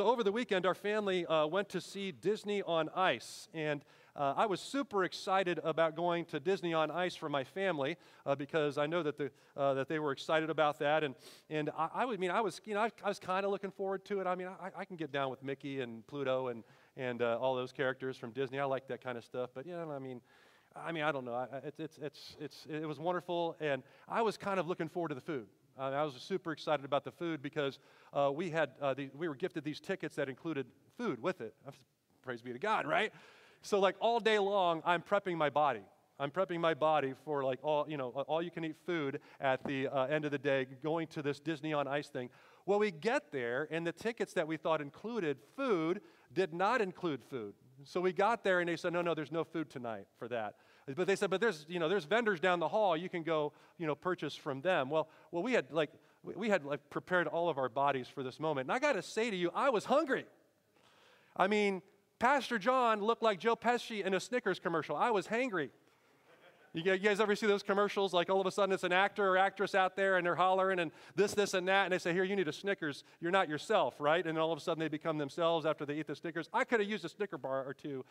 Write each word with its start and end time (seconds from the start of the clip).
So, 0.00 0.06
over 0.06 0.24
the 0.24 0.32
weekend, 0.32 0.64
our 0.64 0.74
family 0.74 1.26
uh, 1.26 1.46
went 1.46 1.68
to 1.68 1.80
see 1.82 2.10
Disney 2.10 2.62
on 2.62 2.88
Ice. 2.96 3.50
And 3.52 3.84
uh, 4.16 4.32
I 4.34 4.46
was 4.46 4.58
super 4.58 5.04
excited 5.04 5.60
about 5.62 5.94
going 5.94 6.24
to 6.26 6.40
Disney 6.40 6.72
on 6.72 6.90
Ice 6.90 7.14
for 7.14 7.28
my 7.28 7.44
family 7.44 7.98
uh, 8.24 8.34
because 8.34 8.78
I 8.78 8.86
know 8.86 9.02
that, 9.02 9.18
the, 9.18 9.30
uh, 9.58 9.74
that 9.74 9.88
they 9.88 9.98
were 9.98 10.12
excited 10.12 10.48
about 10.48 10.78
that. 10.78 11.04
And, 11.04 11.16
and 11.50 11.68
I, 11.76 11.90
I 11.96 12.04
would 12.06 12.18
mean, 12.18 12.30
I 12.30 12.40
was, 12.40 12.62
you 12.64 12.72
know, 12.72 12.80
I, 12.80 12.90
I 13.04 13.08
was 13.08 13.18
kind 13.18 13.44
of 13.44 13.52
looking 13.52 13.70
forward 13.70 14.06
to 14.06 14.20
it. 14.20 14.26
I 14.26 14.34
mean, 14.36 14.46
I, 14.46 14.70
I, 14.74 14.84
can 14.86 14.96
get 14.96 15.12
down 15.12 15.28
with 15.28 15.42
Mickey 15.42 15.82
and 15.82 16.06
Pluto 16.06 16.48
and, 16.48 16.64
and 16.96 17.20
uh, 17.20 17.36
all 17.38 17.54
those 17.54 17.70
characters 17.70 18.16
from 18.16 18.30
Disney. 18.30 18.58
I 18.58 18.64
like 18.64 18.88
that 18.88 19.04
kind 19.04 19.18
of 19.18 19.24
stuff. 19.26 19.50
But, 19.54 19.66
yeah, 19.66 19.84
I 19.84 19.98
mean, 19.98 20.22
I 20.74 20.92
mean, 20.92 21.02
I 21.02 21.12
don't 21.12 21.26
know. 21.26 21.46
It's, 21.62 21.78
it's, 21.78 21.98
it's, 21.98 22.36
it's, 22.40 22.66
it 22.70 22.86
was 22.86 22.98
wonderful. 22.98 23.54
And 23.60 23.82
I 24.08 24.22
was 24.22 24.38
kind 24.38 24.58
of 24.58 24.66
looking 24.66 24.88
forward 24.88 25.10
to 25.10 25.14
the 25.14 25.20
food. 25.20 25.46
Uh, 25.78 25.90
I 25.90 26.02
was 26.04 26.14
super 26.14 26.52
excited 26.52 26.84
about 26.84 27.04
the 27.04 27.10
food 27.10 27.42
because 27.42 27.78
uh, 28.12 28.30
we 28.34 28.50
had 28.50 28.70
uh, 28.80 28.94
the, 28.94 29.10
we 29.14 29.28
were 29.28 29.34
gifted 29.34 29.64
these 29.64 29.80
tickets 29.80 30.16
that 30.16 30.28
included 30.28 30.66
food 30.96 31.22
with 31.22 31.40
it. 31.40 31.54
Praise 32.22 32.42
be 32.42 32.52
to 32.52 32.58
God, 32.58 32.86
right? 32.86 33.12
So 33.62 33.80
like 33.80 33.96
all 34.00 34.20
day 34.20 34.38
long, 34.38 34.82
I'm 34.84 35.02
prepping 35.02 35.36
my 35.36 35.50
body. 35.50 35.82
I'm 36.18 36.30
prepping 36.30 36.60
my 36.60 36.74
body 36.74 37.14
for 37.24 37.42
like 37.42 37.60
all 37.62 37.86
you 37.88 37.96
know 37.96 38.08
all 38.08 38.42
you 38.42 38.50
can 38.50 38.64
eat 38.64 38.76
food 38.84 39.20
at 39.40 39.64
the 39.64 39.88
uh, 39.88 40.04
end 40.06 40.26
of 40.26 40.30
the 40.30 40.38
day, 40.38 40.66
going 40.82 41.06
to 41.08 41.22
this 41.22 41.40
Disney 41.40 41.72
on 41.72 41.88
Ice 41.88 42.08
thing. 42.08 42.28
Well, 42.66 42.78
we 42.78 42.90
get 42.90 43.32
there, 43.32 43.66
and 43.70 43.86
the 43.86 43.92
tickets 43.92 44.34
that 44.34 44.46
we 44.46 44.56
thought 44.56 44.80
included 44.80 45.38
food 45.56 46.02
did 46.32 46.52
not 46.52 46.80
include 46.80 47.24
food. 47.24 47.54
So 47.84 48.00
we 48.00 48.12
got 48.12 48.44
there, 48.44 48.60
and 48.60 48.68
they 48.68 48.76
said, 48.76 48.92
no, 48.92 49.02
no, 49.02 49.14
there's 49.14 49.32
no 49.32 49.44
food 49.44 49.70
tonight 49.70 50.06
for 50.18 50.28
that. 50.28 50.56
But 50.96 51.06
they 51.06 51.16
said, 51.16 51.30
but 51.30 51.40
there's, 51.40 51.66
you 51.68 51.78
know, 51.78 51.88
there's 51.88 52.04
vendors 52.04 52.40
down 52.40 52.60
the 52.60 52.68
hall. 52.68 52.96
You 52.96 53.08
can 53.08 53.22
go, 53.22 53.52
you 53.78 53.86
know, 53.86 53.94
purchase 53.94 54.34
from 54.34 54.60
them. 54.60 54.90
Well, 54.90 55.08
well, 55.30 55.42
we 55.42 55.52
had 55.52 55.66
like, 55.70 55.90
we 56.22 56.48
had 56.48 56.64
like 56.64 56.88
prepared 56.90 57.26
all 57.26 57.48
of 57.48 57.58
our 57.58 57.68
bodies 57.68 58.08
for 58.08 58.22
this 58.22 58.38
moment. 58.38 58.66
And 58.66 58.72
I 58.72 58.78
got 58.78 58.92
to 58.92 59.02
say 59.02 59.30
to 59.30 59.36
you, 59.36 59.50
I 59.54 59.70
was 59.70 59.84
hungry. 59.84 60.26
I 61.36 61.46
mean, 61.46 61.82
Pastor 62.18 62.58
John 62.58 63.00
looked 63.00 63.22
like 63.22 63.40
Joe 63.40 63.56
Pesci 63.56 64.04
in 64.04 64.14
a 64.14 64.20
Snickers 64.20 64.58
commercial. 64.58 64.96
I 64.96 65.10
was 65.10 65.26
hangry. 65.26 65.70
You 66.72 66.98
guys 66.98 67.18
ever 67.18 67.34
see 67.34 67.48
those 67.48 67.64
commercials? 67.64 68.12
Like 68.12 68.30
all 68.30 68.40
of 68.40 68.46
a 68.46 68.50
sudden 68.50 68.72
it's 68.72 68.84
an 68.84 68.92
actor 68.92 69.26
or 69.26 69.36
actress 69.36 69.74
out 69.74 69.96
there 69.96 70.18
and 70.18 70.24
they're 70.24 70.36
hollering 70.36 70.78
and 70.78 70.92
this, 71.16 71.34
this, 71.34 71.54
and 71.54 71.66
that. 71.66 71.84
And 71.84 71.92
they 71.92 71.98
say, 71.98 72.12
Here, 72.12 72.22
you 72.22 72.36
need 72.36 72.46
a 72.46 72.52
Snickers. 72.52 73.02
You're 73.20 73.32
not 73.32 73.48
yourself, 73.48 73.96
right? 73.98 74.24
And 74.24 74.38
all 74.38 74.52
of 74.52 74.58
a 74.58 74.60
sudden 74.60 74.80
they 74.80 74.86
become 74.86 75.18
themselves 75.18 75.66
after 75.66 75.84
they 75.84 75.94
eat 75.94 76.06
the 76.06 76.14
Snickers. 76.14 76.48
I 76.52 76.62
could 76.62 76.78
have 76.78 76.88
used 76.88 77.04
a 77.04 77.08
Snicker 77.08 77.38
bar 77.38 77.64
or 77.66 77.74
two 77.74 78.04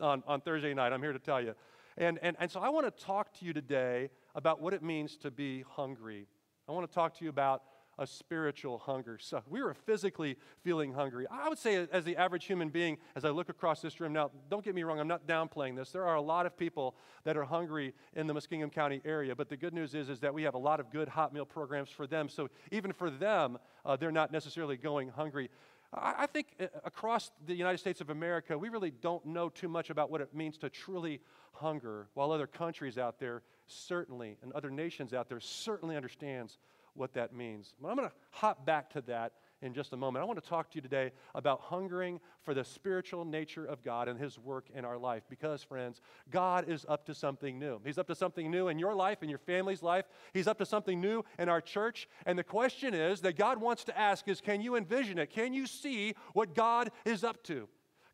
on, 0.00 0.24
on 0.26 0.40
Thursday 0.40 0.74
night, 0.74 0.92
I'm 0.92 1.02
here 1.02 1.12
to 1.12 1.18
tell 1.20 1.40
you. 1.40 1.54
And, 2.00 2.18
and, 2.22 2.34
and 2.40 2.50
so 2.50 2.60
I 2.60 2.70
want 2.70 2.86
to 2.86 3.04
talk 3.04 3.30
to 3.38 3.44
you 3.44 3.52
today 3.52 4.08
about 4.34 4.60
what 4.62 4.72
it 4.72 4.82
means 4.82 5.18
to 5.18 5.30
be 5.30 5.64
hungry. 5.68 6.26
I 6.66 6.72
want 6.72 6.88
to 6.88 6.94
talk 6.94 7.18
to 7.18 7.24
you 7.24 7.28
about 7.28 7.62
a 7.98 8.06
spiritual 8.06 8.78
hunger. 8.78 9.18
So 9.20 9.42
we 9.46 9.62
were 9.62 9.74
physically 9.74 10.38
feeling 10.62 10.94
hungry. 10.94 11.26
I 11.30 11.50
would 11.50 11.58
say, 11.58 11.86
as 11.92 12.04
the 12.04 12.16
average 12.16 12.46
human 12.46 12.70
being, 12.70 12.96
as 13.14 13.26
I 13.26 13.28
look 13.28 13.50
across 13.50 13.82
this 13.82 14.00
room, 14.00 14.14
now, 14.14 14.30
don't 14.48 14.64
get 14.64 14.74
me 14.74 14.82
wrong, 14.82 14.98
I'm 14.98 15.08
not 15.08 15.26
downplaying 15.26 15.76
this. 15.76 15.90
There 15.90 16.06
are 16.06 16.14
a 16.14 16.22
lot 16.22 16.46
of 16.46 16.56
people 16.56 16.94
that 17.24 17.36
are 17.36 17.44
hungry 17.44 17.92
in 18.16 18.26
the 18.26 18.32
Muskingum 18.32 18.72
County 18.72 19.02
area, 19.04 19.36
but 19.36 19.50
the 19.50 19.56
good 19.58 19.74
news 19.74 19.94
is, 19.94 20.08
is 20.08 20.20
that 20.20 20.32
we 20.32 20.44
have 20.44 20.54
a 20.54 20.58
lot 20.58 20.80
of 20.80 20.90
good 20.90 21.08
hot 21.08 21.34
meal 21.34 21.44
programs 21.44 21.90
for 21.90 22.06
them. 22.06 22.30
So 22.30 22.48
even 22.72 22.94
for 22.94 23.10
them, 23.10 23.58
uh, 23.84 23.96
they're 23.96 24.10
not 24.10 24.32
necessarily 24.32 24.78
going 24.78 25.10
hungry. 25.10 25.50
I 25.92 26.26
think 26.26 26.54
uh, 26.60 26.66
across 26.84 27.32
the 27.46 27.54
United 27.54 27.78
States 27.78 28.00
of 28.00 28.10
America, 28.10 28.56
we 28.56 28.68
really 28.68 28.92
don't 28.92 29.24
know 29.26 29.48
too 29.48 29.68
much 29.68 29.90
about 29.90 30.10
what 30.10 30.20
it 30.20 30.32
means 30.34 30.56
to 30.58 30.70
truly 30.70 31.20
hunger, 31.52 32.08
while 32.14 32.30
other 32.30 32.46
countries 32.46 32.96
out 32.96 33.18
there 33.18 33.42
certainly, 33.66 34.36
and 34.42 34.52
other 34.52 34.70
nations 34.70 35.12
out 35.12 35.28
there 35.28 35.40
certainly 35.40 35.96
understands 35.96 36.58
what 36.94 37.12
that 37.14 37.34
means. 37.34 37.74
But 37.80 37.88
I'm 37.88 37.96
going 37.96 38.08
to 38.08 38.14
hop 38.30 38.64
back 38.64 38.90
to 38.90 39.00
that 39.02 39.32
in 39.62 39.74
just 39.74 39.92
a 39.92 39.96
moment. 39.96 40.22
I 40.22 40.26
want 40.26 40.42
to 40.42 40.48
talk 40.48 40.70
to 40.70 40.76
you 40.76 40.82
today 40.82 41.12
about 41.34 41.60
hungering 41.60 42.20
for 42.42 42.54
the 42.54 42.64
spiritual 42.64 43.24
nature 43.24 43.64
of 43.64 43.82
God 43.82 44.08
and 44.08 44.18
His 44.18 44.38
work 44.38 44.66
in 44.74 44.84
our 44.84 44.98
life. 44.98 45.22
Because, 45.28 45.62
friends, 45.62 46.00
God 46.30 46.68
is 46.68 46.86
up 46.88 47.06
to 47.06 47.14
something 47.14 47.58
new. 47.58 47.80
He's 47.84 47.98
up 47.98 48.06
to 48.08 48.14
something 48.14 48.50
new 48.50 48.68
in 48.68 48.78
your 48.78 48.94
life, 48.94 49.22
in 49.22 49.28
your 49.28 49.38
family's 49.38 49.82
life. 49.82 50.06
He's 50.32 50.46
up 50.46 50.58
to 50.58 50.66
something 50.66 51.00
new 51.00 51.24
in 51.38 51.48
our 51.48 51.60
church. 51.60 52.08
And 52.26 52.38
the 52.38 52.44
question 52.44 52.94
is 52.94 53.20
that 53.20 53.36
God 53.36 53.60
wants 53.60 53.84
to 53.84 53.98
ask 53.98 54.28
is 54.28 54.40
can 54.40 54.60
you 54.60 54.76
envision 54.76 55.18
it? 55.18 55.30
Can 55.30 55.52
you 55.52 55.66
see 55.66 56.14
what 56.32 56.54
God 56.54 56.90
is 57.04 57.24
up 57.24 57.42
to? 57.44 57.68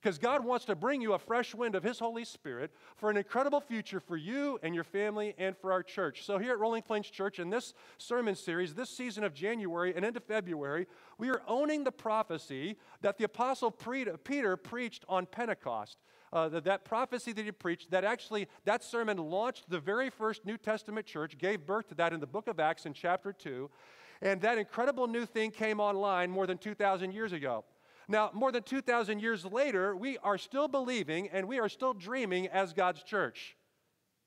Because 0.07 0.19
God 0.19 0.45
wants 0.45 0.65
to 0.67 0.77
bring 0.77 1.01
you 1.01 1.15
a 1.15 1.19
fresh 1.19 1.53
wind 1.53 1.75
of 1.75 1.83
His 1.83 1.99
Holy 1.99 2.25
Spirit 2.25 2.71
for 2.95 3.11
an 3.11 3.17
incredible 3.17 3.61
future 3.61 3.99
for 3.99 4.17
you 4.17 4.57
and 4.63 4.73
your 4.73 4.85
family 4.85 5.35
and 5.37 5.57
for 5.57 5.73
our 5.73 5.83
church. 5.83 6.25
So, 6.25 6.39
here 6.39 6.53
at 6.53 6.61
Rolling 6.61 6.83
Plains 6.83 7.11
Church, 7.11 7.41
in 7.41 7.51
this 7.51 7.75
sermon 7.99 8.37
series, 8.37 8.73
this 8.73 8.89
season 8.89 9.25
of 9.25 9.35
January 9.35 9.93
and 9.97 10.05
into 10.05 10.21
February, 10.21 10.87
we 11.19 11.29
are 11.29 11.43
owning 11.49 11.83
the 11.83 11.91
prophecy 11.91 12.77
that 13.01 13.19
the 13.19 13.25
Apostle 13.25 13.73
Peter 13.73 14.57
preached 14.57 15.05
on 15.09 15.27
Pentecost. 15.27 15.99
Uh, 16.33 16.49
that, 16.51 16.63
that 16.63 16.85
prophecy 16.85 17.33
that 17.33 17.45
he 17.45 17.51
preached, 17.51 17.91
that 17.91 18.05
actually, 18.05 18.47
that 18.65 18.85
sermon 18.85 19.17
launched 19.17 19.69
the 19.69 19.81
very 19.81 20.09
first 20.09 20.47
New 20.47 20.57
Testament 20.57 21.05
church, 21.05 21.37
gave 21.37 21.67
birth 21.67 21.89
to 21.89 21.97
that 21.97 22.13
in 22.13 22.21
the 22.21 22.29
book 22.29 22.47
of 22.47 22.61
Acts 22.61 22.87
in 22.87 22.93
chapter 22.93 23.33
2. 23.33 23.69
And 24.23 24.41
that 24.43 24.57
incredible 24.57 25.09
new 25.09 25.27
thing 25.27 25.51
came 25.51 25.81
online 25.81 26.31
more 26.31 26.47
than 26.47 26.59
2,000 26.59 27.11
years 27.11 27.33
ago. 27.33 27.65
Now, 28.09 28.31
more 28.33 28.53
than 28.53 28.63
2,000 28.63 29.21
years 29.21 29.45
later, 29.45 29.97
we 29.97 30.19
are 30.19 30.39
still 30.39 30.69
believing 30.69 31.29
and 31.29 31.49
we 31.49 31.59
are 31.59 31.69
still 31.69 31.93
dreaming 31.93 32.47
as 32.49 32.73
God's 32.73 33.03
church. 33.03 33.57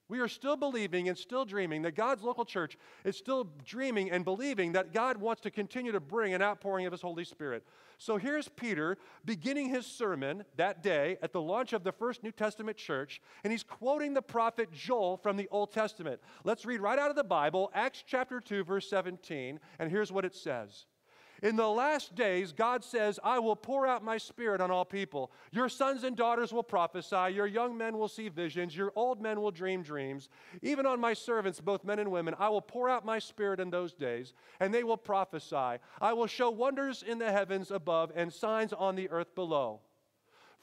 We 0.10 0.20
are 0.20 0.28
still 0.28 0.58
believing 0.58 1.08
and 1.08 1.18
still 1.18 1.46
dreaming 1.46 1.84
that 1.84 1.96
God's 1.96 2.24
local 2.24 2.44
church 2.44 2.78
is 3.06 3.16
still 3.16 3.48
dreaming 3.64 4.10
and 4.10 4.26
believing 4.26 4.72
that 4.72 4.92
God 4.92 5.18
wants 5.18 5.42
to 5.44 5.52
continue 5.52 5.92
to 5.92 6.00
bring 6.00 6.34
an 6.34 6.42
outpouring 6.42 6.88
of 6.88 6.92
His 6.92 7.02
Holy 7.02 7.24
Spirit. 7.24 7.64
So 8.00 8.18
here's 8.18 8.48
Peter 8.48 8.98
beginning 9.26 9.70
his 9.70 9.86
sermon 9.86 10.46
that 10.56 10.82
day 10.82 11.18
at 11.22 11.34
the 11.34 11.42
launch 11.42 11.74
of 11.74 11.84
the 11.84 11.92
first 11.92 12.24
New 12.24 12.32
Testament 12.32 12.78
church, 12.78 13.22
and 13.44 13.52
he's 13.52 13.62
quoting 13.62 14.14
the 14.14 14.22
prophet 14.22 14.72
Joel 14.72 15.18
from 15.18 15.36
the 15.36 15.50
Old 15.52 15.74
Testament. 15.74 16.22
Let's 16.46 16.66
read 16.66 16.80
right 16.80 16.98
out 16.98 17.10
of 17.10 17.18
the 17.18 17.24
Bible, 17.26 17.70
Acts 17.76 18.04
chapter 18.08 18.40
2, 18.40 18.64
verse 18.64 18.90
17, 18.90 19.60
and 19.80 19.92
here's 19.92 20.14
what 20.14 20.24
it 20.24 20.34
says. 20.34 20.86
In 21.42 21.56
the 21.56 21.70
last 21.70 22.16
days, 22.16 22.52
God 22.52 22.84
says, 22.84 23.20
I 23.24 23.40
will 23.40 23.56
pour 23.56 23.88
out 23.88 24.04
my 24.04 24.18
spirit 24.18 24.62
on 24.62 24.72
all 24.72 24.86
people. 24.86 25.32
Your 25.52 25.70
sons 25.70 26.04
and 26.04 26.16
daughters 26.16 26.52
will 26.52 26.64
prophesy, 26.64 27.34
your 27.34 27.48
young 27.48 27.78
men 27.78 27.98
will 27.98 28.08
see 28.08 28.30
visions, 28.30 28.76
your 28.76 28.92
old 28.96 29.22
men 29.22 29.42
will 29.42 29.52
dream 29.52 29.82
dreams. 29.82 30.30
Even 30.62 30.86
on 30.86 31.00
my 31.00 31.14
servants, 31.14 31.62
both 31.62 31.84
men 31.84 32.00
and 32.00 32.12
women, 32.12 32.36
I 32.38 32.50
will 32.50 32.62
pour 32.62 32.90
out 32.90 33.06
my 33.06 33.20
spirit 33.20 33.60
in 33.60 33.70
those 33.70 33.94
days, 33.94 34.34
and 34.60 34.74
they 34.74 34.84
will 34.84 34.98
prophesy. 34.98 35.80
I 36.02 36.14
will 36.14 36.28
show 36.28 36.50
wonders 36.50 37.04
in 37.04 37.20
the 37.20 37.32
heavens 37.32 37.72
above 37.72 38.12
and 38.16 38.34
signs 38.34 38.74
on 38.74 38.96
the 38.96 39.10
earth 39.10 39.34
below. 39.36 39.80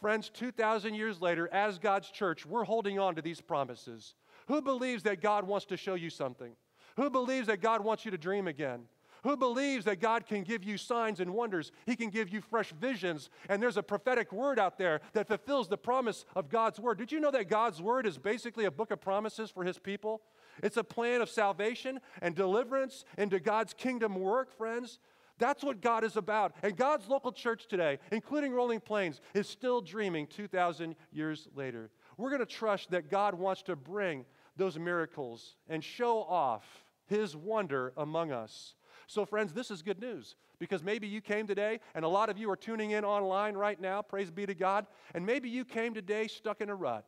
Friends, 0.00 0.28
2,000 0.28 0.94
years 0.94 1.22
later, 1.22 1.48
as 1.52 1.78
God's 1.78 2.10
church, 2.10 2.44
we're 2.44 2.64
holding 2.64 2.98
on 2.98 3.14
to 3.14 3.22
these 3.22 3.40
promises. 3.40 4.14
Who 4.48 4.60
believes 4.60 5.02
that 5.04 5.22
God 5.22 5.46
wants 5.46 5.66
to 5.66 5.76
show 5.76 5.94
you 5.94 6.10
something? 6.10 6.52
Who 6.96 7.10
believes 7.10 7.46
that 7.46 7.62
God 7.62 7.82
wants 7.82 8.04
you 8.04 8.10
to 8.10 8.18
dream 8.18 8.46
again? 8.46 8.82
Who 9.26 9.36
believes 9.36 9.86
that 9.86 9.98
God 9.98 10.24
can 10.24 10.44
give 10.44 10.62
you 10.62 10.78
signs 10.78 11.18
and 11.18 11.34
wonders? 11.34 11.72
He 11.84 11.96
can 11.96 12.10
give 12.10 12.28
you 12.28 12.40
fresh 12.40 12.70
visions, 12.70 13.28
and 13.48 13.60
there's 13.60 13.76
a 13.76 13.82
prophetic 13.82 14.32
word 14.32 14.56
out 14.56 14.78
there 14.78 15.00
that 15.14 15.26
fulfills 15.26 15.66
the 15.66 15.76
promise 15.76 16.24
of 16.36 16.48
God's 16.48 16.78
word. 16.78 16.96
Did 16.96 17.10
you 17.10 17.18
know 17.18 17.32
that 17.32 17.48
God's 17.48 17.82
word 17.82 18.06
is 18.06 18.18
basically 18.18 18.66
a 18.66 18.70
book 18.70 18.92
of 18.92 19.00
promises 19.00 19.50
for 19.50 19.64
his 19.64 19.80
people? 19.80 20.22
It's 20.62 20.76
a 20.76 20.84
plan 20.84 21.22
of 21.22 21.28
salvation 21.28 21.98
and 22.22 22.36
deliverance 22.36 23.04
into 23.18 23.40
God's 23.40 23.74
kingdom 23.74 24.14
work, 24.14 24.56
friends. 24.56 25.00
That's 25.38 25.64
what 25.64 25.80
God 25.80 26.04
is 26.04 26.16
about. 26.16 26.54
And 26.62 26.76
God's 26.76 27.08
local 27.08 27.32
church 27.32 27.66
today, 27.66 27.98
including 28.12 28.52
Rolling 28.52 28.78
Plains, 28.78 29.20
is 29.34 29.48
still 29.48 29.80
dreaming 29.80 30.28
2,000 30.28 30.94
years 31.10 31.48
later. 31.52 31.90
We're 32.16 32.30
going 32.30 32.38
to 32.38 32.46
trust 32.46 32.92
that 32.92 33.10
God 33.10 33.34
wants 33.34 33.62
to 33.62 33.74
bring 33.74 34.24
those 34.56 34.78
miracles 34.78 35.56
and 35.68 35.82
show 35.82 36.18
off 36.22 36.84
his 37.06 37.34
wonder 37.34 37.92
among 37.96 38.30
us. 38.30 38.75
So, 39.06 39.24
friends, 39.24 39.52
this 39.52 39.70
is 39.70 39.82
good 39.82 40.00
news 40.00 40.36
because 40.58 40.82
maybe 40.82 41.06
you 41.06 41.20
came 41.20 41.46
today, 41.46 41.80
and 41.94 42.04
a 42.04 42.08
lot 42.08 42.28
of 42.28 42.38
you 42.38 42.50
are 42.50 42.56
tuning 42.56 42.92
in 42.92 43.04
online 43.04 43.54
right 43.54 43.80
now, 43.80 44.02
praise 44.02 44.30
be 44.30 44.46
to 44.46 44.54
God, 44.54 44.86
and 45.14 45.24
maybe 45.24 45.48
you 45.48 45.64
came 45.64 45.94
today 45.94 46.26
stuck 46.26 46.60
in 46.60 46.70
a 46.70 46.74
rut 46.74 47.04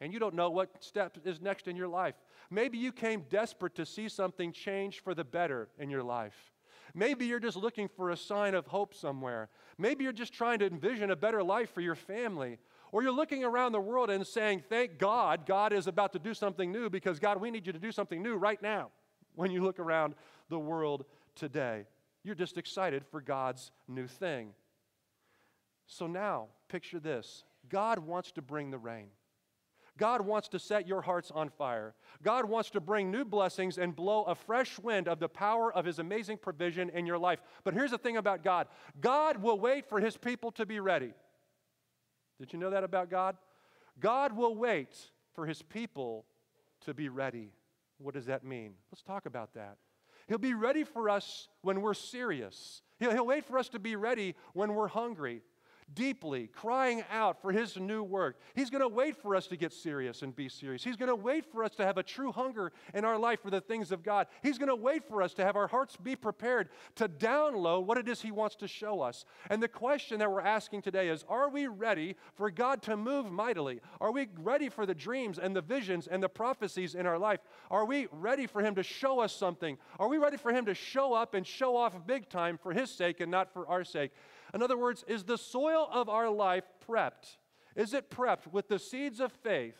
and 0.00 0.12
you 0.12 0.18
don't 0.18 0.34
know 0.34 0.50
what 0.50 0.82
step 0.82 1.18
is 1.24 1.40
next 1.40 1.66
in 1.66 1.76
your 1.76 1.88
life. 1.88 2.14
Maybe 2.50 2.78
you 2.78 2.92
came 2.92 3.24
desperate 3.28 3.74
to 3.76 3.84
see 3.84 4.08
something 4.08 4.52
change 4.52 5.00
for 5.00 5.14
the 5.14 5.24
better 5.24 5.68
in 5.78 5.90
your 5.90 6.02
life. 6.02 6.52
Maybe 6.94 7.26
you're 7.26 7.40
just 7.40 7.56
looking 7.56 7.88
for 7.88 8.10
a 8.10 8.16
sign 8.16 8.54
of 8.54 8.66
hope 8.66 8.94
somewhere. 8.94 9.50
Maybe 9.76 10.04
you're 10.04 10.12
just 10.12 10.32
trying 10.32 10.60
to 10.60 10.66
envision 10.66 11.10
a 11.10 11.16
better 11.16 11.42
life 11.42 11.72
for 11.74 11.80
your 11.80 11.94
family. 11.94 12.58
Or 12.92 13.02
you're 13.02 13.12
looking 13.12 13.44
around 13.44 13.72
the 13.72 13.80
world 13.80 14.08
and 14.08 14.26
saying, 14.26 14.62
Thank 14.68 14.98
God, 14.98 15.44
God 15.44 15.74
is 15.74 15.86
about 15.86 16.12
to 16.14 16.18
do 16.18 16.32
something 16.32 16.72
new 16.72 16.88
because, 16.88 17.18
God, 17.18 17.38
we 17.38 17.50
need 17.50 17.66
you 17.66 17.72
to 17.72 17.78
do 17.78 17.92
something 17.92 18.22
new 18.22 18.36
right 18.36 18.60
now 18.62 18.90
when 19.34 19.50
you 19.50 19.62
look 19.62 19.78
around 19.78 20.14
the 20.48 20.58
world 20.58 21.04
today. 21.38 21.86
You're 22.24 22.34
just 22.34 22.58
excited 22.58 23.04
for 23.06 23.20
God's 23.20 23.70
new 23.86 24.06
thing. 24.06 24.50
So 25.86 26.06
now, 26.06 26.48
picture 26.68 27.00
this 27.00 27.44
God 27.68 27.98
wants 27.98 28.32
to 28.32 28.42
bring 28.42 28.70
the 28.70 28.78
rain. 28.78 29.08
God 29.96 30.20
wants 30.20 30.48
to 30.48 30.60
set 30.60 30.86
your 30.86 31.02
hearts 31.02 31.32
on 31.32 31.50
fire. 31.50 31.94
God 32.22 32.44
wants 32.44 32.70
to 32.70 32.80
bring 32.80 33.10
new 33.10 33.24
blessings 33.24 33.78
and 33.78 33.94
blow 33.94 34.22
a 34.24 34.34
fresh 34.34 34.78
wind 34.78 35.08
of 35.08 35.18
the 35.18 35.28
power 35.28 35.72
of 35.74 35.84
His 35.84 35.98
amazing 35.98 36.38
provision 36.38 36.88
in 36.90 37.04
your 37.04 37.18
life. 37.18 37.40
But 37.64 37.74
here's 37.74 37.90
the 37.90 37.98
thing 37.98 38.16
about 38.16 38.44
God 38.44 38.68
God 39.00 39.42
will 39.42 39.58
wait 39.58 39.88
for 39.88 40.00
His 40.00 40.16
people 40.16 40.52
to 40.52 40.64
be 40.64 40.80
ready. 40.80 41.12
Did 42.38 42.52
you 42.52 42.58
know 42.58 42.70
that 42.70 42.84
about 42.84 43.10
God? 43.10 43.36
God 43.98 44.36
will 44.36 44.54
wait 44.54 44.94
for 45.34 45.46
His 45.46 45.62
people 45.62 46.24
to 46.82 46.94
be 46.94 47.08
ready. 47.08 47.50
What 47.98 48.14
does 48.14 48.26
that 48.26 48.44
mean? 48.44 48.74
Let's 48.92 49.02
talk 49.02 49.26
about 49.26 49.54
that. 49.54 49.76
He'll 50.28 50.38
be 50.38 50.54
ready 50.54 50.84
for 50.84 51.08
us 51.08 51.48
when 51.62 51.80
we're 51.80 51.94
serious. 51.94 52.82
He'll, 53.00 53.10
he'll 53.12 53.26
wait 53.26 53.44
for 53.44 53.58
us 53.58 53.68
to 53.70 53.78
be 53.78 53.96
ready 53.96 54.34
when 54.52 54.74
we're 54.74 54.88
hungry 54.88 55.42
deeply, 55.94 56.48
crying 56.48 57.02
out 57.10 57.40
for 57.40 57.52
His 57.52 57.76
new 57.76 58.02
work. 58.02 58.38
He's 58.54 58.70
going 58.70 58.82
to 58.82 58.88
wait 58.88 59.16
for 59.16 59.34
us 59.34 59.46
to 59.48 59.56
get 59.56 59.72
serious 59.72 60.22
and 60.22 60.34
be 60.34 60.48
serious. 60.48 60.84
He's 60.84 60.96
going 60.96 61.08
to 61.08 61.16
wait 61.16 61.44
for 61.50 61.64
us 61.64 61.74
to 61.76 61.84
have 61.84 61.98
a 61.98 62.02
true 62.02 62.32
hunger 62.32 62.72
in 62.94 63.04
our 63.04 63.18
life 63.18 63.40
for 63.42 63.50
the 63.50 63.60
things 63.60 63.92
of 63.92 64.02
God. 64.02 64.26
He's 64.42 64.58
going 64.58 64.68
to 64.68 64.76
wait 64.76 65.04
for 65.04 65.22
us 65.22 65.34
to 65.34 65.44
have 65.44 65.56
our 65.56 65.66
hearts 65.66 65.96
be 65.96 66.16
prepared 66.16 66.68
to 66.96 67.08
download 67.08 67.84
what 67.84 67.98
it 67.98 68.08
is 68.08 68.20
He 68.20 68.30
wants 68.30 68.56
to 68.56 68.68
show 68.68 69.00
us. 69.00 69.24
And 69.50 69.62
the 69.62 69.68
question 69.68 70.18
that 70.18 70.30
we're 70.30 70.40
asking 70.40 70.82
today 70.82 71.08
is 71.08 71.24
Are 71.28 71.48
we 71.48 71.66
ready 71.66 72.16
for 72.34 72.50
God 72.50 72.82
to 72.82 72.96
move 72.96 73.30
mightily? 73.30 73.80
Are 74.00 74.12
we 74.12 74.28
ready 74.38 74.68
for 74.68 74.86
the 74.86 74.94
dreams 74.94 75.38
and 75.38 75.54
the 75.54 75.62
visions 75.62 76.06
and 76.06 76.22
the 76.22 76.28
prophecies 76.28 76.94
in 76.94 77.06
our 77.06 77.18
life? 77.18 77.40
Are 77.70 77.84
we 77.84 78.08
ready 78.12 78.46
for 78.46 78.62
Him 78.62 78.74
to 78.76 78.82
show 78.82 79.20
us 79.20 79.34
something? 79.34 79.78
Are 79.98 80.08
we 80.08 80.18
ready 80.18 80.36
for 80.36 80.52
Him 80.52 80.66
to 80.66 80.74
show 80.74 81.14
up 81.14 81.34
and 81.34 81.46
show 81.46 81.76
off 81.76 81.94
big 82.06 82.28
time 82.28 82.58
for 82.58 82.72
His 82.72 82.90
sake 82.90 83.20
and 83.20 83.30
not 83.30 83.52
for 83.52 83.66
our 83.68 83.84
sake? 83.84 84.12
In 84.54 84.62
other 84.62 84.78
words, 84.78 85.04
is 85.06 85.24
the 85.24 85.38
soil 85.38 85.88
of 85.92 86.08
our 86.08 86.30
life 86.30 86.64
prepped? 86.88 87.36
Is 87.76 87.94
it 87.94 88.10
prepped 88.10 88.50
with 88.50 88.68
the 88.68 88.78
seeds 88.78 89.20
of 89.20 89.32
faith 89.32 89.76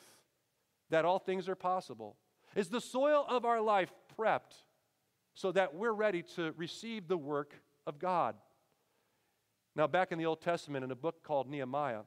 that 0.91 1.05
all 1.05 1.19
things 1.19 1.49
are 1.49 1.57
possible? 1.57 2.17
Is 2.55 2.69
the 2.69 2.81
soil 2.81 3.25
of 3.29 3.45
our 3.45 3.61
life 3.61 3.93
prepped 4.19 4.63
so 5.35 5.53
that 5.53 5.75
we're 5.75 5.93
ready 5.93 6.23
to 6.37 6.53
receive 6.57 7.09
the 7.09 7.17
work 7.17 7.55
of 7.87 7.99
God? 7.99 8.37
Now, 9.75 9.87
back 9.87 10.13
in 10.13 10.19
the 10.19 10.27
Old 10.27 10.41
Testament, 10.41 10.85
in 10.85 10.91
a 10.91 10.97
book 10.97 11.23
called 11.23 11.49
Nehemiah, 11.49 12.03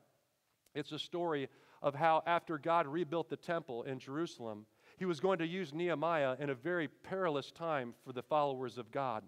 it's 0.76 0.92
a 0.92 1.00
story 1.00 1.48
of 1.82 1.96
how 1.96 2.22
after 2.26 2.58
God 2.58 2.88
rebuilt 2.88 3.30
the 3.30 3.38
temple 3.38 3.84
in 3.84 4.00
Jerusalem, 4.00 4.66
he 4.98 5.06
was 5.06 5.20
going 5.20 5.40
to 5.40 5.48
use 5.48 5.74
Nehemiah 5.74 6.36
in 6.40 6.50
a 6.50 6.56
very 6.56 6.88
perilous 6.88 7.52
time 7.52 7.94
for 8.06 8.14
the 8.14 8.22
followers 8.22 8.78
of 8.78 8.92
God. 8.92 9.24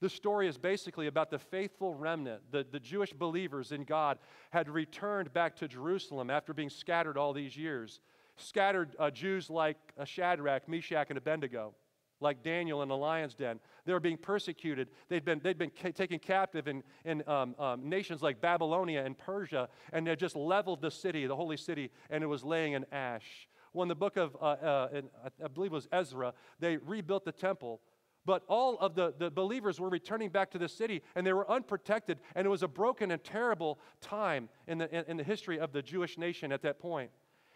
The 0.00 0.08
story 0.08 0.48
is 0.48 0.58
basically 0.58 1.06
about 1.06 1.30
the 1.30 1.38
faithful 1.38 1.94
remnant, 1.94 2.42
the, 2.50 2.66
the 2.70 2.80
Jewish 2.80 3.12
believers 3.12 3.72
in 3.72 3.84
God 3.84 4.18
had 4.50 4.68
returned 4.68 5.32
back 5.32 5.56
to 5.56 5.68
Jerusalem 5.68 6.30
after 6.30 6.52
being 6.52 6.70
scattered 6.70 7.16
all 7.16 7.32
these 7.32 7.56
years. 7.56 8.00
Scattered 8.36 8.94
uh, 8.98 9.10
Jews 9.10 9.48
like 9.48 9.78
uh, 9.98 10.04
Shadrach, 10.04 10.68
Meshach, 10.68 11.06
and 11.08 11.16
Abednego, 11.16 11.74
like 12.20 12.42
Daniel 12.42 12.82
in 12.82 12.88
the 12.90 12.96
lion's 12.96 13.34
den. 13.34 13.58
They 13.86 13.94
were 13.94 14.00
being 14.00 14.18
persecuted. 14.18 14.88
They'd 15.08 15.24
been, 15.24 15.40
they'd 15.42 15.56
been 15.56 15.70
ca- 15.70 15.92
taken 15.92 16.18
captive 16.18 16.68
in, 16.68 16.82
in 17.06 17.26
um, 17.26 17.54
um, 17.58 17.88
nations 17.88 18.22
like 18.22 18.42
Babylonia 18.42 19.02
and 19.04 19.16
Persia, 19.16 19.70
and 19.94 20.06
they 20.06 20.14
just 20.16 20.36
leveled 20.36 20.82
the 20.82 20.90
city, 20.90 21.26
the 21.26 21.36
holy 21.36 21.56
city, 21.56 21.90
and 22.10 22.22
it 22.22 22.26
was 22.26 22.44
laying 22.44 22.74
in 22.74 22.84
ash. 22.92 23.48
Well, 23.72 23.82
in 23.82 23.88
the 23.88 23.94
book 23.94 24.18
of, 24.18 24.36
uh, 24.40 24.44
uh 24.44 24.88
in, 24.92 25.08
I 25.42 25.48
believe 25.48 25.72
it 25.72 25.74
was 25.74 25.88
Ezra, 25.92 26.34
they 26.60 26.76
rebuilt 26.76 27.24
the 27.24 27.32
temple 27.32 27.80
but 28.26 28.42
all 28.48 28.76
of 28.78 28.94
the, 28.96 29.14
the 29.16 29.30
believers 29.30 29.80
were 29.80 29.88
returning 29.88 30.28
back 30.28 30.50
to 30.50 30.58
the 30.58 30.68
city 30.68 31.00
and 31.14 31.24
they 31.24 31.32
were 31.32 31.48
unprotected. 31.50 32.18
And 32.34 32.44
it 32.44 32.50
was 32.50 32.64
a 32.64 32.68
broken 32.68 33.12
and 33.12 33.22
terrible 33.22 33.78
time 34.00 34.48
in 34.66 34.78
the, 34.78 34.94
in, 34.94 35.04
in 35.06 35.16
the 35.16 35.24
history 35.24 35.60
of 35.60 35.72
the 35.72 35.80
Jewish 35.80 36.18
nation 36.18 36.50
at 36.52 36.60
that 36.62 36.80
point. 36.80 37.10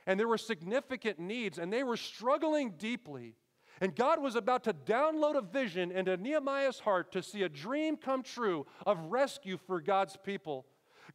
And 0.07 0.19
there 0.19 0.29
were 0.29 0.39
significant 0.39 1.19
needs 1.19 1.59
and 1.59 1.73
they 1.73 1.83
were 1.83 1.97
struggling 1.97 2.75
deeply. 2.79 3.35
And 3.81 3.97
God 3.97 4.23
was 4.23 4.37
about 4.37 4.65
to 4.65 4.73
download 4.73 5.37
a 5.37 5.43
vision 5.43 5.91
into 5.91 6.17
Nehemiah's 6.17 6.79
heart 6.79 7.13
to 7.13 7.23
see 7.23 7.43
a 7.43 7.49
dream 7.49 7.97
come 7.97 8.23
true 8.23 8.67
of 8.87 8.99
rescue 9.07 9.59
for 9.67 9.81
God's 9.81 10.17
people. 10.17 10.67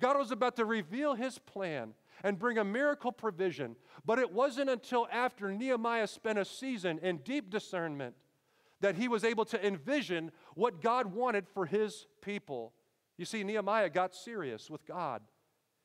God 0.02 0.18
was 0.18 0.32
about 0.32 0.58
to 0.58 0.66
reveal 0.66 1.16
his 1.16 1.40
plan 1.40 1.94
and 2.24 2.38
bring 2.38 2.58
a 2.58 2.64
miracle 2.64 3.12
provision. 3.12 3.76
But 4.06 4.20
it 4.20 4.34
wasn't 4.34 4.70
until 4.70 5.08
after 5.12 5.52
Nehemiah 5.52 6.08
spent 6.08 6.40
a 6.40 6.46
season 6.46 7.00
in 7.02 7.18
deep 7.18 7.50
discernment 7.50 8.16
that 8.82 8.96
he 8.96 9.08
was 9.08 9.24
able 9.24 9.46
to 9.46 9.66
envision 9.66 10.32
what 10.56 10.82
God 10.82 11.14
wanted 11.14 11.48
for 11.48 11.66
his 11.66 12.08
people. 12.22 12.74
You 13.18 13.26
see, 13.26 13.44
Nehemiah 13.44 13.90
got 13.90 14.14
serious 14.14 14.70
with 14.70 14.86
God, 14.86 15.22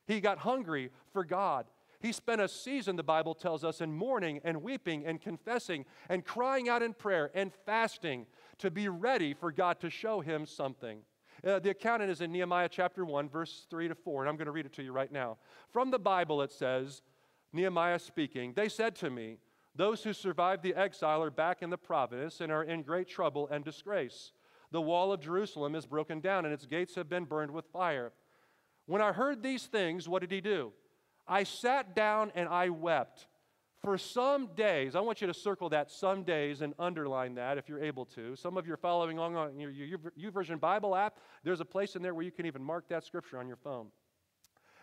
he 0.06 0.20
got 0.20 0.38
hungry 0.38 0.90
for 1.12 1.24
God. 1.24 1.66
He 2.00 2.12
spent 2.12 2.40
a 2.40 2.48
season, 2.48 2.96
the 2.96 3.02
Bible 3.02 3.34
tells 3.34 3.62
us, 3.62 3.82
in 3.82 3.92
mourning 3.92 4.40
and 4.42 4.62
weeping 4.62 5.04
and 5.04 5.20
confessing 5.20 5.84
and 6.08 6.24
crying 6.24 6.66
out 6.66 6.82
in 6.82 6.94
prayer 6.94 7.30
and 7.34 7.52
fasting 7.66 8.26
to 8.56 8.70
be 8.70 8.88
ready 8.88 9.34
for 9.34 9.52
God 9.52 9.80
to 9.80 9.90
show 9.90 10.20
him 10.22 10.46
something. 10.46 11.00
Uh, 11.46 11.58
the 11.58 11.70
account 11.70 12.02
is 12.02 12.22
in 12.22 12.32
Nehemiah 12.32 12.70
chapter 12.70 13.04
1, 13.04 13.28
verse 13.28 13.66
3 13.68 13.88
to 13.88 13.94
4, 13.94 14.22
and 14.22 14.30
I'm 14.30 14.36
going 14.36 14.46
to 14.46 14.52
read 14.52 14.66
it 14.66 14.72
to 14.74 14.82
you 14.82 14.92
right 14.92 15.12
now. 15.12 15.36
From 15.70 15.90
the 15.90 15.98
Bible, 15.98 16.40
it 16.40 16.52
says, 16.52 17.02
Nehemiah 17.52 17.98
speaking, 17.98 18.54
They 18.54 18.68
said 18.68 18.94
to 18.96 19.10
me, 19.10 19.36
those 19.80 20.04
who 20.04 20.12
survived 20.12 20.62
the 20.62 20.74
exile 20.74 21.22
are 21.22 21.30
back 21.30 21.62
in 21.62 21.70
the 21.70 21.78
province 21.78 22.42
and 22.42 22.52
are 22.52 22.64
in 22.64 22.82
great 22.82 23.08
trouble 23.08 23.48
and 23.50 23.64
disgrace. 23.64 24.32
The 24.72 24.80
wall 24.82 25.10
of 25.10 25.22
Jerusalem 25.22 25.74
is 25.74 25.86
broken 25.86 26.20
down 26.20 26.44
and 26.44 26.52
its 26.52 26.66
gates 26.66 26.96
have 26.96 27.08
been 27.08 27.24
burned 27.24 27.50
with 27.50 27.64
fire. 27.72 28.12
When 28.84 29.00
I 29.00 29.12
heard 29.12 29.42
these 29.42 29.64
things, 29.64 30.06
what 30.06 30.20
did 30.20 30.32
he 30.32 30.42
do? 30.42 30.72
I 31.26 31.44
sat 31.44 31.96
down 31.96 32.30
and 32.34 32.46
I 32.46 32.68
wept. 32.68 33.26
For 33.80 33.96
some 33.96 34.48
days, 34.54 34.94
I 34.94 35.00
want 35.00 35.22
you 35.22 35.26
to 35.28 35.32
circle 35.32 35.70
that 35.70 35.90
some 35.90 36.24
days 36.24 36.60
and 36.60 36.74
underline 36.78 37.36
that 37.36 37.56
if 37.56 37.66
you're 37.66 37.82
able 37.82 38.04
to. 38.04 38.36
Some 38.36 38.58
of 38.58 38.66
you 38.66 38.74
are 38.74 38.76
following 38.76 39.16
along 39.16 39.36
on 39.36 39.58
your 39.58 39.72
YouVersion 39.72 40.60
Bible 40.60 40.94
app. 40.94 41.16
There's 41.42 41.62
a 41.62 41.64
place 41.64 41.96
in 41.96 42.02
there 42.02 42.12
where 42.12 42.24
you 42.24 42.32
can 42.32 42.44
even 42.44 42.62
mark 42.62 42.86
that 42.90 43.06
scripture 43.06 43.38
on 43.38 43.48
your 43.48 43.56
phone. 43.56 43.86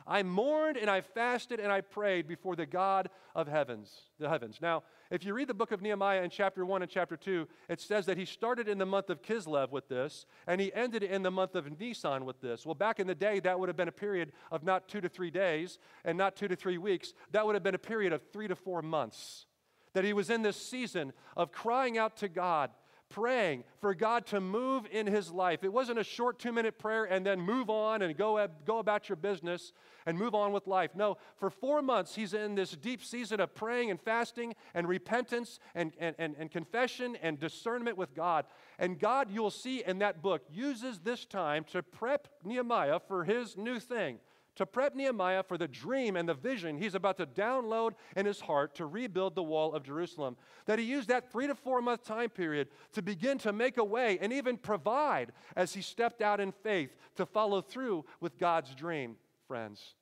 I 0.07 0.23
mourned 0.23 0.77
and 0.77 0.89
I 0.89 1.01
fasted 1.01 1.59
and 1.59 1.71
I 1.71 1.81
prayed 1.81 2.27
before 2.27 2.55
the 2.55 2.65
God 2.65 3.09
of 3.35 3.47
heavens, 3.47 3.91
the 4.19 4.29
heavens. 4.29 4.59
Now, 4.61 4.83
if 5.11 5.25
you 5.25 5.33
read 5.33 5.49
the 5.49 5.53
book 5.53 5.71
of 5.71 5.81
Nehemiah 5.81 6.23
in 6.23 6.29
chapter 6.29 6.65
1 6.65 6.81
and 6.81 6.89
chapter 6.89 7.17
2, 7.17 7.47
it 7.69 7.81
says 7.81 8.05
that 8.05 8.17
he 8.17 8.23
started 8.25 8.69
in 8.69 8.77
the 8.77 8.85
month 8.85 9.09
of 9.09 9.21
Kislev 9.21 9.71
with 9.71 9.89
this, 9.89 10.25
and 10.47 10.61
he 10.61 10.73
ended 10.73 11.03
in 11.03 11.23
the 11.23 11.31
month 11.31 11.55
of 11.55 11.79
Nisan 11.79 12.25
with 12.25 12.39
this. 12.41 12.65
Well, 12.65 12.75
back 12.75 12.99
in 12.99 13.07
the 13.07 13.15
day, 13.15 13.39
that 13.41 13.59
would 13.59 13.69
have 13.69 13.75
been 13.75 13.89
a 13.89 13.91
period 13.91 14.31
of 14.49 14.63
not 14.63 14.87
two 14.87 15.01
to 15.01 15.09
three 15.09 15.31
days 15.31 15.77
and 16.05 16.17
not 16.17 16.35
two 16.37 16.47
to 16.47 16.55
three 16.55 16.77
weeks. 16.77 17.13
That 17.31 17.45
would 17.45 17.55
have 17.55 17.63
been 17.63 17.75
a 17.75 17.79
period 17.79 18.13
of 18.13 18.21
three 18.31 18.47
to 18.47 18.55
four 18.55 18.81
months. 18.81 19.45
That 19.93 20.05
he 20.05 20.13
was 20.13 20.29
in 20.29 20.41
this 20.41 20.57
season 20.57 21.11
of 21.35 21.51
crying 21.51 21.97
out 21.97 22.17
to 22.17 22.29
God 22.29 22.71
praying 23.09 23.63
for 23.79 23.93
God 23.93 24.25
to 24.27 24.41
move 24.41 24.85
in 24.91 25.07
his 25.07 25.31
life. 25.31 25.63
It 25.63 25.71
wasn't 25.71 25.99
a 25.99 26.03
short 26.03 26.39
two 26.39 26.51
minute 26.51 26.77
prayer 26.77 27.05
and 27.05 27.25
then 27.25 27.39
move 27.39 27.69
on 27.69 28.01
and 28.01 28.15
go, 28.17 28.45
go 28.65 28.79
about 28.79 29.09
your 29.09 29.15
business 29.15 29.73
and 30.05 30.17
move 30.17 30.35
on 30.35 30.51
with 30.51 30.67
life. 30.67 30.91
No, 30.95 31.17
for 31.37 31.49
four 31.49 31.81
months, 31.81 32.15
he's 32.15 32.33
in 32.33 32.55
this 32.55 32.71
deep 32.71 33.03
season 33.03 33.39
of 33.39 33.53
praying 33.53 33.91
and 33.91 33.99
fasting 33.99 34.55
and 34.73 34.87
repentance 34.87 35.59
and, 35.75 35.93
and, 35.99 36.15
and, 36.17 36.35
and 36.37 36.51
confession 36.51 37.17
and 37.21 37.39
discernment 37.39 37.97
with 37.97 38.13
God. 38.13 38.45
And 38.79 38.99
God, 38.99 39.29
you'll 39.31 39.51
see 39.51 39.83
in 39.83 39.99
that 39.99 40.21
book, 40.21 40.43
uses 40.49 40.99
this 40.99 41.25
time 41.25 41.63
to 41.71 41.83
prep 41.83 42.27
Nehemiah 42.43 42.99
for 43.07 43.23
his 43.23 43.57
new 43.57 43.79
thing 43.79 44.19
to 44.57 44.65
prep 44.65 44.95
Nehemiah 44.95 45.43
for 45.43 45.57
the 45.57 45.67
dream 45.67 46.15
and 46.15 46.27
the 46.27 46.33
vision 46.33 46.77
he's 46.77 46.95
about 46.95 47.17
to 47.17 47.25
download 47.25 47.93
in 48.15 48.25
his 48.25 48.41
heart 48.41 48.75
to 48.75 48.85
rebuild 48.85 49.35
the 49.35 49.43
wall 49.43 49.73
of 49.73 49.83
Jerusalem. 49.83 50.35
That 50.65 50.79
he 50.79 50.85
used 50.85 51.09
that 51.09 51.31
three 51.31 51.47
to 51.47 51.55
four 51.55 51.81
month 51.81 52.03
time 52.03 52.29
period 52.29 52.69
to 52.93 53.01
begin 53.01 53.37
to 53.39 53.53
make 53.53 53.77
a 53.77 53.83
way 53.83 54.17
and 54.19 54.33
even 54.33 54.57
provide 54.57 55.31
as 55.55 55.73
he 55.73 55.81
stepped 55.81 56.21
out 56.21 56.39
in 56.39 56.51
faith 56.51 56.95
to 57.15 57.25
follow 57.25 57.61
through 57.61 58.05
with 58.19 58.37
God's 58.37 58.73
dream, 58.73 59.15
friends. 59.47 59.93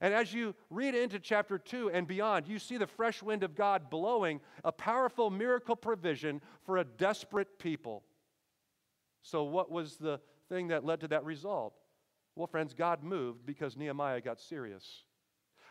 And 0.00 0.14
as 0.14 0.32
you 0.32 0.54
read 0.70 0.94
into 0.94 1.18
chapter 1.18 1.58
2 1.58 1.90
and 1.90 2.06
beyond, 2.06 2.48
you 2.48 2.58
see 2.58 2.78
the 2.78 2.86
fresh 2.86 3.22
wind 3.22 3.42
of 3.42 3.54
God 3.54 3.90
blowing 3.90 4.40
a 4.64 4.72
powerful 4.72 5.28
miracle 5.28 5.76
provision 5.76 6.40
for 6.64 6.78
a 6.78 6.84
desperate 6.84 7.58
people. 7.58 8.02
So, 9.22 9.44
what 9.44 9.70
was 9.70 9.96
the 9.96 10.20
thing 10.48 10.68
that 10.68 10.86
led 10.86 11.00
to 11.00 11.08
that 11.08 11.24
result? 11.24 11.74
Well, 12.36 12.46
friends, 12.46 12.74
God 12.74 13.02
moved 13.02 13.44
because 13.44 13.76
Nehemiah 13.76 14.20
got 14.20 14.40
serious. 14.40 15.04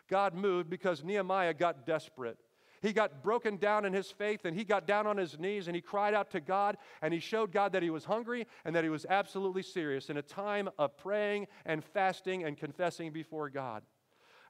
God 0.10 0.34
moved 0.34 0.70
because 0.70 1.04
Nehemiah 1.04 1.54
got 1.54 1.86
desperate. 1.86 2.38
He 2.82 2.94
got 2.94 3.22
broken 3.24 3.58
down 3.58 3.86
in 3.86 3.92
his 3.94 4.10
faith 4.10 4.46
and 4.46 4.56
he 4.56 4.64
got 4.64 4.88
down 4.88 5.06
on 5.06 5.18
his 5.18 5.38
knees 5.38 5.68
and 5.68 5.76
he 5.76 5.82
cried 5.82 6.14
out 6.14 6.32
to 6.32 6.40
God 6.40 6.78
and 7.02 7.14
he 7.14 7.20
showed 7.20 7.52
God 7.52 7.74
that 7.74 7.84
he 7.84 7.90
was 7.90 8.06
hungry 8.06 8.48
and 8.64 8.74
that 8.76 8.86
he 8.86 8.90
was 8.90 9.06
absolutely 9.10 9.64
serious 9.64 10.10
in 10.10 10.16
a 10.18 10.22
time 10.22 10.70
of 10.78 10.96
praying 10.98 11.48
and 11.66 11.84
fasting 11.84 12.46
and 12.46 12.58
confessing 12.58 13.12
before 13.12 13.50
God. 13.50 13.84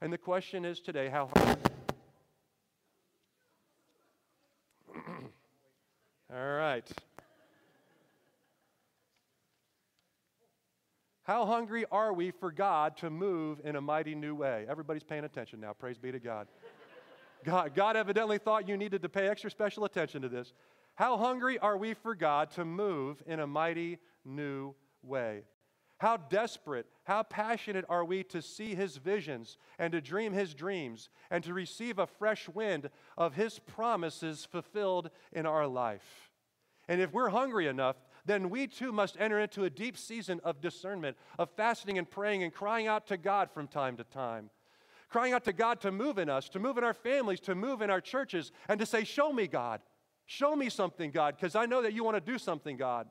And 0.02 0.14
the 0.14 0.18
question 0.18 0.64
is 0.64 0.80
today 0.80 1.10
how 1.10 1.30
All 6.32 6.54
right. 6.56 6.88
How 11.30 11.46
hungry 11.46 11.86
are 11.92 12.12
we 12.12 12.32
for 12.32 12.52
God 12.52 12.98
to 12.98 13.12
move 13.12 13.62
in 13.64 13.76
a 13.76 13.82
mighty 13.82 14.16
new 14.16 14.34
way? 14.34 14.66
Everybody's 14.68 15.04
paying 15.04 15.26
attention 15.26 15.60
now. 15.60 15.74
Praise 15.74 16.00
be 16.00 16.12
to 16.12 16.18
God. 16.18 16.48
God, 17.44 17.76
God 17.76 17.96
evidently 17.96 18.40
thought 18.40 18.68
you 18.68 18.76
needed 18.76 19.04
to 19.04 19.10
pay 19.10 19.28
extra 19.28 19.52
special 19.52 19.86
attention 19.86 20.24
to 20.24 20.28
this. 20.28 20.54
How 20.96 21.18
hungry 21.18 21.60
are 21.60 21.78
we 21.78 21.94
for 21.94 22.16
God 22.16 22.50
to 22.54 22.66
move 22.66 23.22
in 23.28 23.42
a 23.42 23.46
mighty 23.46 24.00
new 24.26 24.74
way? 25.04 25.44
How 26.00 26.18
desperate, 26.18 26.88
how 27.04 27.22
passionate 27.22 27.86
are 27.90 28.04
we 28.04 28.24
to 28.24 28.42
see 28.42 28.74
His 28.74 28.98
visions 28.98 29.60
and 29.78 29.92
to 29.92 30.02
dream 30.02 30.34
His 30.34 30.56
dreams 30.56 31.10
and 31.30 31.44
to 31.44 31.54
receive 31.54 32.00
a 32.00 32.08
fresh 32.08 32.50
wind 32.50 32.90
of 33.20 33.36
His 33.36 33.60
promises 33.60 34.48
fulfilled 34.52 35.12
in 35.32 35.46
our 35.46 35.68
life? 35.68 36.32
And 36.88 37.00
if 37.00 37.14
we're 37.14 37.30
hungry 37.30 37.68
enough, 37.68 37.98
then 38.26 38.50
we 38.50 38.68
too 38.68 38.92
must 38.92 39.18
enter 39.20 39.40
into 39.40 39.64
a 39.64 39.70
deep 39.70 39.98
season 39.98 40.40
of 40.44 40.62
discernment, 40.62 41.18
of 41.38 41.50
fasting 41.52 41.98
and 41.98 42.10
praying 42.10 42.44
and 42.44 42.54
crying 42.54 42.88
out 42.88 43.08
to 43.08 43.18
God 43.18 43.50
from 43.52 43.68
time 43.68 43.98
to 43.98 44.04
time. 44.04 44.50
Crying 45.10 45.34
out 45.34 45.44
to 45.46 45.54
God 45.54 45.82
to 45.82 45.92
move 45.92 46.18
in 46.18 46.30
us, 46.30 46.50
to 46.50 46.60
move 46.60 46.78
in 46.78 46.84
our 46.84 46.94
families, 46.94 47.40
to 47.42 47.56
move 47.56 47.82
in 47.82 47.90
our 47.90 48.02
churches, 48.02 48.52
and 48.68 48.80
to 48.80 48.86
say, 48.86 49.04
Show 49.04 49.34
me, 49.34 49.48
God. 49.48 49.82
Show 50.28 50.56
me 50.56 50.70
something, 50.70 51.10
God, 51.10 51.36
because 51.36 51.56
I 51.56 51.66
know 51.66 51.82
that 51.82 51.94
you 51.94 52.04
want 52.04 52.16
to 52.16 52.32
do 52.32 52.38
something, 52.38 52.78
God. 52.78 53.08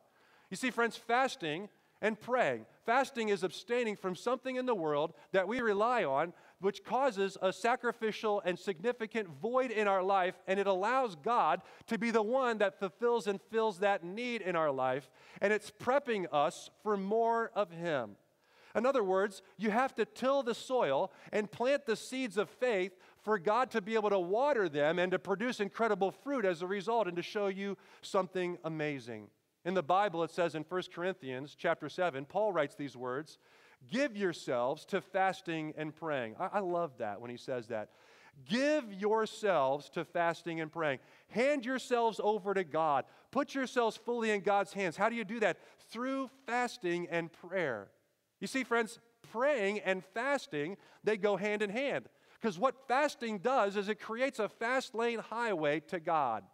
You 0.51 0.57
see, 0.57 0.71
friends, 0.71 0.97
fasting 0.97 1.69
and 2.01 2.19
praying. 2.19 2.67
Fasting 2.87 3.29
is 3.29 3.43
abstaining 3.43 3.97
from 3.97 4.15
something 4.15 4.57
in 4.57 4.67
the 4.67 4.75
world 4.75 5.15
that 5.33 5.49
we 5.49 5.61
rely 5.61 6.05
on, 6.05 6.33
which 6.61 6.85
causes 6.85 7.37
a 7.41 7.53
sacrificial 7.53 8.43
and 8.45 8.59
significant 8.59 9.29
void 9.41 9.71
in 9.71 9.87
our 9.87 10.03
life, 10.03 10.35
and 10.47 10.59
it 10.59 10.67
allows 10.67 11.15
God 11.17 11.63
to 11.87 11.99
be 11.99 12.11
the 12.11 12.23
one 12.23 12.59
that 12.59 12.79
fulfills 12.79 13.27
and 13.27 13.41
fills 13.51 13.79
that 13.79 14.05
need 14.05 14.43
in 14.43 14.57
our 14.57 14.71
life, 14.71 15.11
and 15.41 15.53
it's 15.53 15.71
prepping 15.71 16.27
us 16.33 16.71
for 16.83 16.97
more 16.97 17.51
of 17.55 17.71
Him. 17.71 18.17
In 18.75 18.87
other 18.87 19.03
words, 19.03 19.43
you 19.57 19.71
have 19.71 19.95
to 19.97 20.05
till 20.05 20.43
the 20.43 20.55
soil 20.55 21.11
and 21.33 21.51
plant 21.51 21.87
the 21.87 21.97
seeds 21.97 22.37
of 22.37 22.49
faith 22.49 22.93
for 23.23 23.39
God 23.39 23.71
to 23.73 23.81
be 23.81 23.95
able 23.95 24.11
to 24.11 24.19
water 24.19 24.69
them 24.69 24.99
and 24.99 25.11
to 25.13 25.19
produce 25.19 25.61
incredible 25.61 26.11
fruit 26.11 26.45
as 26.45 26.63
a 26.63 26.67
result 26.67 27.09
and 27.09 27.17
to 27.17 27.23
show 27.23 27.49
you 27.49 27.77
something 28.03 28.59
amazing. 28.65 29.29
In 29.65 29.75
the 29.75 29.83
Bible, 29.83 30.23
it 30.23 30.31
says 30.31 30.55
in 30.55 30.65
1 30.69 30.83
Corinthians 30.95 31.57
chapter 31.59 31.89
7, 31.89 32.25
Paul 32.25 32.53
writes 32.53 32.75
these 32.75 32.97
words 32.97 33.39
Give 33.91 34.17
yourselves 34.17 34.85
to 34.87 35.01
fasting 35.01 35.75
and 35.77 35.95
praying. 35.95 36.37
I, 36.39 36.49
I 36.55 36.59
love 36.61 36.93
that 36.99 37.21
when 37.21 37.31
he 37.31 37.37
says 37.37 37.69
that. 37.69 37.91
Give 38.49 38.93
yourselves 38.93 39.91
to 39.91 40.05
fasting 40.05 40.61
and 40.61 40.71
praying. 40.71 41.01
Hand 41.29 41.65
yourselves 41.65 42.21
over 42.23 42.55
to 42.55 42.65
God. 42.65 43.05
Put 43.31 43.55
yourselves 43.55 43.97
fully 43.97 44.31
in 44.31 44.43
God's 44.43 44.73
hands. 44.73 44.97
How 44.97 45.09
do 45.09 45.17
you 45.17 45.25
do 45.25 45.41
that? 45.41 45.59
Through 45.91 46.31
fasting 46.47 47.09
and 47.11 47.33
prayer. 47.33 47.89
You 48.41 48.47
see, 48.47 48.63
friends, 48.63 49.01
praying 49.33 49.81
and 49.81 50.05
fasting, 50.05 50.77
they 51.03 51.17
go 51.17 51.37
hand 51.37 51.63
in 51.63 51.71
hand. 51.71 52.09
Because 52.41 52.59
what 52.59 52.87
fasting 52.87 53.39
does 53.39 53.77
is 53.77 53.89
it 53.89 53.99
creates 53.99 54.39
a 54.39 54.49
fast 54.49 54.95
lane 54.95 55.19
highway 55.19 55.81
to 55.89 55.99
God. 55.99 56.45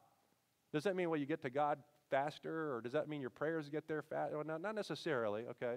Does 0.73 0.85
that 0.85 0.97
mean, 0.97 1.11
well, 1.11 1.21
you 1.21 1.27
get 1.27 1.43
to 1.43 1.51
God 1.51 1.79
faster, 2.11 2.75
or 2.75 2.81
does 2.81 2.93
that 2.93 3.09
mean 3.09 3.21
your 3.21 3.31
prayers 3.31 3.69
get 3.69 3.87
there 3.87 4.03
fast? 4.03 4.33
Well, 4.33 4.45
not, 4.45 4.63
not 4.63 4.75
necessarily, 4.75 5.45
okay? 5.51 5.77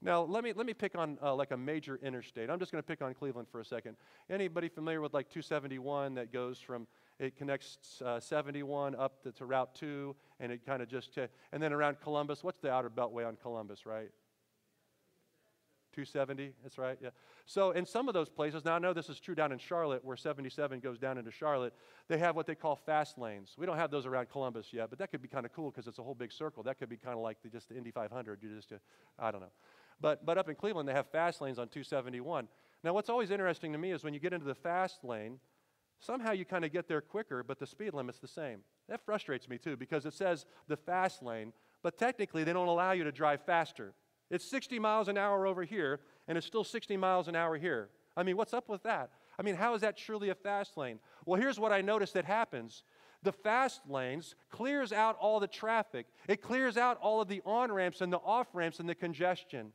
Now, 0.00 0.22
let 0.22 0.44
me, 0.44 0.52
let 0.54 0.64
me 0.64 0.74
pick 0.74 0.96
on 0.96 1.18
uh, 1.20 1.34
like 1.34 1.50
a 1.50 1.56
major 1.56 1.98
interstate. 2.02 2.50
I'm 2.50 2.60
just 2.60 2.70
going 2.70 2.82
to 2.82 2.86
pick 2.86 3.02
on 3.02 3.14
Cleveland 3.14 3.48
for 3.50 3.60
a 3.60 3.64
second. 3.64 3.96
Anybody 4.30 4.68
familiar 4.68 5.00
with 5.00 5.12
like 5.12 5.28
271 5.28 6.14
that 6.14 6.32
goes 6.32 6.58
from, 6.60 6.86
it 7.18 7.36
connects 7.36 8.00
uh, 8.02 8.20
71 8.20 8.94
up 8.94 9.22
to, 9.24 9.32
to, 9.32 9.44
Route 9.44 9.74
2, 9.74 10.14
and 10.38 10.52
it 10.52 10.64
kind 10.64 10.82
of 10.82 10.88
just, 10.88 11.18
and 11.52 11.60
then 11.60 11.72
around 11.72 11.96
Columbus, 12.00 12.44
what's 12.44 12.58
the 12.58 12.70
outer 12.70 12.88
beltway 12.88 13.26
on 13.26 13.36
Columbus, 13.42 13.86
right? 13.86 14.10
270, 15.94 16.52
that's 16.62 16.78
right, 16.78 16.96
yeah. 17.02 17.10
So 17.44 17.72
in 17.72 17.84
some 17.84 18.06
of 18.06 18.14
those 18.14 18.28
places, 18.28 18.64
now 18.64 18.74
I 18.74 18.78
know 18.78 18.92
this 18.92 19.08
is 19.08 19.18
true 19.18 19.34
down 19.34 19.50
in 19.50 19.58
Charlotte 19.58 20.04
where 20.04 20.16
77 20.16 20.78
goes 20.78 20.96
down 20.96 21.18
into 21.18 21.32
Charlotte, 21.32 21.74
they 22.06 22.18
have 22.18 22.36
what 22.36 22.46
they 22.46 22.54
call 22.54 22.76
fast 22.76 23.18
lanes. 23.18 23.56
We 23.58 23.66
don't 23.66 23.78
have 23.78 23.90
those 23.90 24.06
around 24.06 24.28
Columbus 24.30 24.68
yet, 24.70 24.90
but 24.90 25.00
that 25.00 25.10
could 25.10 25.22
be 25.22 25.28
kind 25.28 25.44
of 25.44 25.52
cool 25.52 25.72
because 25.72 25.88
it's 25.88 25.98
a 25.98 26.02
whole 26.04 26.14
big 26.14 26.30
circle. 26.30 26.62
That 26.62 26.78
could 26.78 26.88
be 26.88 26.98
kind 26.98 27.16
of 27.16 27.22
like 27.22 27.38
the, 27.42 27.48
just 27.48 27.68
the 27.68 27.76
Indy 27.76 27.90
500. 27.90 28.38
You 28.42 28.54
just, 28.54 28.70
uh, 28.70 28.76
I 29.18 29.32
don't 29.32 29.40
know. 29.40 29.50
But, 30.00 30.24
but 30.24 30.38
up 30.38 30.48
in 30.48 30.54
Cleveland, 30.54 30.88
they 30.88 30.92
have 30.92 31.10
fast 31.10 31.40
lanes 31.40 31.58
on 31.58 31.68
271. 31.68 32.48
Now, 32.84 32.94
what's 32.94 33.08
always 33.08 33.30
interesting 33.30 33.72
to 33.72 33.78
me 33.78 33.92
is 33.92 34.04
when 34.04 34.14
you 34.14 34.20
get 34.20 34.32
into 34.32 34.46
the 34.46 34.54
fast 34.54 35.02
lane, 35.04 35.40
somehow 35.98 36.32
you 36.32 36.44
kind 36.44 36.64
of 36.64 36.72
get 36.72 36.86
there 36.88 37.00
quicker, 37.00 37.42
but 37.42 37.58
the 37.58 37.66
speed 37.66 37.94
limit's 37.94 38.18
the 38.18 38.28
same. 38.28 38.60
That 38.88 39.04
frustrates 39.04 39.48
me 39.48 39.58
too 39.58 39.76
because 39.76 40.06
it 40.06 40.14
says 40.14 40.46
the 40.68 40.76
fast 40.76 41.22
lane, 41.22 41.52
but 41.82 41.98
technically 41.98 42.44
they 42.44 42.52
don't 42.52 42.68
allow 42.68 42.92
you 42.92 43.04
to 43.04 43.12
drive 43.12 43.44
faster. 43.44 43.92
It's 44.30 44.44
60 44.44 44.78
miles 44.78 45.08
an 45.08 45.18
hour 45.18 45.46
over 45.46 45.64
here, 45.64 46.00
and 46.28 46.38
it's 46.38 46.46
still 46.46 46.64
60 46.64 46.96
miles 46.96 47.28
an 47.28 47.34
hour 47.34 47.56
here. 47.56 47.88
I 48.16 48.22
mean, 48.22 48.36
what's 48.36 48.54
up 48.54 48.68
with 48.68 48.82
that? 48.82 49.10
I 49.38 49.42
mean, 49.42 49.54
how 49.54 49.74
is 49.74 49.80
that 49.82 49.98
surely 49.98 50.28
a 50.28 50.34
fast 50.34 50.76
lane? 50.76 50.98
Well, 51.24 51.40
here's 51.40 51.58
what 51.58 51.72
I 51.72 51.80
noticed 51.80 52.14
that 52.14 52.24
happens. 52.24 52.82
The 53.22 53.32
fast 53.32 53.80
lanes 53.88 54.34
clears 54.50 54.92
out 54.92 55.16
all 55.20 55.40
the 55.40 55.46
traffic. 55.46 56.06
It 56.28 56.42
clears 56.42 56.76
out 56.76 56.98
all 57.00 57.20
of 57.20 57.28
the 57.28 57.42
on 57.44 57.72
ramps 57.72 58.00
and 58.00 58.12
the 58.12 58.18
off 58.18 58.48
ramps 58.54 58.80
and 58.80 58.88
the 58.88 58.94
congestion. 58.94 59.72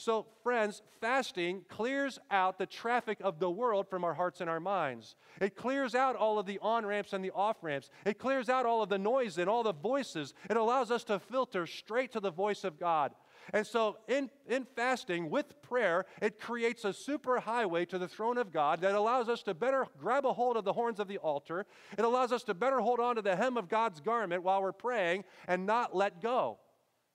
So, 0.00 0.24
friends, 0.42 0.80
fasting 1.02 1.60
clears 1.68 2.18
out 2.30 2.56
the 2.56 2.64
traffic 2.64 3.18
of 3.20 3.38
the 3.38 3.50
world 3.50 3.86
from 3.86 4.02
our 4.02 4.14
hearts 4.14 4.40
and 4.40 4.48
our 4.48 4.58
minds. 4.58 5.14
It 5.42 5.56
clears 5.56 5.94
out 5.94 6.16
all 6.16 6.38
of 6.38 6.46
the 6.46 6.58
on 6.60 6.86
ramps 6.86 7.12
and 7.12 7.22
the 7.22 7.32
off 7.32 7.58
ramps. 7.60 7.90
It 8.06 8.18
clears 8.18 8.48
out 8.48 8.64
all 8.64 8.82
of 8.82 8.88
the 8.88 8.96
noise 8.96 9.36
and 9.36 9.46
all 9.46 9.62
the 9.62 9.74
voices. 9.74 10.32
It 10.48 10.56
allows 10.56 10.90
us 10.90 11.04
to 11.04 11.18
filter 11.18 11.66
straight 11.66 12.12
to 12.12 12.20
the 12.20 12.30
voice 12.30 12.64
of 12.64 12.80
God. 12.80 13.12
And 13.52 13.66
so, 13.66 13.98
in, 14.08 14.30
in 14.48 14.64
fasting 14.74 15.28
with 15.28 15.60
prayer, 15.60 16.06
it 16.22 16.40
creates 16.40 16.86
a 16.86 16.94
super 16.94 17.38
highway 17.38 17.84
to 17.84 17.98
the 17.98 18.08
throne 18.08 18.38
of 18.38 18.54
God 18.54 18.80
that 18.80 18.94
allows 18.94 19.28
us 19.28 19.42
to 19.42 19.52
better 19.52 19.86
grab 19.98 20.24
a 20.24 20.32
hold 20.32 20.56
of 20.56 20.64
the 20.64 20.72
horns 20.72 20.98
of 20.98 21.08
the 21.08 21.18
altar. 21.18 21.66
It 21.98 22.06
allows 22.06 22.32
us 22.32 22.42
to 22.44 22.54
better 22.54 22.80
hold 22.80 23.00
on 23.00 23.16
to 23.16 23.22
the 23.22 23.36
hem 23.36 23.58
of 23.58 23.68
God's 23.68 24.00
garment 24.00 24.44
while 24.44 24.62
we're 24.62 24.72
praying 24.72 25.24
and 25.46 25.66
not 25.66 25.94
let 25.94 26.22
go. 26.22 26.58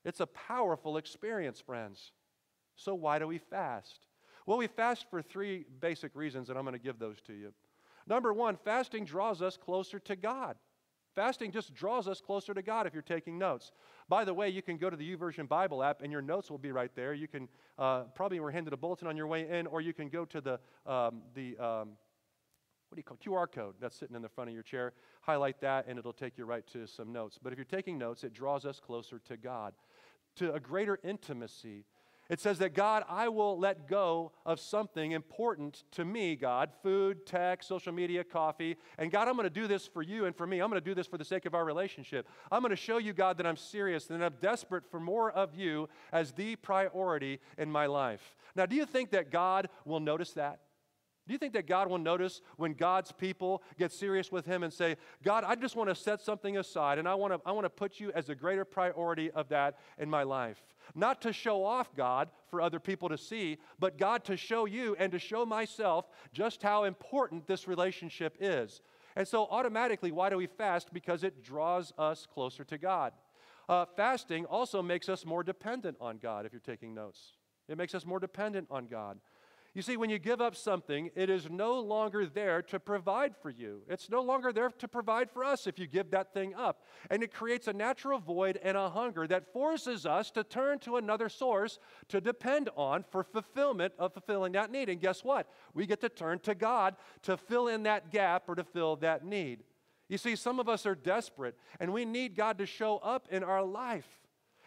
It's 0.04 0.20
a 0.20 0.26
powerful 0.26 0.98
experience, 0.98 1.58
friends. 1.58 2.12
So, 2.76 2.94
why 2.94 3.18
do 3.18 3.26
we 3.26 3.38
fast? 3.38 4.06
Well, 4.46 4.58
we 4.58 4.68
fast 4.68 5.06
for 5.10 5.20
three 5.22 5.64
basic 5.80 6.14
reasons, 6.14 6.48
and 6.48 6.58
I'm 6.58 6.64
going 6.64 6.78
to 6.78 6.82
give 6.82 6.98
those 6.98 7.20
to 7.22 7.32
you. 7.32 7.52
Number 8.06 8.32
one, 8.32 8.56
fasting 8.56 9.04
draws 9.04 9.42
us 9.42 9.56
closer 9.56 9.98
to 9.98 10.14
God. 10.14 10.56
Fasting 11.14 11.50
just 11.50 11.74
draws 11.74 12.06
us 12.06 12.20
closer 12.20 12.52
to 12.52 12.62
God 12.62 12.86
if 12.86 12.92
you're 12.92 13.02
taking 13.02 13.38
notes. 13.38 13.72
By 14.08 14.24
the 14.24 14.34
way, 14.34 14.50
you 14.50 14.60
can 14.60 14.76
go 14.76 14.90
to 14.90 14.96
the 14.96 15.16
YouVersion 15.16 15.48
Bible 15.48 15.82
app 15.82 16.02
and 16.02 16.12
your 16.12 16.20
notes 16.20 16.50
will 16.50 16.58
be 16.58 16.72
right 16.72 16.94
there. 16.94 17.14
You 17.14 17.26
can 17.26 17.48
uh, 17.78 18.02
probably 18.14 18.38
were 18.38 18.50
handed 18.50 18.74
a 18.74 18.76
bulletin 18.76 19.08
on 19.08 19.16
your 19.16 19.26
way 19.26 19.48
in, 19.48 19.66
or 19.66 19.80
you 19.80 19.94
can 19.94 20.10
go 20.10 20.26
to 20.26 20.40
the, 20.42 20.60
um, 20.84 21.22
the 21.34 21.56
um, 21.56 21.88
what 22.88 22.94
do 22.94 22.98
you 22.98 23.02
call 23.02 23.16
QR 23.16 23.50
code 23.50 23.76
that's 23.80 23.96
sitting 23.96 24.14
in 24.14 24.20
the 24.20 24.28
front 24.28 24.50
of 24.50 24.54
your 24.54 24.62
chair. 24.62 24.92
Highlight 25.22 25.58
that 25.62 25.86
and 25.88 25.98
it'll 25.98 26.12
take 26.12 26.36
you 26.36 26.44
right 26.44 26.66
to 26.68 26.86
some 26.86 27.12
notes. 27.12 27.38
But 27.42 27.52
if 27.52 27.58
you're 27.58 27.64
taking 27.64 27.96
notes, 27.96 28.22
it 28.22 28.34
draws 28.34 28.66
us 28.66 28.78
closer 28.78 29.18
to 29.20 29.38
God, 29.38 29.72
to 30.36 30.52
a 30.52 30.60
greater 30.60 31.00
intimacy 31.02 31.86
it 32.28 32.40
says 32.40 32.58
that 32.58 32.74
God, 32.74 33.04
I 33.08 33.28
will 33.28 33.58
let 33.58 33.88
go 33.88 34.32
of 34.44 34.58
something 34.58 35.12
important 35.12 35.84
to 35.92 36.04
me, 36.04 36.36
God 36.36 36.70
food, 36.82 37.26
tech, 37.26 37.62
social 37.62 37.92
media, 37.92 38.24
coffee. 38.24 38.76
And 38.98 39.10
God, 39.10 39.28
I'm 39.28 39.34
going 39.34 39.44
to 39.44 39.50
do 39.50 39.66
this 39.66 39.86
for 39.86 40.02
you 40.02 40.24
and 40.24 40.34
for 40.34 40.46
me. 40.46 40.60
I'm 40.60 40.70
going 40.70 40.80
to 40.80 40.84
do 40.84 40.94
this 40.94 41.06
for 41.06 41.18
the 41.18 41.24
sake 41.24 41.46
of 41.46 41.54
our 41.54 41.64
relationship. 41.64 42.28
I'm 42.50 42.60
going 42.60 42.70
to 42.70 42.76
show 42.76 42.98
you, 42.98 43.12
God, 43.12 43.38
that 43.38 43.46
I'm 43.46 43.56
serious 43.56 44.10
and 44.10 44.24
I'm 44.24 44.34
desperate 44.40 44.84
for 44.90 45.00
more 45.00 45.30
of 45.30 45.54
you 45.54 45.88
as 46.12 46.32
the 46.32 46.56
priority 46.56 47.40
in 47.58 47.70
my 47.70 47.86
life. 47.86 48.36
Now, 48.54 48.66
do 48.66 48.76
you 48.76 48.86
think 48.86 49.10
that 49.10 49.30
God 49.30 49.68
will 49.84 50.00
notice 50.00 50.32
that? 50.32 50.60
Do 51.26 51.32
you 51.32 51.38
think 51.38 51.54
that 51.54 51.66
God 51.66 51.88
will 51.88 51.98
notice 51.98 52.40
when 52.56 52.74
God's 52.74 53.10
people 53.10 53.62
get 53.78 53.92
serious 53.92 54.30
with 54.30 54.46
Him 54.46 54.62
and 54.62 54.72
say, 54.72 54.96
God, 55.24 55.42
I 55.44 55.56
just 55.56 55.74
want 55.74 55.88
to 55.88 55.94
set 55.94 56.20
something 56.20 56.56
aside 56.56 56.98
and 56.98 57.08
I 57.08 57.14
want 57.14 57.32
to, 57.32 57.40
I 57.44 57.52
want 57.52 57.64
to 57.64 57.70
put 57.70 57.98
you 57.98 58.12
as 58.14 58.28
a 58.28 58.34
greater 58.34 58.64
priority 58.64 59.30
of 59.32 59.48
that 59.48 59.78
in 59.98 60.08
my 60.08 60.22
life? 60.22 60.62
Not 60.94 61.20
to 61.22 61.32
show 61.32 61.64
off 61.64 61.94
God 61.96 62.28
for 62.48 62.60
other 62.60 62.78
people 62.78 63.08
to 63.08 63.18
see, 63.18 63.58
but 63.80 63.98
God 63.98 64.24
to 64.24 64.36
show 64.36 64.66
you 64.66 64.94
and 65.00 65.10
to 65.10 65.18
show 65.18 65.44
myself 65.44 66.06
just 66.32 66.62
how 66.62 66.84
important 66.84 67.46
this 67.46 67.66
relationship 67.66 68.36
is. 68.38 68.80
And 69.16 69.26
so, 69.26 69.48
automatically, 69.50 70.12
why 70.12 70.30
do 70.30 70.36
we 70.36 70.46
fast? 70.46 70.92
Because 70.92 71.24
it 71.24 71.42
draws 71.42 71.92
us 71.98 72.26
closer 72.32 72.64
to 72.64 72.78
God. 72.78 73.12
Uh, 73.68 73.84
fasting 73.96 74.44
also 74.46 74.80
makes 74.80 75.08
us 75.08 75.26
more 75.26 75.42
dependent 75.42 75.96
on 76.00 76.18
God, 76.18 76.46
if 76.46 76.52
you're 76.52 76.60
taking 76.60 76.94
notes. 76.94 77.32
It 77.68 77.76
makes 77.76 77.94
us 77.94 78.06
more 78.06 78.20
dependent 78.20 78.68
on 78.70 78.86
God. 78.86 79.18
You 79.76 79.82
see, 79.82 79.98
when 79.98 80.08
you 80.08 80.18
give 80.18 80.40
up 80.40 80.56
something, 80.56 81.10
it 81.14 81.28
is 81.28 81.50
no 81.50 81.78
longer 81.78 82.24
there 82.24 82.62
to 82.62 82.80
provide 82.80 83.36
for 83.36 83.50
you. 83.50 83.82
It's 83.90 84.08
no 84.08 84.22
longer 84.22 84.50
there 84.50 84.70
to 84.70 84.88
provide 84.88 85.30
for 85.30 85.44
us 85.44 85.66
if 85.66 85.78
you 85.78 85.86
give 85.86 86.12
that 86.12 86.32
thing 86.32 86.54
up. 86.54 86.82
And 87.10 87.22
it 87.22 87.30
creates 87.30 87.68
a 87.68 87.74
natural 87.74 88.18
void 88.18 88.58
and 88.62 88.74
a 88.74 88.88
hunger 88.88 89.26
that 89.26 89.52
forces 89.52 90.06
us 90.06 90.30
to 90.30 90.44
turn 90.44 90.78
to 90.78 90.96
another 90.96 91.28
source 91.28 91.78
to 92.08 92.22
depend 92.22 92.70
on 92.74 93.04
for 93.10 93.22
fulfillment 93.22 93.92
of 93.98 94.14
fulfilling 94.14 94.52
that 94.52 94.72
need. 94.72 94.88
And 94.88 94.98
guess 94.98 95.22
what? 95.22 95.46
We 95.74 95.84
get 95.84 96.00
to 96.00 96.08
turn 96.08 96.38
to 96.38 96.54
God 96.54 96.96
to 97.24 97.36
fill 97.36 97.68
in 97.68 97.82
that 97.82 98.10
gap 98.10 98.44
or 98.48 98.54
to 98.54 98.64
fill 98.64 98.96
that 98.96 99.26
need. 99.26 99.62
You 100.08 100.16
see, 100.16 100.36
some 100.36 100.58
of 100.58 100.70
us 100.70 100.86
are 100.86 100.94
desperate 100.94 101.54
and 101.80 101.92
we 101.92 102.06
need 102.06 102.34
God 102.34 102.56
to 102.56 102.64
show 102.64 102.96
up 102.96 103.28
in 103.30 103.44
our 103.44 103.62
life. 103.62 104.08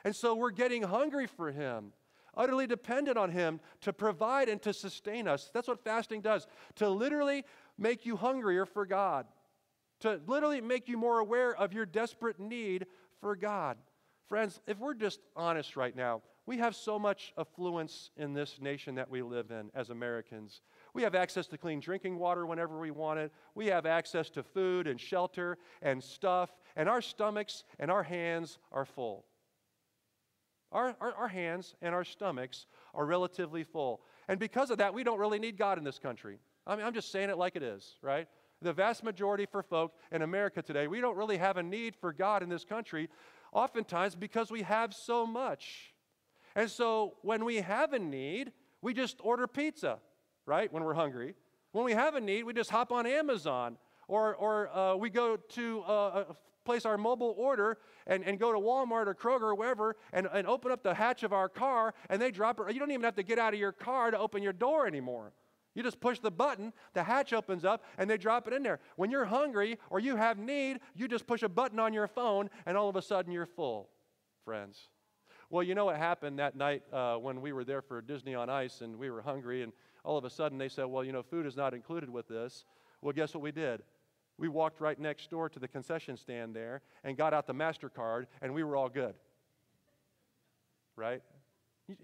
And 0.04 0.16
so 0.16 0.36
we're 0.36 0.52
getting 0.52 0.84
hungry 0.84 1.26
for 1.26 1.52
Him 1.52 1.94
utterly 2.40 2.66
dependent 2.66 3.18
on 3.18 3.30
Him 3.30 3.60
to 3.82 3.94
provide 3.94 4.50
and 4.50 4.60
to 4.64 4.74
sustain 4.74 5.28
us. 5.28 5.52
That's 5.54 5.68
what 5.68 5.84
fasting 5.84 6.22
does, 6.22 6.48
to 6.76 6.90
literally 6.90 7.46
make 7.78 8.06
you 8.06 8.16
hungrier 8.16 8.66
for 8.66 8.86
God, 8.86 9.28
to 10.00 10.20
literally 10.26 10.62
make 10.62 10.88
you 10.88 10.98
more 10.98 11.20
aware 11.20 11.56
of 11.56 11.74
your 11.74 11.86
desperate 11.86 12.40
need 12.40 12.88
for 13.20 13.36
God. 13.36 13.78
Friends, 14.28 14.62
if 14.66 14.80
we're 14.80 14.94
just 14.94 15.20
honest 15.36 15.76
right 15.76 15.96
now, 15.96 16.22
we 16.46 16.58
have 16.58 16.76
so 16.76 16.98
much 16.98 17.32
affluence 17.38 18.10
in 18.18 18.34
this 18.34 18.60
nation 18.60 18.96
that 18.96 19.10
we 19.10 19.22
live 19.22 19.52
in 19.52 19.70
as 19.76 19.92
Americans. 19.92 20.62
We 20.96 21.04
have 21.04 21.14
access 21.14 21.46
to 21.48 21.60
clean 21.60 21.80
drinking 21.80 22.18
water 22.18 22.46
whenever 22.46 22.80
we 22.80 22.90
want 22.90 23.20
it. 23.20 23.32
We 23.54 23.68
have 23.68 23.86
access 23.86 24.32
to 24.32 24.42
food 24.42 24.88
and 24.88 25.00
shelter 25.00 25.60
and 25.84 26.04
stuff, 26.04 26.50
and 26.76 26.90
our 26.90 27.02
stomachs 27.02 27.66
and 27.78 27.92
our 27.92 28.02
hands 28.02 28.58
are 28.72 28.86
full. 28.86 29.26
Our, 30.72 30.96
our, 31.02 31.14
our, 31.14 31.28
hands 31.28 31.76
and 31.82 31.96
our 31.96 32.04
stomachs 32.04 32.68
are 32.94 33.06
relatively 33.06 33.64
full. 33.64 34.02
And 34.28 34.40
because 34.40 34.70
of 34.70 34.78
that, 34.78 34.94
we 34.94 35.04
don't 35.04 35.20
really 35.20 35.40
need 35.40 35.58
God 35.58 35.78
in 35.78 35.84
this 35.84 35.98
country. 35.98 36.38
I 36.68 36.76
mean, 36.76 36.86
I'm 36.86 36.94
just 36.94 37.12
saying 37.12 37.30
it 37.30 37.38
like 37.38 37.56
it 37.56 37.64
is, 37.64 37.96
right? 38.04 38.28
The 38.62 38.74
vast 38.74 39.04
majority 39.04 39.48
for 39.48 39.64
folk 39.64 39.94
in 40.12 40.22
America 40.22 40.62
today, 40.62 40.88
we 40.88 41.02
don't 41.02 41.18
really 41.18 41.38
have 41.38 41.58
a 41.58 41.64
need 41.64 41.96
for 41.96 42.14
God 42.14 42.44
in 42.44 42.50
this 42.50 42.64
country, 42.64 43.10
oftentimes 43.52 44.16
because 44.16 44.52
we 44.52 44.62
have 44.62 44.94
so 44.94 45.26
much. 45.26 45.94
And 46.56 46.70
so 46.70 47.16
when 47.22 47.46
we 47.46 47.58
have 47.58 47.94
a 47.94 48.00
need, 48.00 48.52
we 48.82 48.94
just 48.94 49.18
order 49.22 49.48
pizza, 49.48 49.98
right? 50.46 50.72
When 50.72 50.84
we're 50.84 50.94
hungry. 50.94 51.36
When 51.72 51.86
we 51.86 51.94
have 51.94 52.16
a 52.16 52.22
need, 52.22 52.44
we 52.44 52.54
just 52.54 52.70
hop 52.70 52.92
on 52.92 53.08
Amazon 53.08 53.78
or, 54.08 54.36
or 54.36 54.76
uh, 54.76 54.96
we 54.96 55.10
go 55.10 55.38
to 55.38 55.82
uh, 55.82 56.24
place 56.70 56.86
our 56.86 57.00
mobile 57.00 57.34
order 57.36 57.80
and, 58.06 58.24
and 58.24 58.38
go 58.38 58.54
to 58.54 58.60
Walmart 58.60 59.08
or 59.08 59.16
Kroger 59.16 59.42
or 59.42 59.56
wherever 59.56 59.96
and, 60.14 60.30
and 60.32 60.46
open 60.46 60.72
up 60.72 60.84
the 60.84 60.94
hatch 60.94 61.24
of 61.24 61.34
our 61.34 61.50
car 61.50 61.96
and 62.12 62.22
they 62.22 62.30
drop 62.30 62.60
it. 62.60 62.72
You 62.72 62.80
don't 62.80 62.92
even 62.92 63.04
have 63.04 63.16
to 63.16 63.24
get 63.24 63.40
out 63.40 63.56
of 63.56 63.60
your 63.60 63.72
car 63.72 64.12
to 64.12 64.20
open 64.20 64.44
your 64.44 64.54
door 64.54 64.86
anymore. 64.86 65.34
You 65.74 65.82
just 65.82 66.00
push 66.00 66.20
the 66.20 66.30
button, 66.30 66.72
the 66.94 67.02
hatch 67.02 67.34
opens 67.34 67.66
up, 67.66 67.84
and 67.98 68.08
they 68.08 68.18
drop 68.18 68.48
it 68.48 68.54
in 68.54 68.62
there. 68.62 68.80
When 68.98 69.10
you're 69.10 69.26
hungry 69.26 69.80
or 69.90 70.00
you 70.00 70.16
have 70.16 70.38
need, 70.38 70.80
you 70.94 71.08
just 71.08 71.26
push 71.26 71.42
a 71.42 71.50
button 71.50 71.80
on 71.80 71.92
your 71.92 72.08
phone, 72.08 72.52
and 72.68 72.78
all 72.78 72.88
of 72.88 72.96
a 72.96 73.02
sudden 73.02 73.32
you're 73.32 73.48
full, 73.48 73.90
friends. 74.46 74.90
Well, 75.50 75.64
you 75.64 75.74
know 75.74 75.86
what 75.86 75.98
happened 75.98 76.38
that 76.38 76.56
night 76.56 76.84
uh, 76.94 77.16
when 77.16 77.42
we 77.42 77.52
were 77.52 77.64
there 77.64 77.82
for 77.82 78.00
Disney 78.02 78.36
on 78.36 78.48
Ice 78.48 78.82
and 78.82 78.96
we 78.96 79.10
were 79.10 79.22
hungry, 79.24 79.64
and 79.64 79.74
all 80.04 80.18
of 80.18 80.26
a 80.26 80.30
sudden 80.30 80.60
they 80.60 80.70
said, 80.70 80.86
Well, 80.86 81.04
you 81.04 81.14
know, 81.14 81.24
food 81.24 81.48
is 81.48 81.56
not 81.56 81.74
included 81.74 82.12
with 82.12 82.28
this. 82.28 82.66
Well, 83.02 83.14
guess 83.14 83.34
what 83.34 83.42
we 83.42 83.52
did? 83.52 83.82
We 84.40 84.48
walked 84.48 84.80
right 84.80 84.98
next 84.98 85.30
door 85.30 85.50
to 85.50 85.60
the 85.60 85.68
concession 85.68 86.18
stand 86.18 86.56
there 86.56 86.82
and 87.04 87.18
got 87.18 87.34
out 87.34 87.46
the 87.46 87.54
MasterCard, 87.54 88.26
and 88.42 88.54
we 88.54 88.64
were 88.64 88.76
all 88.76 88.90
good. 88.90 89.14
Right? 90.96 91.22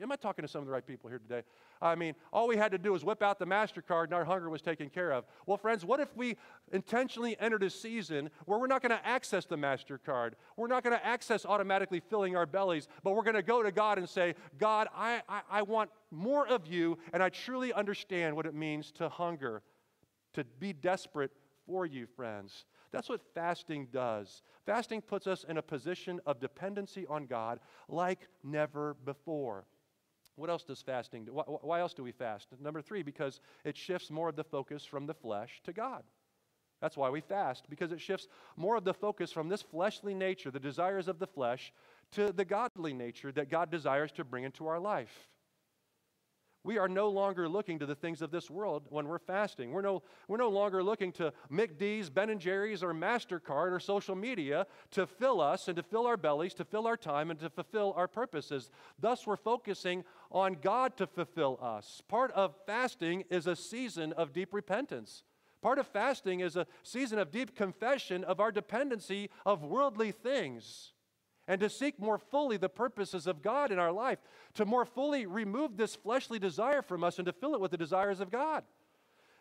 Am 0.01 0.11
I 0.11 0.15
talking 0.15 0.43
to 0.43 0.47
some 0.47 0.61
of 0.61 0.67
the 0.67 0.73
right 0.73 0.85
people 0.85 1.09
here 1.09 1.19
today? 1.19 1.43
I 1.81 1.95
mean, 1.95 2.15
all 2.33 2.47
we 2.47 2.57
had 2.57 2.71
to 2.71 2.77
do 2.77 2.93
was 2.93 3.05
whip 3.05 3.21
out 3.21 3.37
the 3.37 3.45
MasterCard 3.45 4.05
and 4.05 4.13
our 4.13 4.25
hunger 4.25 4.49
was 4.49 4.61
taken 4.61 4.89
care 4.89 5.11
of. 5.11 5.25
Well, 5.45 5.57
friends, 5.57 5.85
what 5.85 5.99
if 5.99 6.15
we 6.15 6.37
intentionally 6.71 7.39
entered 7.39 7.61
a 7.63 7.69
season 7.69 8.31
where 8.45 8.57
we're 8.57 8.67
not 8.67 8.81
going 8.81 8.97
to 8.97 9.05
access 9.05 9.45
the 9.45 9.57
MasterCard? 9.57 10.33
We're 10.57 10.67
not 10.67 10.83
going 10.83 10.97
to 10.97 11.05
access 11.05 11.45
automatically 11.45 11.99
filling 11.99 12.35
our 12.35 12.47
bellies, 12.47 12.87
but 13.03 13.15
we're 13.15 13.23
going 13.23 13.35
to 13.35 13.43
go 13.43 13.61
to 13.61 13.71
God 13.71 13.97
and 13.97 14.09
say, 14.09 14.33
God, 14.57 14.87
I, 14.95 15.21
I, 15.29 15.41
I 15.51 15.61
want 15.61 15.91
more 16.09 16.47
of 16.47 16.65
you, 16.65 16.97
and 17.13 17.21
I 17.21 17.29
truly 17.29 17.71
understand 17.71 18.35
what 18.35 18.45
it 18.45 18.55
means 18.55 18.91
to 18.93 19.07
hunger, 19.07 19.61
to 20.33 20.43
be 20.59 20.73
desperate 20.73 21.31
for 21.65 21.85
you, 21.85 22.05
friends. 22.05 22.65
That's 22.91 23.09
what 23.09 23.21
fasting 23.33 23.87
does. 23.91 24.41
Fasting 24.65 25.01
puts 25.01 25.27
us 25.27 25.45
in 25.47 25.57
a 25.57 25.61
position 25.61 26.19
of 26.25 26.39
dependency 26.39 27.05
on 27.07 27.25
God 27.25 27.59
like 27.89 28.27
never 28.43 28.95
before. 29.05 29.65
What 30.35 30.49
else 30.49 30.63
does 30.63 30.81
fasting 30.81 31.25
do? 31.25 31.31
Why, 31.31 31.79
else 31.79 31.93
do 31.93 32.03
we 32.03 32.11
fast? 32.11 32.47
Number 32.61 32.81
three, 32.81 33.03
because 33.03 33.39
it 33.63 33.77
shifts 33.77 34.11
more 34.11 34.29
of 34.29 34.35
the 34.35 34.43
focus 34.43 34.83
from 34.83 35.05
the 35.05 35.13
flesh 35.13 35.61
to 35.63 35.73
God. 35.73 36.03
That's 36.81 36.97
why 36.97 37.09
we 37.09 37.21
fast, 37.21 37.69
because 37.69 37.93
it 37.93 38.01
shifts 38.01 38.27
more 38.57 38.75
of 38.75 38.83
the 38.83 38.93
focus 38.93 39.31
from 39.31 39.47
this 39.47 39.61
fleshly 39.61 40.13
nature, 40.13 40.51
the 40.51 40.59
desires 40.59 41.07
of 41.07 41.19
the 41.19 41.27
flesh, 41.27 41.73
to 42.11 42.33
the 42.33 42.43
godly 42.45 42.93
nature 42.93 43.31
that 43.31 43.49
God 43.49 43.71
desires 43.71 44.11
to 44.13 44.25
bring 44.25 44.43
into 44.43 44.67
our 44.67 44.79
life. 44.79 45.29
We 46.65 46.79
are 46.79 46.87
no 46.87 47.09
longer 47.09 47.47
looking 47.47 47.77
to 47.77 47.85
the 47.85 47.93
things 47.93 48.23
of 48.23 48.31
this 48.31 48.49
world 48.49 48.87
when 48.89 49.07
we're 49.07 49.19
fasting. 49.19 49.71
We're 49.71 49.83
no, 49.83 50.01
we're 50.27 50.37
no 50.37 50.49
longer 50.49 50.81
looking 50.81 51.11
to 51.11 51.31
McD's, 51.51 52.09
Ben 52.09 52.37
& 52.37 52.39
Jerry's, 52.39 52.81
or 52.81 52.91
MasterCard 52.91 53.71
or 53.71 53.79
social 53.79 54.15
media 54.15 54.65
to 54.89 55.05
fill 55.05 55.41
us 55.41 55.67
and 55.67 55.75
to 55.77 55.83
fill 55.83 56.07
our 56.07 56.17
bellies, 56.17 56.55
to 56.55 56.65
fill 56.65 56.87
our 56.87 56.97
time, 56.97 57.29
and 57.29 57.39
to 57.41 57.51
fulfill 57.51 57.93
our 57.95 58.07
purposes. 58.07 58.71
Thus, 58.99 59.27
we're 59.27 59.35
focusing 59.35 60.03
on 60.31 60.57
God 60.59 60.97
to 60.97 61.05
fulfill 61.05 61.59
us. 61.61 62.01
Part 62.07 62.31
of 62.31 62.55
fasting 62.65 63.25
is 63.29 63.45
a 63.45 63.55
season 63.55 64.11
of 64.13 64.33
deep 64.33 64.51
repentance. 64.51 65.21
Part 65.61 65.77
of 65.77 65.85
fasting 65.85 66.39
is 66.39 66.55
a 66.55 66.65
season 66.81 67.19
of 67.19 67.29
deep 67.29 67.55
confession 67.55 68.23
of 68.23 68.39
our 68.39 68.51
dependency 68.51 69.29
of 69.45 69.61
worldly 69.61 70.11
things 70.11 70.93
and 71.47 71.61
to 71.61 71.69
seek 71.69 71.99
more 71.99 72.17
fully 72.17 72.57
the 72.57 72.69
purposes 72.69 73.27
of 73.27 73.41
God 73.41 73.71
in 73.71 73.79
our 73.79 73.91
life, 73.91 74.19
to 74.55 74.65
more 74.65 74.85
fully 74.85 75.25
remove 75.25 75.77
this 75.77 75.95
fleshly 75.95 76.39
desire 76.39 76.81
from 76.81 77.03
us 77.03 77.17
and 77.17 77.25
to 77.25 77.33
fill 77.33 77.53
it 77.53 77.61
with 77.61 77.71
the 77.71 77.77
desires 77.77 78.19
of 78.19 78.31
God. 78.31 78.63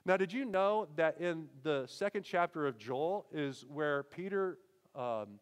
Now, 0.07 0.19
did 0.19 0.33
you 0.33 0.45
know 0.45 0.89
that 0.97 1.19
in 1.19 1.47
the 1.63 1.87
second 1.87 2.25
chapter 2.25 2.67
of 2.67 2.77
Joel 2.77 3.27
is 3.33 3.65
where 3.69 4.03
Peter 4.03 4.59
um, 4.95 5.41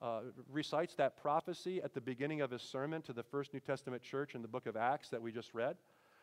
uh, 0.00 0.20
recites 0.50 0.94
that 0.94 1.20
prophecy 1.20 1.82
at 1.82 1.92
the 1.92 2.00
beginning 2.00 2.40
of 2.40 2.50
his 2.50 2.62
sermon 2.62 3.02
to 3.02 3.12
the 3.12 3.22
first 3.22 3.52
New 3.52 3.60
Testament 3.60 4.02
church 4.02 4.34
in 4.34 4.40
the 4.40 4.48
book 4.48 4.66
of 4.66 4.76
Acts 4.76 5.10
that 5.10 5.20
we 5.20 5.30
just 5.30 5.52
read? 5.52 5.76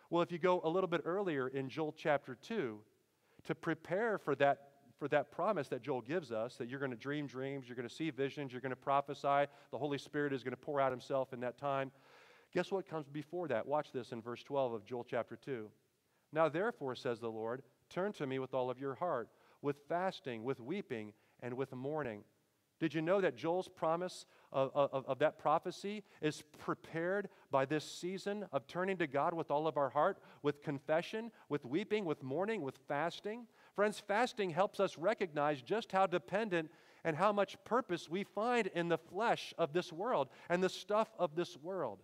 Well, 0.10 0.24
if 0.24 0.32
you 0.32 0.40
go 0.40 0.62
a 0.64 0.70
little 0.70 0.90
bit 0.90 1.02
earlier 1.06 1.48
in 1.48 1.70
Joel 1.70 1.94
chapter 1.96 2.36
2, 2.36 2.80
to 3.46 3.56
prepare 3.56 4.18
for 4.18 4.36
that 4.36 4.71
for 5.02 5.08
that 5.08 5.32
promise 5.32 5.68
that 5.70 5.82
Joel 5.82 6.02
gives 6.02 6.32
us 6.32 6.58
that 6.58 6.70
you're 6.70 6.78
going 6.78 6.92
to 6.92 6.98
dream 6.98 7.26
dreams, 7.26 7.68
you're 7.68 7.76
going 7.76 7.90
to 7.90 7.94
see 7.94 8.12
visions, 8.12 8.52
you're 8.52 8.62
going 8.62 8.70
to 8.70 8.76
prophesy, 8.76 9.50
the 9.72 9.78
Holy 9.80 9.98
Spirit 9.98 10.32
is 10.32 10.44
going 10.44 10.52
to 10.52 10.58
pour 10.58 10.80
out 10.80 10.92
himself 10.92 11.34
in 11.34 11.40
that 11.40 11.58
time. 11.58 11.90
Guess 12.54 12.72
what 12.72 12.88
comes 12.88 13.10
before 13.10 13.48
that? 13.48 13.66
Watch 13.66 13.92
this 13.92 14.12
in 14.12 14.22
verse 14.22 14.44
12 14.44 14.74
of 14.74 14.86
Joel 14.86 15.04
chapter 15.10 15.36
2. 15.36 15.68
Now, 16.32 16.50
therefore, 16.50 16.94
says 16.94 17.20
the 17.20 17.32
Lord, 17.32 17.64
turn 17.90 18.14
to 18.14 18.28
me 18.28 18.38
with 18.38 18.54
all 18.54 18.70
of 18.70 18.78
your 18.78 18.94
heart, 18.94 19.30
with 19.64 19.78
fasting, 19.90 20.44
with 20.44 20.60
weeping, 20.60 21.14
and 21.42 21.56
with 21.56 21.74
mourning. 21.74 22.24
Did 22.80 22.94
you 22.94 23.02
know 23.02 23.22
that 23.22 23.36
Joel's 23.36 23.68
promise 23.68 24.28
of, 24.52 24.70
of, 24.76 25.06
of, 25.08 25.18
that 25.18 25.40
prophecy 25.40 26.04
is 26.22 26.44
prepared 26.60 27.30
by 27.50 27.66
this 27.66 27.84
season 27.84 28.46
of 28.52 28.68
turning 28.68 28.98
to 28.98 29.08
God 29.08 29.34
with 29.34 29.50
all 29.50 29.66
of 29.66 29.78
our 29.78 29.90
heart, 29.90 30.20
with 30.44 30.62
confession, 30.62 31.32
with 31.50 31.66
weeping, 31.66 32.06
with 32.06 32.22
mourning, 32.22 32.62
with 32.62 32.78
fasting? 32.88 33.48
Friends, 33.76 34.02
fasting 34.06 34.50
helps 34.50 34.80
us 34.80 34.98
recognize 34.98 35.62
just 35.62 35.92
how 35.92 36.06
dependent 36.06 36.70
and 37.04 37.16
how 37.16 37.32
much 37.32 37.58
purpose 37.64 38.10
we 38.10 38.24
find 38.24 38.68
in 38.68 38.90
the 38.90 38.98
flesh 38.98 39.54
of 39.58 39.74
this 39.74 39.92
world 39.92 40.30
and 40.50 40.64
the 40.64 40.70
stuff 40.70 41.10
of 41.18 41.36
this 41.36 41.58
world. 41.58 42.04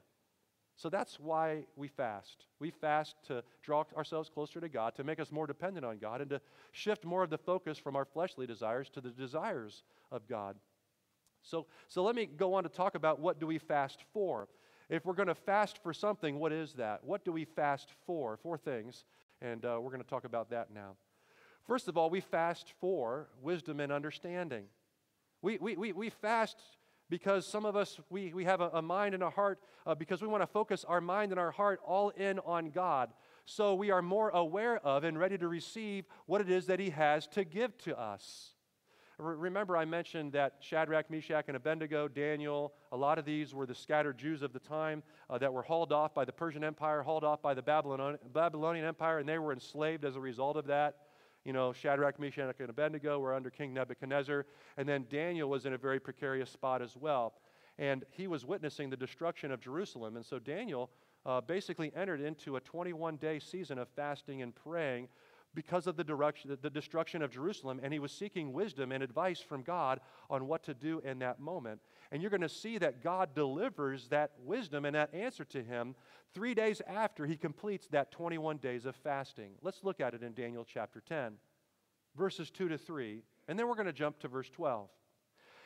So 0.76 0.90
that's 0.90 1.20
why 1.20 1.66
we 1.76 1.88
fast. 1.88 2.46
We 2.60 2.70
fast 2.70 3.16
to 3.28 3.44
draw 3.64 3.84
ourselves 3.96 4.30
closer 4.30 4.62
to 4.62 4.70
God, 4.70 4.96
to 4.96 5.04
make 5.04 5.20
us 5.20 5.32
more 5.32 5.48
dependent 5.48 5.86
on 5.86 5.98
God, 5.98 6.22
and 6.22 6.30
to 6.30 6.42
shift 6.72 7.04
more 7.04 7.24
of 7.24 7.32
the 7.32 7.38
focus 7.38 7.80
from 7.80 7.96
our 7.96 8.06
fleshly 8.06 8.46
desires 8.46 8.88
to 8.92 9.02
the 9.02 9.10
desires 9.10 9.84
of 10.12 10.28
God. 10.28 10.56
So, 11.42 11.66
so 11.88 12.04
let 12.04 12.16
me 12.16 12.28
go 12.28 12.54
on 12.54 12.64
to 12.64 12.70
talk 12.70 12.94
about 12.94 13.20
what 13.20 13.40
do 13.40 13.48
we 13.48 13.58
fast 13.58 14.04
for. 14.14 14.48
If 14.88 15.06
we're 15.06 15.14
going 15.14 15.28
to 15.28 15.36
fast 15.36 15.82
for 15.82 15.94
something, 15.94 16.38
what 16.38 16.54
is 16.54 16.74
that? 16.74 17.04
What 17.04 17.26
do 17.26 17.32
we 17.32 17.46
fast 17.46 17.90
for? 18.06 18.38
Four 18.38 18.58
things, 18.58 19.06
and 19.42 19.66
uh, 19.66 19.80
we're 19.82 19.92
going 19.92 20.04
to 20.04 20.10
talk 20.10 20.26
about 20.26 20.52
that 20.52 20.72
now. 20.72 20.96
First 21.68 21.90
of 21.90 21.98
all, 21.98 22.10
we 22.10 22.22
fast 22.22 22.74
for 22.80 23.28
wisdom 23.42 23.82
and 23.82 23.92
understanding. 23.92 24.66
We, 25.42 25.58
we, 25.58 25.76
we, 25.76 25.92
we 25.92 26.10
fast 26.10 26.58
because 27.10 27.46
some 27.46 27.66
of 27.66 27.76
us, 27.76 28.00
we, 28.10 28.34
we 28.34 28.46
have 28.46 28.62
a, 28.62 28.70
a 28.74 28.82
mind 28.82 29.14
and 29.14 29.24
a 29.24 29.30
heart 29.30 29.60
uh, 29.86 29.94
because 29.94 30.22
we 30.22 30.28
want 30.28 30.44
to 30.44 30.48
focus 30.48 30.86
our 30.88 31.02
mind 31.02 31.32
and 31.32 31.40
our 31.40 31.52
heart 31.52 31.80
all 31.86 32.10
in 32.10 32.40
on 32.40 32.70
God. 32.70 33.12
So 33.46 33.76
we 33.76 33.92
are 33.92 34.02
more 34.02 34.30
aware 34.30 34.78
of 34.78 35.04
and 35.04 35.20
ready 35.20 35.38
to 35.38 35.48
receive 35.48 36.06
what 36.26 36.42
it 36.42 36.50
is 36.50 36.68
that 36.68 36.80
He 36.80 36.90
has 36.92 37.28
to 37.28 37.44
give 37.44 37.78
to 37.80 38.00
us. 38.00 38.54
Remember, 39.20 39.76
I 39.76 39.86
mentioned 39.86 40.34
that 40.34 40.58
Shadrach, 40.60 41.10
Meshach, 41.10 41.46
and 41.48 41.58
Abednego, 41.58 42.08
Daniel, 42.08 42.74
a 42.92 42.98
lot 42.98 43.18
of 43.18 43.26
these 43.26 43.54
were 43.54 43.66
the 43.66 43.74
scattered 43.74 44.18
Jews 44.18 44.44
of 44.44 44.54
the 44.54 44.60
time 44.60 45.02
uh, 45.28 45.40
that 45.40 45.52
were 45.52 45.64
hauled 45.64 45.92
off 45.92 46.14
by 46.14 46.24
the 46.24 46.32
Persian 46.32 46.64
Empire, 46.64 47.02
hauled 47.02 47.24
off 47.24 47.42
by 47.42 47.56
the 47.56 47.64
Babylonian 47.64 48.86
Empire, 48.86 49.18
and 49.18 49.28
they 49.28 49.40
were 49.40 49.54
enslaved 49.54 50.06
as 50.06 50.16
a 50.16 50.20
result 50.20 50.56
of 50.56 50.68
that. 50.68 50.98
You 51.48 51.54
know, 51.54 51.72
Shadrach, 51.72 52.20
Meshach, 52.20 52.60
and 52.60 52.70
Abednego 52.70 53.20
were 53.20 53.34
under 53.34 53.50
King 53.50 53.74
Nebuchadnezzar. 53.74 54.46
And 54.76 54.88
then 54.88 55.06
Daniel 55.10 55.50
was 55.50 55.66
in 55.66 55.72
a 55.72 55.78
very 55.78 55.98
precarious 55.98 56.50
spot 56.50 56.82
as 56.82 56.98
well. 56.98 57.36
And 57.80 58.04
he 58.12 58.28
was 58.28 58.44
witnessing 58.44 58.90
the 58.90 58.98
destruction 58.98 59.54
of 59.54 59.62
Jerusalem. 59.62 60.18
And 60.18 60.26
so 60.26 60.40
Daniel 60.40 60.90
uh, 61.26 61.40
basically 61.40 61.94
entered 61.96 62.20
into 62.20 62.58
a 62.58 62.60
21 62.60 63.16
day 63.16 63.40
season 63.40 63.78
of 63.78 63.88
fasting 63.96 64.42
and 64.42 64.54
praying 64.54 65.08
because 65.58 65.88
of 65.88 65.98
the, 65.98 66.04
direction, 66.04 66.56
the 66.62 66.70
destruction 66.70 67.24
of 67.24 67.32
Jerusalem, 67.32 67.80
and 67.82 67.92
he 67.92 67.98
was 67.98 68.12
seeking 68.12 68.54
wisdom 68.54 68.92
and 68.92 69.02
advice 69.02 69.40
from 69.42 69.64
God 69.64 70.00
on 70.30 70.48
what 70.48 70.62
to 70.66 70.76
do 70.76 71.02
in 71.04 71.18
that 71.18 71.40
moment. 71.40 71.82
And 72.12 72.22
you're 72.22 72.30
going 72.30 72.42
to 72.42 72.48
see 72.48 72.78
that 72.78 73.02
God 73.02 73.34
delivers 73.34 74.08
that 74.10 74.34
wisdom 74.46 74.86
and 74.86 74.96
that 74.96 75.12
answer 75.16 75.44
to 75.46 75.64
him 75.64 75.96
three 76.32 76.54
days 76.54 76.80
after 76.88 77.26
he 77.26 77.36
completes 77.36 77.88
that 77.88 78.12
21 78.12 78.58
days 78.58 78.86
of 78.86 78.96
fasting. 78.98 79.54
Let's 79.64 79.84
look 79.84 80.00
at 80.00 80.14
it 80.14 80.22
in 80.22 80.36
Daniel 80.36 80.64
chapter 80.64 81.02
10, 81.02 81.34
verses 82.16 82.52
2 82.52 82.70
to 82.70 82.78
3, 82.78 83.24
and 83.48 83.58
then 83.58 83.68
we're 83.68 83.74
going 83.74 83.88
to 83.88 83.94
jump 83.94 84.20
to 84.20 84.28
verse 84.28 84.52
12. 84.52 84.88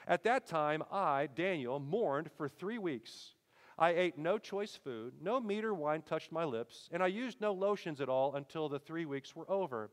At 0.08 0.24
that 0.24 0.48
time, 0.48 0.84
I, 0.90 1.28
Daniel, 1.36 1.82
mourned 1.82 2.30
for 2.38 2.48
three 2.48 2.78
weeks. 2.78 3.34
I 3.82 3.94
ate 3.94 4.16
no 4.16 4.38
choice 4.38 4.76
food, 4.76 5.14
no 5.20 5.40
meat 5.40 5.66
or 5.66 5.74
wine 5.74 6.04
touched 6.04 6.32
my 6.32 6.46
lips, 6.46 6.88
and 6.94 7.02
I 7.02 7.08
used 7.08 7.42
no 7.42 7.52
lotions 7.52 8.00
at 8.00 8.10
all 8.10 8.36
until 8.36 8.70
the 8.70 8.78
three 8.78 9.06
weeks 9.06 9.36
were 9.36 9.50
over. 9.50 9.90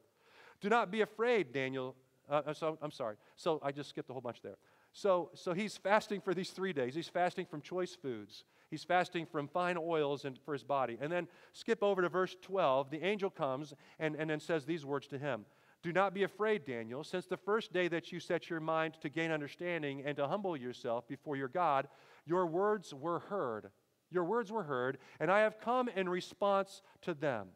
Do 0.60 0.68
not 0.68 0.90
be 0.90 1.00
afraid, 1.00 1.52
Daniel. 1.52 1.96
Uh, 2.28 2.42
uh, 2.48 2.52
so, 2.52 2.76
I'm 2.82 2.90
sorry. 2.90 3.16
So 3.36 3.58
I 3.62 3.72
just 3.72 3.88
skipped 3.88 4.10
a 4.10 4.12
whole 4.12 4.20
bunch 4.20 4.42
there. 4.42 4.58
So, 4.92 5.30
so 5.34 5.54
he's 5.54 5.78
fasting 5.78 6.20
for 6.20 6.34
these 6.34 6.50
three 6.50 6.74
days. 6.74 6.94
He's 6.94 7.08
fasting 7.08 7.46
from 7.46 7.62
choice 7.62 7.94
foods. 7.94 8.44
He's 8.70 8.84
fasting 8.84 9.24
from 9.24 9.48
fine 9.48 9.78
oils 9.78 10.26
and 10.26 10.38
for 10.44 10.52
his 10.52 10.64
body. 10.64 10.98
And 11.00 11.10
then 11.10 11.26
skip 11.54 11.82
over 11.82 12.02
to 12.02 12.10
verse 12.10 12.36
12. 12.42 12.90
The 12.90 13.02
angel 13.02 13.30
comes 13.30 13.72
and, 13.98 14.16
and 14.16 14.28
then 14.28 14.40
says 14.40 14.66
these 14.66 14.84
words 14.84 15.06
to 15.08 15.18
him 15.18 15.46
Do 15.82 15.94
not 15.94 16.12
be 16.12 16.24
afraid, 16.24 16.66
Daniel, 16.66 17.04
since 17.04 17.24
the 17.24 17.38
first 17.38 17.72
day 17.72 17.88
that 17.88 18.12
you 18.12 18.20
set 18.20 18.50
your 18.50 18.60
mind 18.60 18.98
to 19.00 19.08
gain 19.08 19.30
understanding 19.30 20.02
and 20.04 20.14
to 20.18 20.28
humble 20.28 20.58
yourself 20.58 21.08
before 21.08 21.36
your 21.36 21.48
God, 21.48 21.88
your 22.28 22.46
words 22.46 22.92
were 22.92 23.20
heard. 23.20 23.70
Your 24.10 24.24
words 24.24 24.52
were 24.52 24.64
heard, 24.64 24.98
and 25.20 25.30
I 25.30 25.40
have 25.40 25.60
come 25.60 25.88
in 25.88 26.08
response 26.08 26.82
to 27.02 27.14
them. 27.14 27.48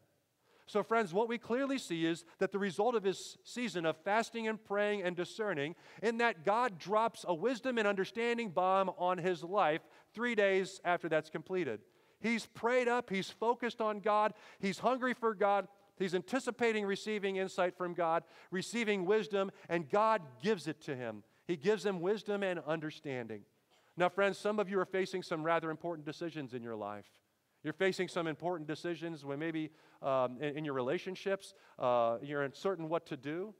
So, 0.65 0.81
friends, 0.81 1.13
what 1.13 1.27
we 1.27 1.37
clearly 1.37 1.77
see 1.77 2.05
is 2.05 2.25
that 2.39 2.51
the 2.51 2.59
result 2.59 2.95
of 2.95 3.03
his 3.03 3.37
season 3.43 3.85
of 3.85 3.97
fasting 3.97 4.47
and 4.47 4.63
praying 4.63 5.03
and 5.03 5.15
discerning, 5.15 5.75
in 6.01 6.17
that 6.17 6.45
God 6.45 6.79
drops 6.79 7.25
a 7.27 7.33
wisdom 7.33 7.77
and 7.77 7.87
understanding 7.87 8.49
bomb 8.49 8.89
on 8.97 9.17
his 9.17 9.43
life 9.43 9.81
three 10.13 10.35
days 10.35 10.79
after 10.85 11.09
that's 11.09 11.29
completed. 11.29 11.81
He's 12.19 12.45
prayed 12.45 12.87
up, 12.87 13.09
he's 13.09 13.29
focused 13.29 13.81
on 13.81 13.99
God, 13.99 14.33
he's 14.59 14.79
hungry 14.79 15.13
for 15.13 15.35
God, 15.35 15.67
he's 15.97 16.15
anticipating 16.15 16.85
receiving 16.85 17.35
insight 17.35 17.77
from 17.77 17.93
God, 17.93 18.23
receiving 18.49 19.05
wisdom, 19.05 19.51
and 19.67 19.89
God 19.89 20.21
gives 20.41 20.67
it 20.67 20.79
to 20.83 20.95
him. 20.95 21.23
He 21.45 21.57
gives 21.57 21.85
him 21.85 21.99
wisdom 21.99 22.41
and 22.41 22.59
understanding. 22.65 23.41
Now, 23.95 24.09
friends, 24.09 24.37
some 24.37 24.59
of 24.59 24.69
you 24.69 24.79
are 24.79 24.85
facing 24.85 25.21
some 25.21 25.43
rather 25.43 25.69
important 25.69 26.05
decisions 26.05 26.53
in 26.53 26.63
your 26.63 26.75
life. 26.75 27.05
You're 27.63 27.73
facing 27.73 28.07
some 28.07 28.27
important 28.27 28.67
decisions 28.67 29.23
when 29.23 29.39
maybe 29.39 29.69
um, 30.01 30.37
in, 30.41 30.57
in, 30.57 30.65
your 30.65 30.73
relationships, 30.73 31.53
uh, 31.79 32.17
you're 32.21 32.41
uncertain 32.41 32.89
what 32.89 33.05
to 33.07 33.17
do, 33.17 33.53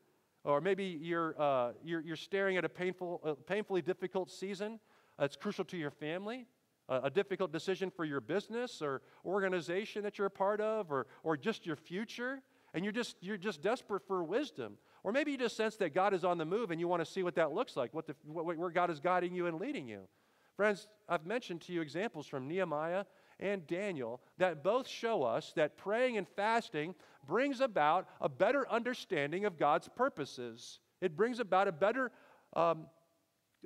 or 0.44 0.60
maybe 0.60 0.84
you're, 0.84 1.40
uh, 1.40 1.72
you're, 1.84 2.02
you're, 2.02 2.16
staring 2.18 2.58
at 2.58 2.66
a 2.66 2.70
painful, 2.70 3.22
uh, 3.24 3.34
painfully 3.48 3.82
difficult 3.82 4.30
season 4.30 4.80
that's 5.18 5.38
crucial 5.38 5.64
to 5.66 5.78
your 5.78 5.92
family, 5.92 6.48
a 6.90 7.10
difficult 7.10 7.52
decision 7.54 7.90
for 7.90 8.04
your 8.04 8.20
business 8.20 8.82
or 8.82 9.02
organization 9.26 10.04
that 10.04 10.18
you're 10.18 10.28
a 10.28 10.32
part 10.32 10.60
of, 10.60 10.92
or, 10.92 11.08
or 11.24 11.38
just 11.38 11.66
your 11.66 11.78
future, 11.78 12.42
and 12.74 12.84
you're 12.84 12.92
just, 12.92 13.16
you're 13.22 13.38
just 13.38 13.62
desperate 13.62 14.06
for 14.06 14.24
wisdom. 14.24 14.78
Or 15.04 15.12
maybe 15.12 15.32
you 15.32 15.38
just 15.38 15.56
sense 15.56 15.78
that 15.78 15.94
God 15.94 16.14
is 16.14 16.26
on 16.26 16.38
the 16.38 16.46
move 16.46 16.72
and 16.72 16.80
you 16.80 16.88
want 16.88 17.04
to 17.04 17.10
see 17.10 17.24
what 17.24 17.36
that 17.36 17.54
looks 17.54 17.78
like, 17.78 17.94
what 17.94 18.08
the, 18.08 18.16
what, 18.26 18.58
where 18.58 18.70
God 18.70 18.90
is 18.90 19.00
guiding 19.00 19.34
you 19.34 19.48
and 19.48 19.60
leading 19.60 19.88
you. 19.88 20.08
Friends, 20.56 20.88
I've 21.10 21.26
mentioned 21.26 21.62
to 21.62 21.74
you 21.74 21.82
examples 21.82 22.28
from 22.28 22.48
Nehemiah 22.48 23.06
and 23.40 23.66
Daniel 23.66 24.22
that 24.38 24.64
both 24.64 24.88
show 24.88 25.24
us 25.24 25.52
that 25.56 25.78
praying 25.78 26.18
and 26.18 26.28
fasting 26.28 26.94
brings 27.28 27.60
about 27.60 28.08
a 28.22 28.30
better 28.30 28.70
understanding 28.70 29.46
of 29.46 29.58
God's 29.58 29.90
purposes. 29.90 30.80
It 31.02 31.18
brings 31.18 31.40
about 31.40 31.68
a 31.68 31.72
better 31.72 32.12
um, 32.56 32.86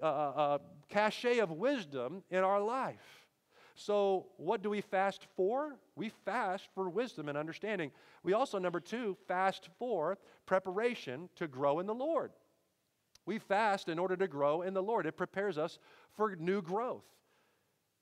uh, 0.02 0.06
uh, 0.06 0.08
uh 0.08 0.58
cachet 0.90 1.40
of 1.40 1.52
wisdom 1.52 2.24
in 2.30 2.44
our 2.44 2.62
life. 2.62 3.28
So, 3.76 4.28
what 4.38 4.64
do 4.64 4.72
we 4.72 4.82
fast 4.82 5.28
for? 5.36 5.76
We 5.96 6.10
fast 6.26 6.70
for 6.74 6.90
wisdom 6.90 7.30
and 7.30 7.38
understanding. 7.38 7.92
We 8.24 8.34
also, 8.34 8.58
number 8.58 8.80
two, 8.80 9.16
fast 9.28 9.70
for 9.78 10.18
preparation 10.48 11.30
to 11.36 11.48
grow 11.48 11.80
in 11.80 11.86
the 11.86 11.94
Lord. 11.94 12.32
We 13.28 13.38
fast 13.40 13.90
in 13.90 14.00
order 14.00 14.16
to 14.16 14.28
grow 14.28 14.62
in 14.62 14.74
the 14.74 14.82
Lord. 14.82 15.06
It 15.06 15.18
prepares 15.18 15.58
us 15.58 15.78
for 16.18 16.36
new 16.36 16.62
growth. 16.62 17.06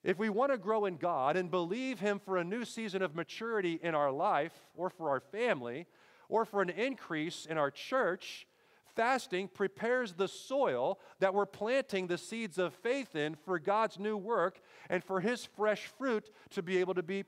If 0.02 0.18
we 0.18 0.28
want 0.28 0.52
to 0.52 0.58
grow 0.58 0.86
in 0.86 0.96
God 0.96 1.36
and 1.36 1.50
believe 1.50 2.00
Him 2.00 2.18
for 2.18 2.36
a 2.36 2.44
new 2.44 2.64
season 2.64 3.02
of 3.02 3.14
maturity 3.14 3.78
in 3.82 3.94
our 3.94 4.10
life 4.10 4.52
or 4.74 4.88
for 4.88 5.10
our 5.10 5.20
family 5.20 5.86
or 6.28 6.44
for 6.44 6.62
an 6.62 6.70
increase 6.70 7.46
in 7.48 7.58
our 7.58 7.70
church, 7.70 8.46
fasting 8.94 9.48
prepares 9.48 10.14
the 10.14 10.28
soil 10.28 10.98
that 11.18 11.34
we're 11.34 11.44
planting 11.44 12.06
the 12.06 12.18
seeds 12.18 12.56
of 12.56 12.72
faith 12.72 13.14
in 13.14 13.34
for 13.34 13.58
God's 13.58 13.98
new 13.98 14.16
work 14.16 14.60
and 14.88 15.04
for 15.04 15.20
His 15.20 15.44
fresh 15.44 15.86
fruit 15.98 16.30
to 16.50 16.62
be 16.62 16.78
able 16.78 16.94
to 16.94 17.02
be, 17.02 17.24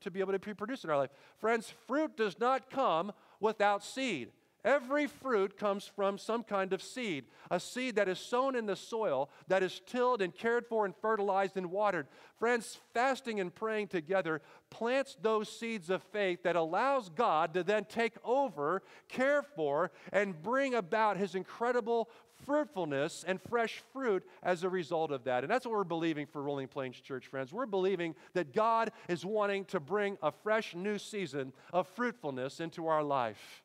to 0.00 0.10
be, 0.10 0.20
able 0.20 0.32
to 0.32 0.38
be 0.38 0.54
produced 0.54 0.84
in 0.84 0.90
our 0.90 0.98
life. 0.98 1.10
Friends, 1.38 1.72
fruit 1.86 2.16
does 2.16 2.38
not 2.38 2.70
come 2.70 3.12
without 3.40 3.82
seed. 3.82 4.30
Every 4.64 5.06
fruit 5.06 5.56
comes 5.56 5.86
from 5.86 6.18
some 6.18 6.42
kind 6.42 6.72
of 6.72 6.82
seed, 6.82 7.26
a 7.50 7.60
seed 7.60 7.94
that 7.96 8.08
is 8.08 8.18
sown 8.18 8.56
in 8.56 8.66
the 8.66 8.74
soil, 8.74 9.30
that 9.46 9.62
is 9.62 9.80
tilled 9.86 10.20
and 10.20 10.34
cared 10.34 10.66
for 10.66 10.84
and 10.84 10.94
fertilized 10.96 11.56
and 11.56 11.70
watered. 11.70 12.08
Friends, 12.38 12.78
fasting 12.92 13.38
and 13.38 13.54
praying 13.54 13.88
together 13.88 14.42
plants 14.68 15.16
those 15.22 15.48
seeds 15.48 15.90
of 15.90 16.02
faith 16.02 16.42
that 16.42 16.56
allows 16.56 17.08
God 17.08 17.54
to 17.54 17.62
then 17.62 17.84
take 17.84 18.14
over, 18.24 18.82
care 19.08 19.42
for, 19.42 19.92
and 20.12 20.42
bring 20.42 20.74
about 20.74 21.16
his 21.16 21.34
incredible 21.36 22.10
fruitfulness 22.44 23.24
and 23.26 23.40
fresh 23.40 23.82
fruit 23.92 24.24
as 24.42 24.64
a 24.64 24.68
result 24.68 25.12
of 25.12 25.24
that. 25.24 25.44
And 25.44 25.50
that's 25.50 25.66
what 25.66 25.72
we're 25.72 25.84
believing 25.84 26.26
for 26.26 26.42
Rolling 26.42 26.68
Plains 26.68 27.00
Church, 27.00 27.26
friends. 27.26 27.52
We're 27.52 27.66
believing 27.66 28.14
that 28.34 28.52
God 28.52 28.92
is 29.08 29.24
wanting 29.24 29.64
to 29.66 29.80
bring 29.80 30.18
a 30.22 30.30
fresh 30.30 30.74
new 30.74 30.98
season 30.98 31.52
of 31.72 31.86
fruitfulness 31.88 32.60
into 32.60 32.88
our 32.88 33.02
life. 33.02 33.62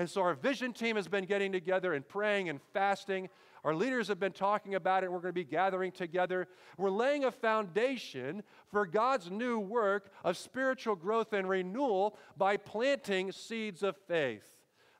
And 0.00 0.08
so 0.08 0.22
our 0.22 0.32
vision 0.32 0.72
team 0.72 0.96
has 0.96 1.08
been 1.08 1.26
getting 1.26 1.52
together 1.52 1.92
and 1.92 2.08
praying 2.08 2.48
and 2.48 2.58
fasting. 2.72 3.28
Our 3.64 3.74
leaders 3.74 4.08
have 4.08 4.18
been 4.18 4.32
talking 4.32 4.74
about 4.74 5.04
it. 5.04 5.12
We're 5.12 5.18
going 5.18 5.28
to 5.28 5.32
be 5.34 5.44
gathering 5.44 5.92
together. 5.92 6.48
We're 6.78 6.88
laying 6.88 7.24
a 7.24 7.30
foundation 7.30 8.42
for 8.70 8.86
God's 8.86 9.30
new 9.30 9.58
work 9.60 10.10
of 10.24 10.38
spiritual 10.38 10.96
growth 10.96 11.34
and 11.34 11.46
renewal 11.46 12.16
by 12.38 12.56
planting 12.56 13.30
seeds 13.30 13.82
of 13.82 13.94
faith. 14.08 14.46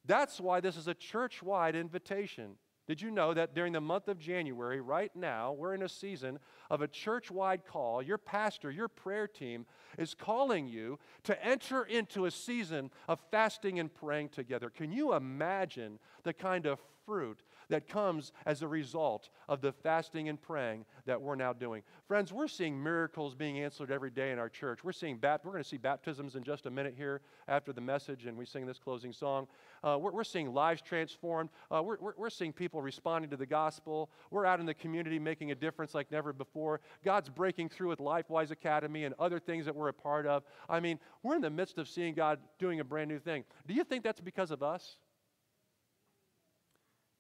That's 0.05 0.39
why 0.39 0.61
this 0.61 0.77
is 0.77 0.87
a 0.87 0.93
church 0.93 1.43
wide 1.43 1.77
invitation. 1.77 2.57
Did 2.91 3.01
you 3.01 3.13
know 3.13 3.33
that 3.35 3.55
during 3.55 3.73
the 3.75 3.81
month 3.81 4.09
of 4.09 4.19
January, 4.19 4.81
right 4.81 5.15
now, 5.15 5.53
we're 5.53 5.75
in 5.75 5.83
a 5.83 5.89
season 5.89 6.41
of 6.71 6.83
a 6.83 6.89
church 6.89 7.31
wide 7.31 7.65
call? 7.65 8.03
Your 8.03 8.19
pastor, 8.19 8.69
your 8.69 8.89
prayer 8.89 9.29
team 9.29 9.65
is 9.97 10.13
calling 10.13 10.67
you 10.67 10.99
to 11.23 11.47
enter 11.47 11.85
into 11.85 12.25
a 12.25 12.33
season 12.33 12.91
of 13.07 13.21
fasting 13.31 13.79
and 13.79 13.95
praying 13.95 14.31
together. 14.31 14.71
Can 14.71 14.91
you 14.91 15.15
imagine 15.15 16.01
the 16.25 16.33
kind 16.33 16.67
of 16.67 16.81
fruit 17.07 17.45
that 17.71 17.89
comes 17.89 18.33
as 18.47 18.63
a 18.63 18.69
result 18.69 19.31
of 19.49 19.61
the 19.61 19.73
fasting 19.73 20.29
and 20.29 20.41
praying 20.41 20.85
that 21.07 21.21
we're 21.21 21.35
now 21.35 21.53
doing. 21.53 21.83
Friends, 22.07 22.33
we're 22.33 22.49
seeing 22.49 22.81
miracles 22.81 23.35
being 23.35 23.59
answered 23.61 23.91
every 23.91 24.11
day 24.11 24.33
in 24.33 24.39
our 24.39 24.49
church. 24.49 24.85
We're 24.85 24.93
seeing 24.93 25.17
bat- 25.17 25.41
we're 25.45 25.53
going 25.53 25.63
to 25.63 25.69
see 25.69 25.79
baptisms 25.79 26.37
in 26.37 26.43
just 26.43 26.67
a 26.67 26.71
minute 26.71 26.95
here 26.97 27.21
after 27.49 27.73
the 27.73 27.81
message, 27.81 28.27
and 28.27 28.37
we 28.37 28.45
sing 28.45 28.67
this 28.67 28.79
closing 28.79 29.13
song. 29.13 29.47
Uh, 29.83 29.97
we're, 30.01 30.13
we're, 30.13 30.25
seeing 30.25 30.53
lives 30.53 30.83
transformed. 30.83 31.51
Uh, 31.71 31.83
we're, 31.83 31.97
we're, 32.01 32.15
we're 32.17 32.31
seeing 32.31 32.53
people 32.53 32.83
responding 32.83 33.31
to 33.31 33.37
the 33.37 33.47
gospel. 33.47 34.11
We're 34.31 34.45
out 34.45 34.61
in 34.61 34.67
the 34.67 34.75
community 34.75 35.19
making 35.19 35.51
a 35.53 35.55
difference 35.55 35.95
like 35.95 36.11
never 36.13 36.33
before. 36.33 36.81
God's 37.05 37.29
breaking 37.29 37.71
through 37.71 37.89
with 37.89 37.99
LifeWise 37.99 38.51
Academy 38.51 39.05
and 39.05 39.15
other 39.19 39.39
things 39.39 39.65
that 39.65 39.75
we're 39.75 39.89
a 39.89 39.95
part 39.95 40.27
of. 40.27 40.43
I 40.69 40.81
mean, 40.81 40.99
we're 41.23 41.37
in 41.37 41.43
the 41.43 41.51
midst 41.51 41.79
of 41.79 41.89
seeing 41.89 42.15
God 42.15 42.39
doing 42.59 42.81
a 42.81 42.85
brand 42.85 43.09
new 43.09 43.19
thing. 43.19 43.45
Do 43.67 43.75
you 43.75 43.85
think 43.85 44.05
that's 44.05 44.21
because 44.21 44.51
of 44.51 44.63
us? 44.63 44.97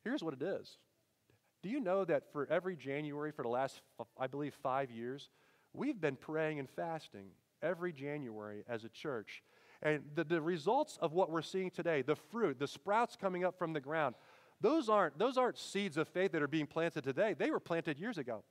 Here's 0.04 0.22
what 0.22 0.34
it 0.34 0.42
is. 0.42 0.78
Do 1.62 1.68
you 1.68 1.80
know 1.80 2.04
that 2.04 2.32
for 2.32 2.46
every 2.50 2.76
January 2.76 3.32
for 3.32 3.42
the 3.42 3.48
last, 3.48 3.82
I 4.18 4.26
believe, 4.26 4.54
five 4.62 4.90
years, 4.90 5.28
we've 5.74 6.00
been 6.00 6.16
praying 6.16 6.58
and 6.58 6.68
fasting 6.68 7.26
every 7.62 7.92
January 7.92 8.64
as 8.68 8.84
a 8.84 8.88
church. 8.88 9.42
And 9.82 10.02
the, 10.14 10.24
the 10.24 10.40
results 10.40 10.98
of 11.00 11.12
what 11.12 11.30
we're 11.30 11.42
seeing 11.42 11.70
today, 11.70 12.02
the 12.02 12.16
fruit, 12.16 12.58
the 12.58 12.66
sprouts 12.66 13.16
coming 13.16 13.44
up 13.44 13.58
from 13.58 13.72
the 13.72 13.80
ground, 13.80 14.14
those 14.60 14.88
aren't, 14.88 15.18
those 15.18 15.36
aren't 15.36 15.58
seeds 15.58 15.96
of 15.96 16.08
faith 16.08 16.32
that 16.32 16.42
are 16.42 16.48
being 16.48 16.66
planted 16.66 17.04
today. 17.04 17.34
They 17.38 17.50
were 17.50 17.60
planted 17.60 17.98
years 17.98 18.18
ago 18.18 18.44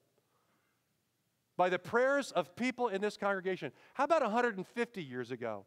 by 1.55 1.69
the 1.69 1.77
prayers 1.77 2.31
of 2.31 2.55
people 2.55 2.87
in 2.87 3.01
this 3.01 3.17
congregation. 3.17 3.71
How 3.93 4.05
about 4.05 4.21
150 4.21 5.03
years 5.03 5.29
ago? 5.29 5.65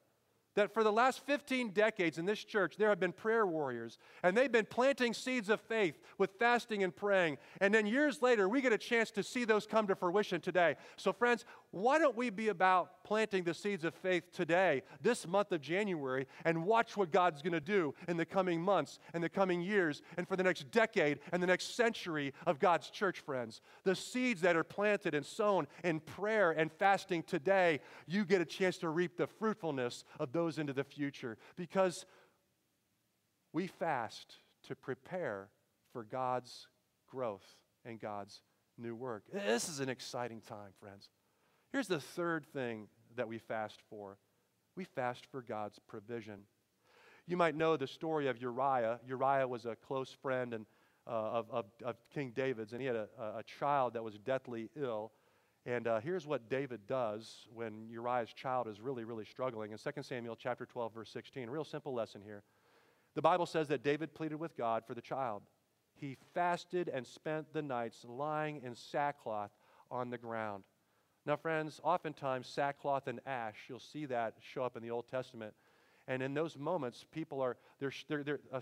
That 0.55 0.73
for 0.73 0.85
the 0.85 0.93
last 0.93 1.25
15 1.27 1.71
decades 1.71 2.19
in 2.19 2.27
this 2.27 2.43
church, 2.43 2.77
there 2.77 2.89
have 2.89 3.01
been 3.01 3.13
prayer 3.13 3.47
warriors, 3.47 3.99
and 4.23 4.37
they've 4.37 4.53
been 4.53 4.67
planting 4.67 5.15
seeds 5.15 5.49
of 5.49 5.61
faith 5.61 5.99
with 6.19 6.31
fasting 6.39 6.83
and 6.83 6.95
praying. 6.95 7.39
And 7.61 7.73
then 7.75 7.87
years 7.87 8.23
later, 8.23 8.49
we 8.49 8.61
get 8.61 8.73
a 8.73 8.79
chance 8.79 9.11
to 9.13 9.23
see 9.23 9.45
those 9.45 9.67
come 9.67 9.87
to 9.87 9.95
fruition 9.95 10.41
today. 10.41 10.77
So, 10.97 11.13
friends, 11.13 11.45
why 11.73 11.99
don't 11.99 12.17
we 12.17 12.29
be 12.29 12.49
about 12.49 13.03
planting 13.03 13.45
the 13.45 13.55
seeds 13.55 13.85
of 13.85 13.95
faith 13.95 14.31
today, 14.31 14.83
this 15.01 15.27
month 15.27 15.53
of 15.53 15.63
January, 15.63 16.27
and 16.45 16.65
watch 16.65 16.99
what 16.99 17.11
God's 17.11 17.41
going 17.41 17.55
to 17.55 17.61
do 17.61 17.95
in 18.09 18.19
the 18.19 18.27
coming 18.27 18.61
months 18.61 18.99
and 19.15 19.25
the 19.25 19.29
coming 19.29 19.63
years 19.63 20.03
and 20.19 20.29
for 20.29 20.37
the 20.37 20.43
next 20.43 20.71
decade 20.71 21.19
and 21.33 21.43
the 21.43 21.47
next 21.47 21.75
century 21.75 22.35
of 22.47 22.59
God's 22.59 22.91
church, 22.91 23.21
friends? 23.21 23.63
The 23.85 23.97
seeds 23.97 24.43
that 24.43 24.55
are 24.55 24.65
planted 24.65 25.15
and 25.15 25.25
sown 25.25 25.67
in 25.83 26.01
prayer 26.01 26.53
and 26.53 26.71
fasting 26.71 27.23
today, 27.23 27.81
you 28.07 28.27
get 28.27 28.43
a 28.43 28.47
chance 28.47 28.77
to 28.79 28.91
reap 28.91 29.17
the 29.17 29.27
fruitfulness 29.27 30.05
of 30.21 30.33
those 30.33 30.59
into 30.59 30.75
the 30.75 30.85
future 30.85 31.39
because 31.57 32.05
we 33.55 33.67
fast 33.67 34.37
to 34.69 34.77
prepare 34.77 35.49
for 35.91 36.05
God's 36.05 36.69
growth 37.11 37.57
and 37.87 37.99
God's 37.99 38.43
new 38.77 38.95
work. 38.95 39.25
This 39.33 39.71
is 39.71 39.81
an 39.81 39.89
exciting 39.89 40.43
time, 40.43 40.73
friends. 40.79 41.09
Here's 41.73 41.89
the 41.89 42.01
third 42.01 42.45
thing 42.53 42.89
that 43.17 43.27
we 43.27 43.39
fast 43.39 43.81
for 43.89 44.19
we 44.75 44.85
fast 44.85 45.27
for 45.27 45.43
God's 45.43 45.79
provision. 45.87 46.41
You 47.27 47.37
might 47.37 47.55
know 47.55 47.77
the 47.77 47.87
story 47.87 48.29
of 48.29 48.41
Uriah. 48.41 49.01
Uriah 49.07 49.47
was 49.47 49.67
a 49.67 49.77
close 49.77 50.11
friend 50.23 50.55
and, 50.55 50.67
uh, 51.07 51.11
of, 51.11 51.51
of, 51.51 51.65
of, 51.85 51.97
King 52.13 52.33
David's, 52.35 52.73
and 52.73 52.81
he 52.81 52.87
had 52.87 52.97
a, 52.97 53.09
a 53.19 53.43
child 53.43 53.93
that 53.93 54.03
was 54.03 54.19
deathly 54.19 54.71
ill. 54.75 55.13
And 55.67 55.87
uh, 55.87 56.01
here's 56.01 56.27
what 56.27 56.49
David 56.49 56.87
does 56.87 57.47
when 57.53 57.87
Uriah's 57.91 58.33
child 58.33 58.67
is 58.67 58.81
really, 58.81 59.05
really 59.05 59.27
struggling. 59.27 59.73
In 59.73 59.79
2 59.79 60.03
Samuel 60.03 60.37
chapter 60.37 60.65
12, 60.65 60.95
verse 60.95 61.11
16, 61.11 61.49
a 61.49 61.53
real 61.53 61.65
simple 61.65 61.95
lesson 61.95 62.23
here. 62.23 62.43
The 63.15 63.23
Bible 63.23 63.47
says 63.47 63.69
that 63.69 63.85
David 63.85 64.15
pleaded 64.15 64.41
with 64.41 64.57
God 64.57 64.85
for 64.87 64.95
the 64.95 65.03
child. 65.03 65.43
He 65.95 66.17
fasted 66.35 66.89
and 66.89 67.07
spent 67.07 67.53
the 67.53 67.63
nights 67.63 68.05
lying 68.09 68.63
in 68.65 68.75
sackcloth 68.75 69.51
on 69.91 70.09
the 70.09 70.19
ground. 70.19 70.65
Now, 71.25 71.37
friends, 71.37 71.81
oftentimes 71.85 72.49
sackcloth 72.49 73.07
and 73.07 73.21
ash, 73.27 73.57
you'll 73.69 73.79
see 73.79 74.07
that 74.07 74.35
show 74.41 74.65
up 74.65 74.77
in 74.77 74.83
the 74.83 74.91
Old 74.91 75.09
Testament. 75.09 75.55
And 76.09 76.21
in 76.21 76.35
those 76.35 76.59
moments, 76.59 77.05
people 77.13 77.41
are 77.41 77.57
they're, 77.79 77.93
they're, 78.09 78.23
they're 78.23 78.41
uh, 78.53 78.61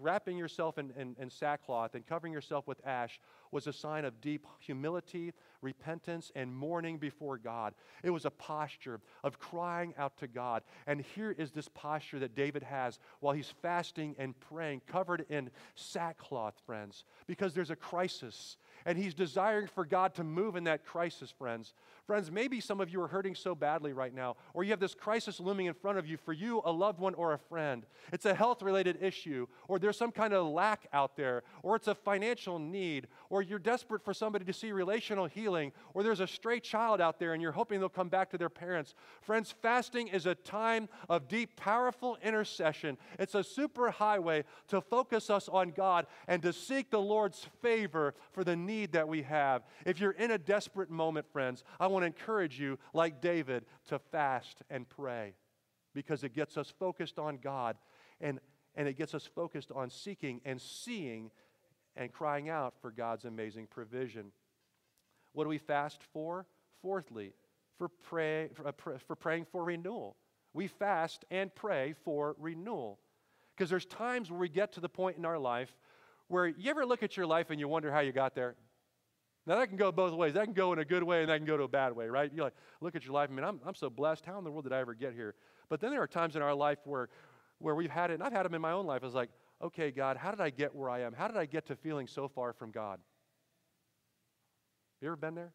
wrapping 0.00 0.38
yourself 0.38 0.78
in, 0.78 0.92
in, 0.98 1.14
in, 1.20 1.28
sackcloth 1.28 1.94
and 1.94 2.06
covering 2.06 2.32
yourself 2.32 2.66
with 2.66 2.86
ash 2.86 3.20
was 3.50 3.66
a 3.66 3.72
sign 3.72 4.06
of 4.06 4.18
deep 4.22 4.46
humility, 4.60 5.34
repentance, 5.60 6.32
and 6.34 6.54
mourning 6.54 6.96
before 6.96 7.36
God. 7.36 7.74
It 8.02 8.08
was 8.08 8.24
a 8.24 8.30
posture 8.30 9.00
of 9.22 9.38
crying 9.38 9.92
out 9.98 10.16
to 10.18 10.26
God. 10.26 10.62
And 10.86 11.02
here 11.14 11.32
is 11.32 11.50
this 11.50 11.68
posture 11.68 12.18
that 12.20 12.34
David 12.34 12.62
has 12.62 12.98
while 13.20 13.34
he's 13.34 13.52
fasting 13.60 14.16
and 14.18 14.38
praying, 14.40 14.82
covered 14.86 15.26
in 15.28 15.50
sackcloth, 15.74 16.54
friends, 16.64 17.04
because 17.26 17.52
there's 17.52 17.70
a 17.70 17.76
crisis 17.76 18.56
and 18.86 18.96
he's 18.96 19.14
desiring 19.14 19.66
for 19.66 19.84
God 19.84 20.14
to 20.14 20.24
move 20.24 20.56
in 20.56 20.64
that 20.64 20.84
crisis, 20.84 21.30
friends. 21.30 21.74
Friends, 22.06 22.30
maybe 22.30 22.60
some 22.60 22.80
of 22.80 22.90
you 22.90 23.00
are 23.00 23.08
hurting 23.08 23.34
so 23.34 23.54
badly 23.54 23.92
right 23.92 24.12
now, 24.12 24.36
or 24.54 24.64
you 24.64 24.70
have 24.70 24.80
this 24.80 24.94
crisis 24.94 25.38
looming 25.38 25.66
in 25.66 25.74
front 25.74 25.98
of 25.98 26.06
you 26.06 26.16
for 26.16 26.32
you, 26.32 26.60
a 26.64 26.72
loved 26.72 26.98
one, 26.98 27.14
or 27.14 27.32
a 27.32 27.38
friend. 27.38 27.86
It's 28.12 28.26
a 28.26 28.34
health 28.34 28.60
related 28.60 28.98
issue, 29.00 29.46
or 29.68 29.78
there's 29.78 29.96
some 29.96 30.10
kind 30.10 30.34
of 30.34 30.46
lack 30.46 30.88
out 30.92 31.16
there, 31.16 31.44
or 31.62 31.76
it's 31.76 31.86
a 31.86 31.94
financial 31.94 32.58
need, 32.58 33.06
or 33.30 33.40
you're 33.40 33.58
desperate 33.58 34.04
for 34.04 34.12
somebody 34.12 34.44
to 34.44 34.52
see 34.52 34.72
relational 34.72 35.26
healing, 35.26 35.72
or 35.94 36.02
there's 36.02 36.20
a 36.20 36.26
stray 36.26 36.58
child 36.58 37.00
out 37.00 37.20
there 37.20 37.34
and 37.34 37.42
you're 37.42 37.52
hoping 37.52 37.78
they'll 37.78 37.88
come 37.88 38.08
back 38.08 38.30
to 38.30 38.38
their 38.38 38.48
parents. 38.48 38.94
Friends, 39.20 39.54
fasting 39.62 40.08
is 40.08 40.26
a 40.26 40.34
time 40.34 40.88
of 41.08 41.28
deep, 41.28 41.56
powerful 41.56 42.18
intercession. 42.22 42.98
It's 43.18 43.34
a 43.34 43.44
super 43.44 43.90
highway 43.90 44.44
to 44.68 44.80
focus 44.80 45.30
us 45.30 45.48
on 45.48 45.70
God 45.70 46.06
and 46.26 46.42
to 46.42 46.52
seek 46.52 46.90
the 46.90 47.00
Lord's 47.00 47.46
favor 47.60 48.14
for 48.32 48.42
the 48.42 48.56
need 48.56 48.92
that 48.92 49.06
we 49.06 49.22
have. 49.22 49.62
If 49.86 50.00
you're 50.00 50.12
in 50.12 50.32
a 50.32 50.38
desperate 50.38 50.90
moment, 50.90 51.26
friends, 51.32 51.62
I 51.78 51.86
want 51.92 52.02
to 52.02 52.06
encourage 52.06 52.58
you, 52.58 52.78
like 52.92 53.20
David, 53.20 53.64
to 53.88 53.98
fast 53.98 54.62
and 54.70 54.88
pray 54.88 55.34
because 55.94 56.24
it 56.24 56.34
gets 56.34 56.56
us 56.56 56.72
focused 56.78 57.18
on 57.18 57.38
God 57.38 57.76
and, 58.20 58.40
and 58.74 58.88
it 58.88 58.96
gets 58.96 59.14
us 59.14 59.26
focused 59.26 59.70
on 59.72 59.90
seeking 59.90 60.40
and 60.44 60.60
seeing 60.60 61.30
and 61.96 62.12
crying 62.12 62.48
out 62.48 62.74
for 62.80 62.90
God's 62.90 63.24
amazing 63.24 63.66
provision. 63.66 64.32
What 65.32 65.44
do 65.44 65.50
we 65.50 65.58
fast 65.58 66.00
for? 66.12 66.46
Fourthly, 66.80 67.32
for, 67.78 67.88
pray, 67.88 68.48
for, 68.54 68.66
uh, 68.66 68.98
for 69.06 69.14
praying 69.14 69.46
for 69.50 69.64
renewal. 69.64 70.16
We 70.54 70.66
fast 70.66 71.24
and 71.30 71.54
pray 71.54 71.94
for 72.04 72.34
renewal. 72.38 72.98
Because 73.54 73.70
there's 73.70 73.86
times 73.86 74.30
where 74.30 74.40
we 74.40 74.48
get 74.48 74.72
to 74.72 74.80
the 74.80 74.88
point 74.88 75.18
in 75.18 75.24
our 75.24 75.38
life 75.38 75.74
where 76.28 76.46
you 76.46 76.70
ever 76.70 76.86
look 76.86 77.02
at 77.02 77.16
your 77.16 77.26
life 77.26 77.50
and 77.50 77.60
you 77.60 77.68
wonder 77.68 77.92
how 77.92 78.00
you 78.00 78.12
got 78.12 78.34
there? 78.34 78.54
Now, 79.46 79.56
that 79.56 79.68
can 79.68 79.76
go 79.76 79.90
both 79.90 80.12
ways. 80.12 80.34
That 80.34 80.44
can 80.44 80.52
go 80.52 80.72
in 80.72 80.78
a 80.78 80.84
good 80.84 81.02
way 81.02 81.20
and 81.20 81.28
that 81.28 81.36
can 81.36 81.46
go 81.46 81.56
to 81.56 81.64
a 81.64 81.68
bad 81.68 81.94
way, 81.96 82.06
right? 82.06 82.30
You 82.32 82.42
like, 82.42 82.54
look 82.80 82.94
at 82.94 83.04
your 83.04 83.12
life, 83.12 83.28
I 83.30 83.34
mean, 83.34 83.44
I'm, 83.44 83.60
I'm 83.66 83.74
so 83.74 83.90
blessed. 83.90 84.24
How 84.24 84.38
in 84.38 84.44
the 84.44 84.50
world 84.50 84.64
did 84.64 84.72
I 84.72 84.78
ever 84.78 84.94
get 84.94 85.14
here? 85.14 85.34
But 85.68 85.80
then 85.80 85.90
there 85.90 86.00
are 86.00 86.06
times 86.06 86.36
in 86.36 86.42
our 86.42 86.54
life 86.54 86.78
where, 86.84 87.08
where 87.58 87.74
we've 87.74 87.90
had 87.90 88.10
it, 88.10 88.14
and 88.14 88.22
I've 88.22 88.32
had 88.32 88.44
them 88.44 88.54
in 88.54 88.60
my 88.60 88.72
own 88.72 88.86
life. 88.86 89.02
I 89.02 89.06
was 89.06 89.14
like, 89.14 89.30
okay, 89.60 89.90
God, 89.90 90.16
how 90.16 90.30
did 90.30 90.40
I 90.40 90.50
get 90.50 90.74
where 90.74 90.88
I 90.88 91.00
am? 91.00 91.12
How 91.12 91.26
did 91.26 91.36
I 91.36 91.46
get 91.46 91.66
to 91.66 91.76
feeling 91.76 92.06
so 92.06 92.28
far 92.28 92.52
from 92.52 92.70
God? 92.70 93.00
You 95.00 95.08
ever 95.08 95.16
been 95.16 95.34
there? 95.34 95.52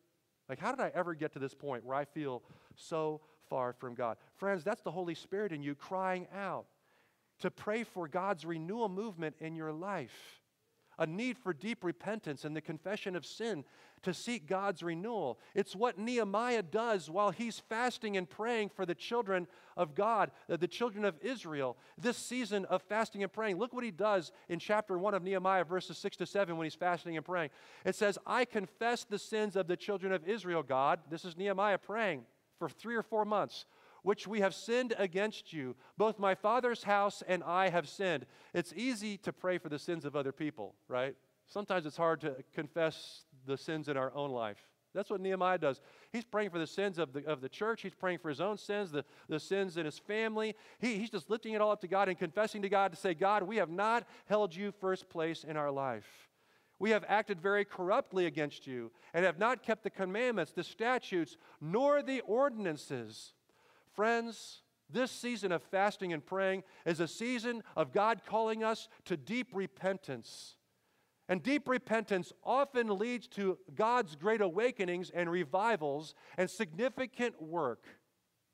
Like, 0.50 0.60
how 0.60 0.72
did 0.72 0.82
I 0.82 0.92
ever 0.94 1.14
get 1.14 1.34
to 1.34 1.40
this 1.40 1.54
point 1.54 1.86
where 1.86 1.96
I 1.96 2.06
feel 2.06 2.44
so 2.76 3.22
far 3.50 3.74
from 3.74 3.96
God? 3.96 4.18
Friends, 4.36 4.64
that's 4.64 4.82
the 4.82 4.92
Holy 4.92 5.16
Spirit 5.16 5.52
in 5.54 5.62
you 5.64 5.76
crying 5.76 6.28
out 6.36 6.66
to 7.40 7.52
pray 7.52 7.84
for 7.84 8.08
God's 8.08 8.46
renewal 8.46 8.90
movement 8.90 9.36
in 9.40 9.56
your 9.56 9.72
life 9.72 10.42
a 11.00 11.06
need 11.06 11.38
for 11.38 11.54
deep 11.54 11.84
repentance 11.84 12.46
and 12.46 12.56
the 12.56 12.62
confession 12.62 13.16
of 13.16 13.26
sin 13.26 13.64
to 14.04 14.14
seek 14.14 14.48
God's 14.48 14.84
renewal. 14.84 15.40
It's 15.56 15.76
what 15.76 15.98
Nehemiah 15.98 16.64
does 16.64 17.10
while 17.10 17.32
he's 17.32 17.60
fasting 17.60 18.18
and 18.18 18.30
praying 18.30 18.70
for 18.70 18.86
the 18.86 18.96
children 18.96 19.48
of 19.76 19.96
God, 19.96 20.32
uh, 20.50 20.58
the 20.58 20.68
children 20.68 21.04
of 21.04 21.16
Israel, 21.22 21.78
this 21.98 22.18
season 22.18 22.66
of 22.66 22.82
fasting 22.84 23.24
and 23.24 23.32
praying. 23.32 23.58
Look 23.58 23.74
what 23.74 23.84
he 23.84 23.92
does 23.92 24.32
in 24.50 24.60
chapter 24.60 24.98
1 24.98 25.14
of 25.14 25.24
Nehemiah, 25.24 25.64
verses 25.66 25.98
6 25.98 26.18
to 26.18 26.26
7, 26.26 26.58
when 26.58 26.66
he's 26.66 26.76
fasting 26.76 27.18
and 27.18 27.26
praying. 27.26 27.50
It 27.86 27.96
says, 27.96 28.18
I 28.26 28.46
confess 28.46 29.04
the 29.04 29.20
sins 29.20 29.56
of 29.56 29.68
the 29.68 29.78
children 29.78 30.12
of 30.12 30.28
Israel, 30.28 30.64
God. 30.64 31.00
This 31.10 31.26
is 31.26 31.38
Nehemiah 31.38 31.78
praying 31.78 32.24
for 32.60 32.70
three 32.70 32.96
or 32.96 33.04
four 33.04 33.26
months 33.26 33.66
which 34.08 34.26
we 34.26 34.40
have 34.40 34.56
sinned 34.56 34.96
against 34.98 35.52
you. 35.52 35.76
Both 35.98 36.18
my 36.18 36.34
father's 36.34 36.84
house 36.84 37.22
and 37.28 37.44
I 37.44 37.68
have 37.68 37.90
sinned. 37.90 38.26
It's 38.54 38.72
easy 38.74 39.18
to 39.18 39.34
pray 39.34 39.58
for 39.58 39.68
the 39.68 39.78
sins 39.78 40.06
of 40.06 40.16
other 40.16 40.32
people, 40.32 40.76
right? 40.88 41.14
Sometimes 41.46 41.86
it's 41.86 41.98
hard 41.98 42.22
to 42.22 42.38
confess 42.56 43.26
the 43.46 43.58
sins 43.58 43.90
in 43.90 43.98
our 43.98 44.16
own 44.16 44.32
life. 44.32 44.60
That's 44.94 45.10
what 45.10 45.20
Nehemiah 45.20 45.58
does. 45.58 45.82
He's 46.14 46.24
praying 46.24 46.52
for 46.52 46.58
the 46.58 46.66
sins 46.66 46.98
of 47.00 47.12
the, 47.12 47.26
of 47.26 47.42
the 47.42 47.50
church. 47.50 47.82
He's 47.82 47.94
praying 47.94 48.20
for 48.20 48.30
his 48.30 48.40
own 48.40 48.58
sins, 48.58 48.92
the, 48.92 49.04
the 49.28 49.42
sins 49.42 49.76
in 49.76 49.84
his 49.84 50.00
family. 50.00 50.56
He, 50.80 51.00
he's 51.00 51.10
just 51.10 51.30
lifting 51.30 51.54
it 51.54 51.60
all 51.60 51.72
up 51.72 51.82
to 51.82 51.88
God 51.90 52.08
and 52.08 52.18
confessing 52.18 52.62
to 52.62 52.70
God 52.70 52.94
to 52.94 52.98
say, 52.98 53.14
God, 53.14 53.44
we 53.44 53.58
have 53.58 53.70
not 53.70 54.08
held 54.28 54.56
you 54.56 54.72
first 54.80 55.10
place 55.10 55.44
in 55.44 55.58
our 55.58 55.70
life. 55.70 56.30
We 56.80 56.92
have 56.92 57.04
acted 57.10 57.42
very 57.42 57.66
corruptly 57.66 58.26
against 58.26 58.68
you 58.68 58.90
and 59.14 59.26
have 59.26 59.38
not 59.38 59.64
kept 59.64 59.84
the 59.84 59.90
commandments, 59.90 60.54
the 60.54 60.64
statutes, 60.64 61.36
nor 61.60 62.02
the 62.02 62.22
ordinances 62.22 63.34
Friends, 63.98 64.62
this 64.92 65.10
season 65.10 65.52
of 65.52 65.64
fasting 65.64 66.14
and 66.14 66.24
praying 66.24 66.62
is 66.86 67.00
a 67.00 67.08
season 67.08 67.64
of 67.76 67.92
God 67.92 68.22
calling 68.28 68.64
us 68.64 68.90
to 69.06 69.18
deep 69.18 69.48
repentance. 69.54 70.56
And 71.28 71.42
deep 71.42 71.68
repentance 71.68 72.32
often 72.44 73.00
leads 73.00 73.28
to 73.30 73.58
God's 73.74 74.16
great 74.16 74.40
awakenings 74.40 75.10
and 75.10 75.32
revivals 75.32 76.14
and 76.38 76.48
significant 76.48 77.42
work, 77.42 77.86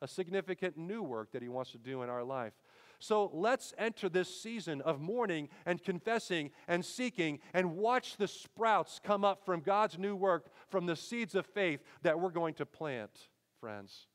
a 0.01 0.07
significant 0.07 0.77
new 0.77 1.03
work 1.03 1.33
that 1.33 1.41
He 1.41 1.49
wants 1.49 1.73
to 1.73 1.77
do 1.77 2.03
in 2.03 2.09
our 2.09 2.23
life. 2.23 2.53
So 2.99 3.29
let's 3.33 3.73
enter 3.77 4.07
this 4.07 4.33
season 4.41 4.79
of 4.79 5.01
mourning 5.01 5.49
and 5.65 5.83
confessing 5.83 6.51
and 6.69 6.85
seeking 6.85 7.39
and 7.53 7.75
watch 7.75 8.15
the 8.15 8.29
sprouts 8.29 8.97
come 9.03 9.25
up 9.25 9.45
from 9.45 9.59
God's 9.59 9.99
new 9.99 10.15
work, 10.15 10.47
from 10.69 10.85
the 10.85 10.95
seeds 10.95 11.35
of 11.35 11.45
faith 11.45 11.83
that 12.01 12.17
we're 12.17 12.29
going 12.29 12.53
to 12.53 12.65
plant, 12.65 13.27
friends. 13.59 14.07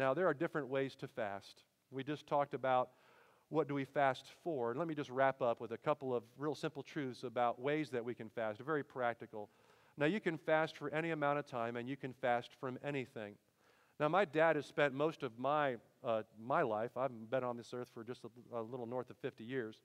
Now, 0.00 0.14
there 0.14 0.26
are 0.26 0.32
different 0.32 0.68
ways 0.68 0.96
to 1.00 1.08
fast. 1.08 1.64
We 1.90 2.02
just 2.02 2.26
talked 2.26 2.54
about 2.54 2.88
what 3.50 3.68
do 3.68 3.74
we 3.74 3.84
fast 3.84 4.24
for. 4.42 4.74
Let 4.74 4.88
me 4.88 4.94
just 4.94 5.10
wrap 5.10 5.42
up 5.42 5.60
with 5.60 5.72
a 5.72 5.76
couple 5.76 6.16
of 6.16 6.22
real 6.38 6.54
simple 6.54 6.82
truths 6.82 7.22
about 7.22 7.60
ways 7.60 7.90
that 7.90 8.02
we 8.02 8.14
can 8.14 8.30
fast, 8.30 8.60
very 8.60 8.82
practical. 8.82 9.50
Now, 9.98 10.06
you 10.06 10.18
can 10.18 10.38
fast 10.38 10.78
for 10.78 10.88
any 10.88 11.10
amount 11.10 11.38
of 11.38 11.46
time 11.46 11.76
and 11.76 11.86
you 11.86 11.98
can 11.98 12.14
fast 12.14 12.48
from 12.58 12.78
anything. 12.82 13.34
Now, 13.98 14.08
my 14.08 14.24
dad 14.24 14.56
has 14.56 14.64
spent 14.64 14.94
most 14.94 15.22
of 15.22 15.38
my, 15.38 15.76
uh, 16.02 16.22
my 16.42 16.62
life, 16.62 16.96
I've 16.96 17.10
been 17.28 17.44
on 17.44 17.58
this 17.58 17.74
earth 17.74 17.90
for 17.92 18.02
just 18.02 18.22
a, 18.24 18.58
a 18.58 18.62
little 18.62 18.86
north 18.86 19.10
of 19.10 19.18
50 19.18 19.44
years. 19.44 19.76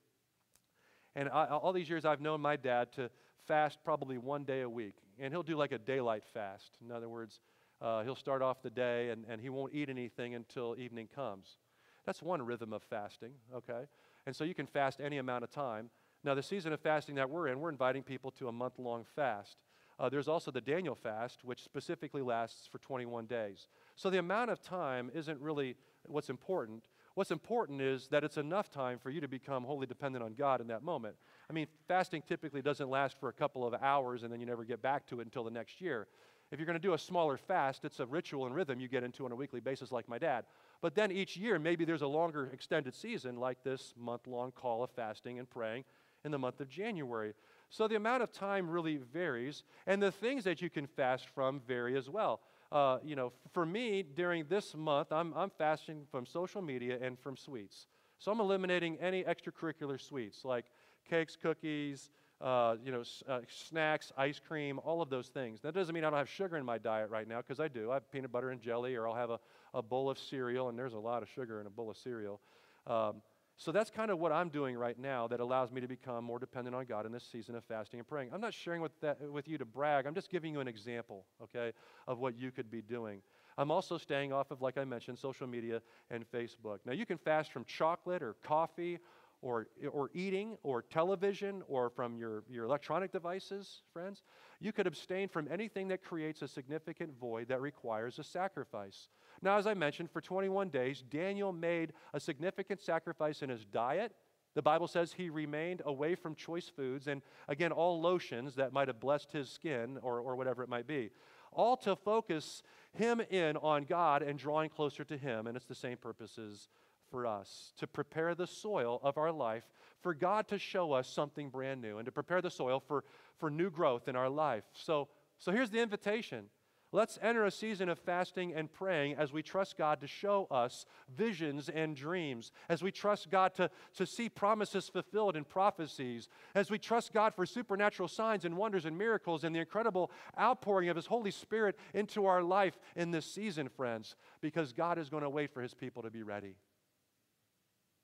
And 1.14 1.28
I, 1.28 1.48
all 1.48 1.74
these 1.74 1.90
years, 1.90 2.06
I've 2.06 2.22
known 2.22 2.40
my 2.40 2.56
dad 2.56 2.94
to 2.94 3.10
fast 3.50 3.80
probably 3.84 4.18
one 4.18 4.46
day 4.46 4.62
a 4.62 4.70
week. 4.70 4.96
And 5.20 5.34
he'll 5.34 5.44
do 5.44 5.58
like 5.58 5.74
a 5.74 5.78
daylight 5.78 6.24
fast. 6.34 6.78
In 6.82 6.90
other 6.90 7.10
words, 7.10 7.42
uh, 7.82 8.04
he'll 8.04 8.16
start 8.16 8.42
off 8.42 8.62
the 8.62 8.70
day 8.70 9.10
and, 9.10 9.26
and 9.30 9.42
he 9.42 9.50
won't 9.50 9.74
eat 9.74 9.90
anything 9.90 10.36
until 10.36 10.76
evening 10.78 11.08
comes. 11.14 11.58
That's 12.06 12.22
one 12.22 12.42
rhythm 12.42 12.74
of 12.74 12.84
fasting, 12.84 13.34
okay? 13.54 13.86
And 14.26 14.36
so 14.36 14.44
you 14.44 14.54
can 14.54 14.68
fast 14.68 15.02
any 15.02 15.18
amount 15.18 15.44
of 15.44 15.52
time. 15.52 15.90
Now, 16.24 16.34
the 16.34 16.44
season 16.44 16.74
of 16.74 16.80
fasting 16.80 17.16
that 17.16 17.30
we're 17.30 17.48
in, 17.48 17.60
we're 17.60 17.70
inviting 17.70 18.04
people 18.04 18.32
to 18.32 18.48
a 18.48 18.52
month 18.52 18.80
long 18.80 19.06
fast. 19.16 19.58
Uh, 20.00 20.10
there's 20.10 20.28
also 20.28 20.52
the 20.52 20.62
Daniel 20.62 20.96
fast, 20.96 21.44
which 21.44 21.64
specifically 21.64 22.22
lasts 22.22 22.68
for 22.68 22.80
21 22.80 23.28
days. 23.28 23.68
So 23.96 24.10
the 24.10 24.18
amount 24.18 24.52
of 24.52 24.62
time 24.62 25.10
isn't 25.14 25.40
really 25.40 25.76
what's 26.08 26.30
important. 26.30 26.84
What's 27.14 27.32
important 27.32 27.82
is 27.82 28.10
that 28.10 28.26
it's 28.26 28.38
enough 28.38 28.70
time 28.70 29.00
for 29.00 29.10
you 29.10 29.22
to 29.22 29.28
become 29.28 29.64
wholly 29.64 29.88
dependent 29.88 30.24
on 30.24 30.34
God 30.34 30.60
in 30.60 30.68
that 30.68 30.84
moment. 30.84 31.16
I 31.50 31.54
mean, 31.54 31.68
fasting 31.88 32.24
typically 32.28 32.62
doesn't 32.62 32.90
last 32.90 33.18
for 33.20 33.30
a 33.30 33.34
couple 33.34 33.66
of 33.66 33.74
hours 33.82 34.24
and 34.24 34.34
then 34.34 34.42
you 34.42 34.46
never 34.46 34.66
get 34.66 34.82
back 34.82 35.08
to 35.08 35.22
it 35.22 35.24
until 35.24 35.46
the 35.46 35.52
next 35.52 35.80
year. 35.80 36.08
If 36.52 36.60
you're 36.60 36.66
going 36.66 36.80
to 36.80 36.88
do 36.88 36.94
a 36.94 36.98
smaller 36.98 37.38
fast, 37.38 37.86
it's 37.86 38.00
a 38.00 38.06
ritual 38.06 38.46
and 38.46 38.56
rhythm 38.56 38.80
you 38.80 38.88
get 38.88 39.04
into 39.04 39.26
on 39.26 39.32
a 39.32 39.36
weekly 39.36 39.60
basis, 39.60 39.92
like 39.92 40.08
my 40.08 40.18
dad. 40.18 40.46
But 40.82 40.96
then 40.96 41.12
each 41.12 41.36
year, 41.36 41.58
maybe 41.58 41.86
there's 41.86 42.04
a 42.04 42.08
longer 42.08 42.50
extended 42.54 42.94
season, 42.94 43.38
like 43.38 43.64
this 43.64 43.94
month 43.98 44.28
long 44.28 44.52
call 44.52 44.84
of 44.84 44.92
fasting 44.92 45.40
and 45.40 45.50
praying 45.50 45.86
in 46.24 46.32
the 46.32 46.38
month 46.38 46.60
of 46.60 46.70
January. 46.70 47.34
So 47.70 47.88
the 47.88 47.96
amount 47.96 48.24
of 48.24 48.32
time 48.32 48.70
really 48.70 48.98
varies, 48.98 49.64
and 49.88 50.02
the 50.02 50.12
things 50.12 50.44
that 50.44 50.62
you 50.62 50.70
can 50.70 50.88
fast 50.88 51.28
from 51.30 51.62
vary 51.68 51.98
as 51.98 52.10
well. 52.10 52.42
Uh, 52.72 52.98
you 53.04 53.16
know, 53.16 53.32
for 53.52 53.66
me, 53.66 54.04
during 54.04 54.46
this 54.48 54.76
month, 54.76 55.12
I'm, 55.12 55.34
I'm 55.34 55.50
fasting 55.50 56.06
from 56.12 56.26
social 56.26 56.62
media 56.62 56.98
and 57.02 57.18
from 57.20 57.38
sweets. 57.38 57.88
So 58.20 58.32
I'm 58.32 58.40
eliminating 58.40 58.98
any 59.00 59.24
extracurricular 59.24 60.00
sweets 60.02 60.46
like 60.46 60.66
cakes, 61.08 61.36
cookies, 61.36 62.10
uh, 62.42 62.76
you 62.84 62.92
know, 62.92 63.04
uh, 63.28 63.40
snacks, 63.48 64.12
ice 64.18 64.40
cream, 64.46 64.80
all 64.84 65.02
of 65.02 65.10
those 65.10 65.28
things. 65.28 65.62
That 65.62 65.74
doesn't 65.74 65.94
mean 65.94 66.04
I 66.04 66.10
don't 66.10 66.20
have 66.20 66.30
sugar 66.30 66.58
in 66.58 66.66
my 66.66 66.78
diet 66.78 67.10
right 67.10 67.28
now, 67.28 67.38
because 67.38 67.60
I 67.60 67.68
do. 67.68 67.92
I 67.92 67.96
have 67.96 68.12
peanut 68.12 68.32
butter 68.32 68.52
and 68.52 68.62
jelly, 68.62 68.96
or 68.96 69.08
I'll 69.08 69.16
have 69.16 69.30
a, 69.30 69.40
a 69.74 69.82
bowl 69.82 70.10
of 70.10 70.20
cereal, 70.20 70.70
and 70.70 70.78
there's 70.78 70.94
a 70.94 71.00
lot 71.00 71.24
of 71.24 71.30
sugar 71.30 71.62
in 71.62 71.68
a 71.68 71.70
bowl 71.70 71.90
of 71.90 71.98
cereal. 71.98 72.40
Um, 72.88 73.22
so 73.58 73.72
that's 73.72 73.90
kind 73.90 74.12
of 74.12 74.20
what 74.20 74.34
I'm 74.34 74.50
doing 74.50 74.76
right 74.76 75.00
now 75.00 75.28
that 75.28 75.40
allows 75.40 75.72
me 75.72 75.80
to 75.80 75.88
become 75.88 76.26
more 76.26 76.40
dependent 76.40 76.76
on 76.76 76.84
God 76.86 77.06
in 77.06 77.14
this 77.14 77.24
season 77.32 77.56
of 77.56 77.64
fasting 77.64 78.00
and 78.00 78.08
praying. 78.08 78.32
I'm 78.34 78.42
not 78.42 78.54
sharing 78.54 78.82
with, 78.82 78.92
that, 79.00 79.22
with 79.32 79.48
you 79.48 79.58
to 79.58 79.66
brag. 79.66 80.06
I'm 80.06 80.14
just 80.14 80.30
giving 80.30 80.52
you 80.54 80.60
an 80.60 80.68
example, 80.68 81.26
okay, 81.42 81.72
of 82.06 82.20
what 82.20 82.38
you 82.38 82.52
could 82.52 82.70
be 82.70 82.82
doing. 82.82 83.22
I'm 83.58 83.72
also 83.72 83.98
staying 83.98 84.34
off 84.34 84.52
of, 84.52 84.62
like 84.62 84.78
I 84.78 84.84
mentioned, 84.84 85.18
social 85.18 85.48
media 85.48 85.82
and 86.12 86.26
Facebook. 86.30 86.80
Now, 86.86 86.92
you 86.92 87.06
can 87.06 87.18
fast 87.18 87.54
from 87.54 87.64
chocolate 87.64 88.22
or 88.22 88.36
coffee 88.44 89.00
or, 89.42 89.68
or 89.92 90.10
eating 90.14 90.58
or 90.64 90.82
television 90.82 91.62
or 91.68 91.90
from 91.90 92.18
your, 92.18 92.44
your 92.50 92.66
electronic 92.66 93.12
devices, 93.12 93.82
friends. 93.94 94.24
You 94.60 94.72
could 94.72 94.88
abstain 94.88 95.28
from 95.28 95.48
anything 95.52 95.88
that 95.90 96.04
creates 96.04 96.42
a 96.42 96.48
significant 96.48 97.18
void 97.20 97.48
that 97.50 97.62
requires 97.62 98.18
a 98.20 98.24
sacrifice. 98.24 99.10
Now, 99.42 99.58
as 99.58 99.68
I 99.68 99.74
mentioned, 99.74 100.10
for 100.10 100.22
21 100.22 100.70
days, 100.70 101.04
Daniel 101.10 101.52
made 101.52 101.94
a 102.14 102.20
significant 102.20 102.82
sacrifice 102.82 103.42
in 103.42 103.50
his 103.50 103.66
diet. 103.66 104.14
The 104.56 104.62
Bible 104.62 104.88
says 104.88 105.12
he 105.12 105.30
remained 105.30 105.82
away 105.86 106.16
from 106.16 106.34
choice 106.34 106.70
foods 106.70 107.08
and, 107.08 107.22
again, 107.50 107.74
all 107.74 108.02
lotions 108.02 108.56
that 108.56 108.72
might 108.72 108.88
have 108.88 109.02
blessed 109.02 109.32
his 109.34 109.50
skin 109.50 110.00
or, 110.02 110.22
or 110.22 110.36
whatever 110.36 110.64
it 110.64 110.70
might 110.70 110.88
be. 110.88 111.12
All 111.52 111.76
to 111.78 111.96
focus 111.96 112.64
him 112.94 113.22
in 113.30 113.58
on 113.58 113.84
God 113.84 114.22
and 114.22 114.40
drawing 114.40 114.70
closer 114.70 115.04
to 115.04 115.18
him. 115.18 115.48
And 115.48 115.58
it's 115.58 115.66
the 115.66 115.76
same 115.76 115.98
purposes 115.98 116.70
for 117.16 117.26
us 117.26 117.72
to 117.78 117.88
prepare 117.88 118.36
the 118.36 118.46
soil 118.46 119.00
of 119.02 119.18
our 119.18 119.32
life 119.32 119.64
for 120.02 120.14
God 120.14 120.50
to 120.50 120.60
show 120.60 120.92
us 120.92 121.08
something 121.08 121.50
brand 121.50 121.82
new 121.82 121.98
and 121.98 122.06
to 122.08 122.12
prepare 122.12 122.42
the 122.42 122.52
soil 122.52 122.84
for, 122.86 123.06
for 123.38 123.50
new 123.50 123.70
growth 123.70 124.10
in 124.10 124.18
our 124.18 124.28
life. 124.28 124.66
So, 124.74 125.08
so 125.40 125.54
here's 125.54 125.70
the 125.70 125.80
invitation 125.80 126.50
Let's 126.92 127.20
enter 127.22 127.44
a 127.44 127.52
season 127.52 127.90
of 127.90 128.00
fasting 128.00 128.54
and 128.54 128.72
praying 128.72 129.16
as 129.16 129.34
we 129.34 129.44
trust 129.44 129.78
God 129.78 130.00
to 130.00 130.08
show 130.08 130.48
us 130.50 130.86
visions 131.14 131.68
and 131.68 131.94
dreams, 131.94 132.54
as 132.70 132.82
we 132.82 132.90
trust 132.90 133.30
God 133.30 133.54
to, 133.56 133.70
to 133.96 134.06
see 134.06 134.30
promises 134.30 134.88
fulfilled 134.88 135.36
in 135.36 135.44
prophecies, 135.44 136.30
as 136.54 136.72
we 136.72 136.78
trust 136.78 137.12
God 137.12 137.34
for 137.34 137.46
supernatural 137.46 138.08
signs 138.08 138.46
and 138.46 138.56
wonders 138.56 138.86
and 138.86 138.98
miracles 138.98 139.44
and 139.44 139.54
the 139.54 139.60
incredible 139.60 140.10
outpouring 140.40 140.88
of 140.88 140.96
His 140.96 141.06
Holy 141.06 141.32
Spirit 141.32 141.78
into 141.94 142.28
our 142.28 142.42
life 142.42 142.78
in 142.96 143.12
this 143.12 143.26
season, 143.26 143.68
friends, 143.68 144.16
because 144.40 144.72
God 144.72 144.98
is 144.98 145.10
going 145.10 145.24
to 145.24 145.30
wait 145.30 145.54
for 145.54 145.62
His 145.62 145.74
people 145.74 146.02
to 146.04 146.10
be 146.10 146.24
ready. 146.24 146.56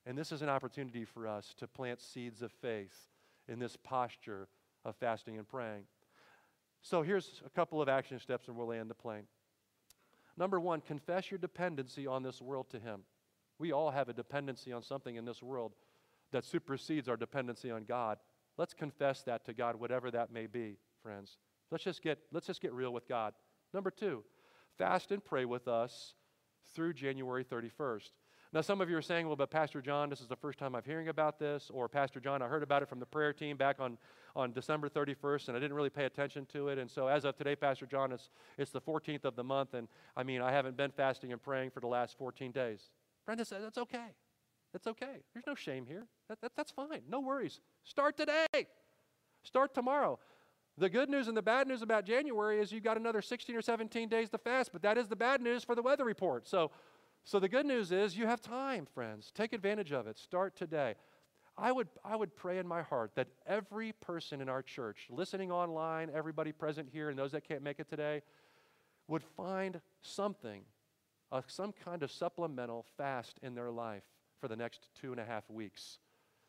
And 0.05 0.17
this 0.17 0.31
is 0.31 0.41
an 0.41 0.49
opportunity 0.49 1.05
for 1.05 1.27
us 1.27 1.53
to 1.57 1.67
plant 1.67 2.01
seeds 2.01 2.41
of 2.41 2.51
faith 2.51 3.09
in 3.47 3.59
this 3.59 3.77
posture 3.77 4.47
of 4.83 4.95
fasting 4.95 5.37
and 5.37 5.47
praying. 5.47 5.83
So 6.81 7.03
here's 7.03 7.41
a 7.45 7.49
couple 7.49 7.81
of 7.81 7.87
action 7.87 8.19
steps 8.19 8.47
and 8.47 8.57
we'll 8.57 8.67
land 8.67 8.89
the 8.89 8.95
plane. 8.95 9.25
Number 10.37 10.59
one, 10.59 10.81
confess 10.81 11.29
your 11.29 11.37
dependency 11.37 12.07
on 12.07 12.23
this 12.23 12.41
world 12.41 12.69
to 12.71 12.79
Him. 12.79 13.01
We 13.59 13.71
all 13.71 13.91
have 13.91 14.09
a 14.09 14.13
dependency 14.13 14.71
on 14.73 14.81
something 14.81 15.15
in 15.15 15.25
this 15.25 15.43
world 15.43 15.73
that 16.31 16.45
supersedes 16.45 17.07
our 17.07 17.17
dependency 17.17 17.69
on 17.69 17.83
God. 17.83 18.17
Let's 18.57 18.73
confess 18.73 19.21
that 19.23 19.45
to 19.45 19.53
God, 19.53 19.75
whatever 19.75 20.09
that 20.11 20.31
may 20.31 20.47
be, 20.47 20.77
friends. 21.03 21.37
Let's 21.69 21.83
just 21.83 22.01
get, 22.01 22.19
let's 22.31 22.47
just 22.47 22.61
get 22.61 22.73
real 22.73 22.91
with 22.91 23.07
God. 23.07 23.33
Number 23.73 23.91
two, 23.91 24.23
fast 24.77 25.11
and 25.11 25.23
pray 25.23 25.45
with 25.45 25.67
us 25.67 26.15
through 26.73 26.93
January 26.93 27.43
31st. 27.43 28.09
Now, 28.53 28.59
some 28.59 28.81
of 28.81 28.89
you 28.89 28.97
are 28.97 29.01
saying, 29.01 29.27
well, 29.27 29.37
but 29.37 29.49
Pastor 29.49 29.81
John, 29.81 30.09
this 30.09 30.19
is 30.19 30.27
the 30.27 30.35
first 30.35 30.59
time 30.59 30.75
I'm 30.75 30.83
hearing 30.83 31.07
about 31.07 31.39
this, 31.39 31.71
or 31.73 31.87
Pastor 31.87 32.19
John, 32.19 32.41
I 32.41 32.47
heard 32.47 32.63
about 32.63 32.83
it 32.83 32.89
from 32.89 32.99
the 32.99 33.05
prayer 33.05 33.31
team 33.31 33.55
back 33.55 33.79
on, 33.79 33.97
on 34.35 34.51
December 34.51 34.89
31st, 34.89 35.47
and 35.47 35.57
I 35.57 35.59
didn't 35.61 35.75
really 35.75 35.89
pay 35.89 36.03
attention 36.03 36.45
to 36.47 36.67
it. 36.67 36.77
And 36.77 36.91
so, 36.91 37.07
as 37.07 37.23
of 37.23 37.37
today, 37.37 37.55
Pastor 37.55 37.85
John, 37.85 38.11
it's, 38.11 38.29
it's 38.57 38.71
the 38.71 38.81
14th 38.81 39.23
of 39.23 39.37
the 39.37 39.43
month, 39.43 39.73
and 39.73 39.87
I 40.17 40.23
mean, 40.23 40.41
I 40.41 40.51
haven't 40.51 40.75
been 40.75 40.91
fasting 40.91 41.31
and 41.31 41.41
praying 41.41 41.69
for 41.71 41.79
the 41.79 41.87
last 41.87 42.17
14 42.17 42.51
days. 42.51 42.89
Brenda 43.25 43.45
said, 43.45 43.63
that's 43.63 43.77
okay. 43.77 44.07
That's 44.73 44.87
okay. 44.87 45.23
There's 45.33 45.47
no 45.47 45.55
shame 45.55 45.85
here. 45.85 46.07
That, 46.27 46.41
that, 46.41 46.51
that's 46.57 46.71
fine. 46.71 47.03
No 47.07 47.21
worries. 47.21 47.61
Start 47.85 48.17
today. 48.17 48.67
Start 49.43 49.73
tomorrow. 49.73 50.19
The 50.77 50.89
good 50.89 51.09
news 51.09 51.29
and 51.29 51.37
the 51.37 51.41
bad 51.41 51.67
news 51.67 51.81
about 51.81 52.05
January 52.05 52.59
is 52.59 52.71
you've 52.71 52.83
got 52.83 52.97
another 52.97 53.21
16 53.21 53.55
or 53.55 53.61
17 53.61 54.09
days 54.09 54.29
to 54.29 54.37
fast, 54.37 54.71
but 54.73 54.81
that 54.81 54.97
is 54.97 55.07
the 55.07 55.15
bad 55.15 55.41
news 55.41 55.63
for 55.63 55.75
the 55.75 55.81
weather 55.81 56.03
report. 56.03 56.47
So 56.47 56.71
so 57.23 57.39
the 57.39 57.49
good 57.49 57.65
news 57.65 57.91
is 57.91 58.17
you 58.17 58.25
have 58.25 58.41
time, 58.41 58.85
friends. 58.85 59.31
Take 59.33 59.53
advantage 59.53 59.91
of 59.91 60.07
it. 60.07 60.17
Start 60.17 60.55
today. 60.55 60.95
I 61.57 61.71
would, 61.71 61.89
I 62.03 62.15
would 62.15 62.35
pray 62.35 62.57
in 62.57 62.67
my 62.67 62.81
heart 62.81 63.11
that 63.15 63.27
every 63.45 63.91
person 63.93 64.41
in 64.41 64.49
our 64.49 64.63
church, 64.63 65.07
listening 65.09 65.51
online, 65.51 66.09
everybody 66.13 66.51
present 66.51 66.89
here, 66.91 67.09
and 67.09 67.19
those 67.19 67.33
that 67.33 67.47
can't 67.47 67.61
make 67.61 67.79
it 67.79 67.89
today, 67.89 68.21
would 69.07 69.23
find 69.23 69.81
something, 70.01 70.63
uh, 71.31 71.41
some 71.47 71.73
kind 71.73 72.03
of 72.03 72.11
supplemental 72.11 72.85
fast 72.97 73.39
in 73.43 73.53
their 73.53 73.69
life 73.69 74.03
for 74.39 74.47
the 74.47 74.55
next 74.55 74.89
two 74.99 75.11
and 75.11 75.19
a 75.19 75.25
half 75.25 75.49
weeks. 75.49 75.99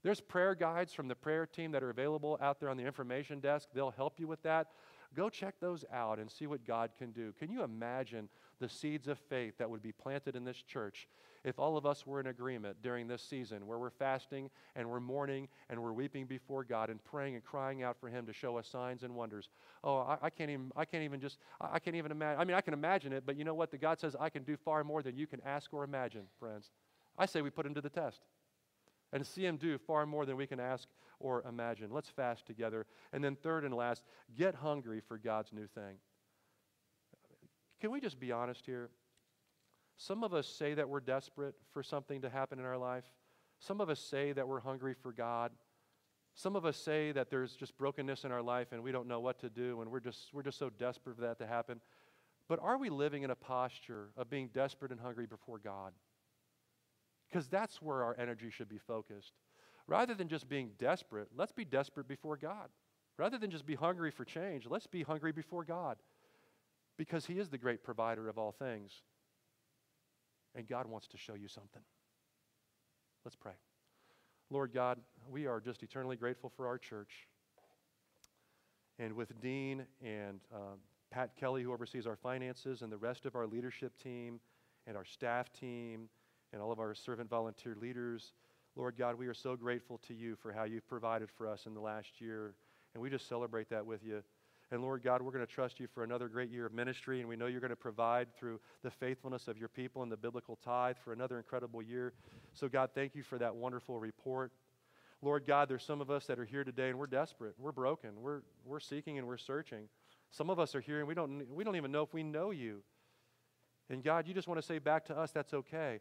There's 0.02 0.20
prayer 0.20 0.54
guides 0.54 0.92
from 0.92 1.08
the 1.08 1.14
prayer 1.14 1.46
team 1.46 1.72
that 1.72 1.82
are 1.82 1.90
available 1.90 2.38
out 2.40 2.58
there 2.58 2.70
on 2.70 2.76
the 2.76 2.84
information 2.84 3.38
desk. 3.40 3.68
They'll 3.74 3.90
help 3.90 4.18
you 4.18 4.26
with 4.26 4.42
that. 4.42 4.68
Go 5.14 5.28
check 5.28 5.56
those 5.60 5.84
out 5.92 6.18
and 6.18 6.30
see 6.30 6.46
what 6.46 6.64
God 6.64 6.90
can 6.98 7.12
do. 7.12 7.32
Can 7.38 7.50
you 7.50 7.62
imagine 7.62 8.28
the 8.62 8.68
seeds 8.68 9.08
of 9.08 9.18
faith 9.18 9.58
that 9.58 9.68
would 9.68 9.82
be 9.82 9.90
planted 9.90 10.36
in 10.36 10.44
this 10.44 10.62
church 10.62 11.08
if 11.44 11.58
all 11.58 11.76
of 11.76 11.84
us 11.84 12.06
were 12.06 12.20
in 12.20 12.28
agreement 12.28 12.76
during 12.80 13.08
this 13.08 13.20
season 13.20 13.66
where 13.66 13.76
we're 13.76 13.90
fasting 13.90 14.48
and 14.76 14.88
we're 14.88 15.00
mourning 15.00 15.48
and 15.68 15.82
we're 15.82 15.92
weeping 15.92 16.26
before 16.26 16.62
God 16.62 16.88
and 16.88 17.02
praying 17.02 17.34
and 17.34 17.42
crying 17.42 17.82
out 17.82 17.96
for 17.98 18.08
Him 18.08 18.24
to 18.26 18.32
show 18.32 18.56
us 18.56 18.68
signs 18.68 19.02
and 19.02 19.12
wonders. 19.14 19.48
Oh, 19.82 19.96
I, 19.96 20.16
I 20.22 20.30
can't 20.30 20.48
even, 20.48 20.70
I 20.76 20.84
can't 20.84 21.02
even 21.02 21.20
just, 21.20 21.38
I, 21.60 21.80
can't 21.80 21.96
even 21.96 22.12
imagine. 22.12 22.40
I 22.40 22.44
mean, 22.44 22.56
I 22.56 22.60
can 22.60 22.72
imagine 22.72 23.12
it, 23.12 23.24
but 23.26 23.36
you 23.36 23.44
know 23.44 23.54
what? 23.54 23.72
The 23.72 23.78
God 23.78 23.98
says 23.98 24.14
I 24.18 24.30
can 24.30 24.44
do 24.44 24.56
far 24.56 24.84
more 24.84 25.02
than 25.02 25.16
you 25.16 25.26
can 25.26 25.40
ask 25.44 25.74
or 25.74 25.82
imagine, 25.82 26.22
friends. 26.38 26.70
I 27.18 27.26
say 27.26 27.42
we 27.42 27.50
put 27.50 27.66
Him 27.66 27.74
to 27.74 27.80
the 27.80 27.90
test 27.90 28.20
and 29.12 29.26
see 29.26 29.44
Him 29.44 29.56
do 29.56 29.76
far 29.76 30.06
more 30.06 30.24
than 30.24 30.36
we 30.36 30.46
can 30.46 30.60
ask 30.60 30.86
or 31.18 31.42
imagine. 31.48 31.90
Let's 31.90 32.08
fast 32.08 32.46
together. 32.46 32.86
And 33.12 33.24
then, 33.24 33.34
third 33.34 33.64
and 33.64 33.74
last, 33.74 34.04
get 34.36 34.54
hungry 34.54 35.02
for 35.06 35.18
God's 35.18 35.52
new 35.52 35.66
thing. 35.66 35.96
Can 37.82 37.90
we 37.90 38.00
just 38.00 38.20
be 38.20 38.30
honest 38.30 38.64
here? 38.64 38.90
Some 39.96 40.22
of 40.22 40.32
us 40.32 40.46
say 40.46 40.72
that 40.74 40.88
we're 40.88 41.00
desperate 41.00 41.56
for 41.72 41.82
something 41.82 42.22
to 42.22 42.30
happen 42.30 42.60
in 42.60 42.64
our 42.64 42.78
life. 42.78 43.02
Some 43.58 43.80
of 43.80 43.90
us 43.90 43.98
say 43.98 44.30
that 44.30 44.46
we're 44.46 44.60
hungry 44.60 44.94
for 44.94 45.10
God. 45.10 45.50
Some 46.32 46.54
of 46.54 46.64
us 46.64 46.76
say 46.76 47.10
that 47.10 47.28
there's 47.28 47.56
just 47.56 47.76
brokenness 47.76 48.22
in 48.22 48.30
our 48.30 48.40
life 48.40 48.68
and 48.70 48.84
we 48.84 48.92
don't 48.92 49.08
know 49.08 49.18
what 49.18 49.40
to 49.40 49.50
do 49.50 49.80
and 49.80 49.90
we're 49.90 49.98
just, 49.98 50.32
we're 50.32 50.44
just 50.44 50.60
so 50.60 50.70
desperate 50.70 51.16
for 51.16 51.22
that 51.22 51.38
to 51.38 51.46
happen. 51.48 51.80
But 52.46 52.60
are 52.62 52.78
we 52.78 52.88
living 52.88 53.24
in 53.24 53.30
a 53.30 53.34
posture 53.34 54.10
of 54.16 54.30
being 54.30 54.50
desperate 54.54 54.92
and 54.92 55.00
hungry 55.00 55.26
before 55.26 55.58
God? 55.58 55.92
Because 57.28 57.48
that's 57.48 57.82
where 57.82 58.04
our 58.04 58.14
energy 58.16 58.50
should 58.50 58.68
be 58.68 58.78
focused. 58.78 59.32
Rather 59.88 60.14
than 60.14 60.28
just 60.28 60.48
being 60.48 60.70
desperate, 60.78 61.30
let's 61.36 61.50
be 61.50 61.64
desperate 61.64 62.06
before 62.06 62.36
God. 62.36 62.68
Rather 63.18 63.38
than 63.38 63.50
just 63.50 63.66
be 63.66 63.74
hungry 63.74 64.12
for 64.12 64.24
change, 64.24 64.68
let's 64.70 64.86
be 64.86 65.02
hungry 65.02 65.32
before 65.32 65.64
God 65.64 65.96
because 67.02 67.26
He 67.26 67.40
is 67.40 67.48
the 67.48 67.58
great 67.58 67.82
provider 67.82 68.28
of 68.28 68.38
all 68.38 68.52
things. 68.52 68.92
And 70.54 70.68
God 70.68 70.86
wants 70.86 71.08
to 71.08 71.16
show 71.16 71.34
you 71.34 71.48
something. 71.48 71.82
Let's 73.24 73.34
pray. 73.34 73.54
Lord 74.50 74.72
God, 74.72 75.00
we 75.28 75.46
are 75.46 75.60
just 75.60 75.82
eternally 75.82 76.14
grateful 76.14 76.52
for 76.56 76.68
our 76.68 76.78
church. 76.78 77.26
And 79.00 79.14
with 79.14 79.40
Dean 79.40 79.84
and 80.00 80.38
uh, 80.54 80.76
Pat 81.10 81.34
Kelly, 81.34 81.64
who 81.64 81.72
oversees 81.72 82.06
our 82.06 82.14
finances, 82.14 82.82
and 82.82 82.92
the 82.92 82.98
rest 82.98 83.26
of 83.26 83.34
our 83.34 83.48
leadership 83.48 84.00
team, 84.00 84.38
and 84.86 84.96
our 84.96 85.04
staff 85.04 85.52
team, 85.52 86.08
and 86.52 86.62
all 86.62 86.70
of 86.70 86.78
our 86.78 86.94
servant 86.94 87.28
volunteer 87.28 87.76
leaders, 87.80 88.32
Lord 88.76 88.94
God, 88.96 89.18
we 89.18 89.26
are 89.26 89.34
so 89.34 89.56
grateful 89.56 89.98
to 90.06 90.14
you 90.14 90.36
for 90.36 90.52
how 90.52 90.62
you've 90.62 90.86
provided 90.86 91.30
for 91.36 91.48
us 91.48 91.66
in 91.66 91.74
the 91.74 91.80
last 91.80 92.20
year. 92.20 92.54
And 92.94 93.02
we 93.02 93.10
just 93.10 93.28
celebrate 93.28 93.70
that 93.70 93.84
with 93.84 94.04
you. 94.04 94.22
And 94.72 94.80
Lord 94.80 95.02
God, 95.02 95.20
we're 95.20 95.32
going 95.32 95.46
to 95.46 95.52
trust 95.52 95.78
you 95.78 95.86
for 95.86 96.02
another 96.02 96.28
great 96.28 96.50
year 96.50 96.64
of 96.64 96.72
ministry, 96.72 97.20
and 97.20 97.28
we 97.28 97.36
know 97.36 97.44
you're 97.44 97.60
going 97.60 97.68
to 97.68 97.76
provide 97.76 98.34
through 98.34 98.58
the 98.82 98.90
faithfulness 98.90 99.46
of 99.46 99.58
your 99.58 99.68
people 99.68 100.02
and 100.02 100.10
the 100.10 100.16
biblical 100.16 100.58
tithe 100.64 100.96
for 101.04 101.12
another 101.12 101.36
incredible 101.36 101.82
year. 101.82 102.14
So, 102.54 102.68
God, 102.68 102.88
thank 102.94 103.14
you 103.14 103.22
for 103.22 103.36
that 103.36 103.54
wonderful 103.54 104.00
report. 104.00 104.50
Lord 105.20 105.46
God, 105.46 105.68
there's 105.68 105.84
some 105.84 106.00
of 106.00 106.10
us 106.10 106.24
that 106.24 106.38
are 106.38 106.46
here 106.46 106.64
today 106.64 106.88
and 106.88 106.98
we're 106.98 107.06
desperate. 107.06 107.54
We're 107.58 107.70
broken. 107.70 108.10
We're, 108.22 108.40
we're 108.64 108.80
seeking 108.80 109.18
and 109.18 109.28
we're 109.28 109.36
searching. 109.36 109.88
Some 110.30 110.48
of 110.48 110.58
us 110.58 110.74
are 110.74 110.80
here 110.80 110.98
and 110.98 111.06
we 111.06 111.14
don't, 111.14 111.46
we 111.54 111.64
don't 111.64 111.76
even 111.76 111.92
know 111.92 112.02
if 112.02 112.12
we 112.14 112.22
know 112.22 112.50
you. 112.50 112.82
And 113.90 114.02
God, 114.02 114.26
you 114.26 114.34
just 114.34 114.48
want 114.48 114.58
to 114.58 114.66
say 114.66 114.78
back 114.78 115.04
to 115.06 115.16
us, 115.16 115.30
that's 115.30 115.54
okay. 115.54 116.00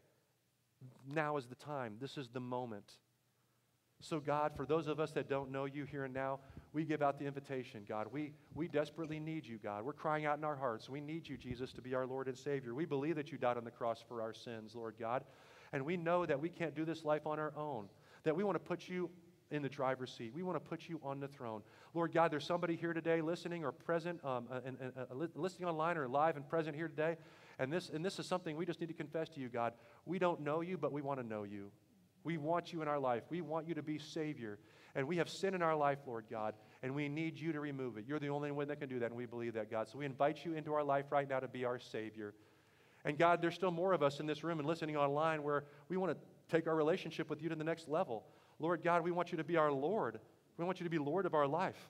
Now 1.06 1.36
is 1.36 1.46
the 1.46 1.54
time. 1.54 1.98
This 2.00 2.16
is 2.16 2.30
the 2.30 2.40
moment. 2.40 2.90
So, 4.02 4.18
God, 4.18 4.52
for 4.56 4.66
those 4.66 4.88
of 4.88 4.98
us 4.98 5.12
that 5.12 5.28
don't 5.28 5.52
know 5.52 5.64
you 5.64 5.84
here 5.84 6.04
and 6.04 6.12
now, 6.12 6.40
we 6.72 6.84
give 6.84 7.02
out 7.02 7.20
the 7.20 7.24
invitation, 7.24 7.84
God. 7.88 8.08
We, 8.10 8.32
we 8.52 8.66
desperately 8.66 9.20
need 9.20 9.46
you, 9.46 9.58
God. 9.62 9.84
We're 9.84 9.92
crying 9.92 10.26
out 10.26 10.38
in 10.38 10.44
our 10.44 10.56
hearts. 10.56 10.90
We 10.90 11.00
need 11.00 11.28
you, 11.28 11.36
Jesus, 11.36 11.72
to 11.74 11.80
be 11.80 11.94
our 11.94 12.04
Lord 12.04 12.26
and 12.26 12.36
Savior. 12.36 12.74
We 12.74 12.84
believe 12.84 13.14
that 13.14 13.30
you 13.30 13.38
died 13.38 13.56
on 13.56 13.64
the 13.64 13.70
cross 13.70 14.02
for 14.06 14.20
our 14.20 14.34
sins, 14.34 14.74
Lord 14.74 14.96
God. 14.98 15.22
And 15.72 15.84
we 15.84 15.96
know 15.96 16.26
that 16.26 16.40
we 16.40 16.48
can't 16.48 16.74
do 16.74 16.84
this 16.84 17.04
life 17.04 17.28
on 17.28 17.38
our 17.38 17.52
own, 17.56 17.86
that 18.24 18.34
we 18.34 18.42
want 18.42 18.56
to 18.56 18.60
put 18.60 18.88
you 18.88 19.08
in 19.52 19.62
the 19.62 19.68
driver's 19.68 20.12
seat. 20.12 20.32
We 20.34 20.42
want 20.42 20.56
to 20.56 20.68
put 20.68 20.88
you 20.88 20.98
on 21.04 21.20
the 21.20 21.28
throne. 21.28 21.62
Lord 21.94 22.12
God, 22.12 22.32
there's 22.32 22.44
somebody 22.44 22.74
here 22.74 22.92
today 22.92 23.20
listening 23.20 23.64
or 23.64 23.70
present, 23.70 24.18
um, 24.24 24.48
and, 24.64 24.78
and 24.80 24.92
uh, 24.98 25.26
listening 25.36 25.68
online 25.68 25.96
or 25.96 26.08
live 26.08 26.36
and 26.36 26.48
present 26.48 26.74
here 26.74 26.88
today. 26.88 27.16
And 27.60 27.72
this, 27.72 27.88
and 27.88 28.04
this 28.04 28.18
is 28.18 28.26
something 28.26 28.56
we 28.56 28.66
just 28.66 28.80
need 28.80 28.88
to 28.88 28.94
confess 28.94 29.28
to 29.28 29.40
you, 29.40 29.48
God. 29.48 29.74
We 30.06 30.18
don't 30.18 30.40
know 30.40 30.60
you, 30.60 30.76
but 30.76 30.90
we 30.90 31.02
want 31.02 31.20
to 31.20 31.26
know 31.26 31.44
you. 31.44 31.70
We 32.24 32.36
want 32.36 32.72
you 32.72 32.82
in 32.82 32.88
our 32.88 32.98
life. 32.98 33.22
We 33.30 33.40
want 33.40 33.68
you 33.68 33.74
to 33.74 33.82
be 33.82 33.98
Savior. 33.98 34.58
And 34.94 35.08
we 35.08 35.16
have 35.16 35.28
sin 35.28 35.54
in 35.54 35.62
our 35.62 35.74
life, 35.74 35.98
Lord 36.06 36.26
God, 36.30 36.54
and 36.82 36.94
we 36.94 37.08
need 37.08 37.38
you 37.38 37.52
to 37.52 37.60
remove 37.60 37.96
it. 37.96 38.04
You're 38.06 38.18
the 38.18 38.28
only 38.28 38.50
one 38.50 38.68
that 38.68 38.78
can 38.78 38.88
do 38.88 38.98
that, 38.98 39.06
and 39.06 39.16
we 39.16 39.24
believe 39.24 39.54
that, 39.54 39.70
God. 39.70 39.88
So 39.88 39.98
we 39.98 40.04
invite 40.04 40.44
you 40.44 40.52
into 40.54 40.74
our 40.74 40.84
life 40.84 41.06
right 41.10 41.28
now 41.28 41.40
to 41.40 41.48
be 41.48 41.64
our 41.64 41.78
Savior. 41.78 42.34
And 43.04 43.18
God, 43.18 43.40
there's 43.40 43.54
still 43.54 43.70
more 43.70 43.94
of 43.94 44.02
us 44.02 44.20
in 44.20 44.26
this 44.26 44.44
room 44.44 44.58
and 44.58 44.68
listening 44.68 44.96
online 44.96 45.42
where 45.42 45.64
we 45.88 45.96
want 45.96 46.12
to 46.12 46.54
take 46.54 46.66
our 46.66 46.74
relationship 46.74 47.30
with 47.30 47.42
you 47.42 47.48
to 47.48 47.54
the 47.54 47.64
next 47.64 47.88
level. 47.88 48.24
Lord 48.58 48.82
God, 48.82 49.02
we 49.02 49.10
want 49.10 49.32
you 49.32 49.38
to 49.38 49.44
be 49.44 49.56
our 49.56 49.72
Lord. 49.72 50.20
We 50.58 50.64
want 50.64 50.78
you 50.78 50.84
to 50.84 50.90
be 50.90 50.98
Lord 50.98 51.24
of 51.24 51.34
our 51.34 51.46
life. 51.46 51.88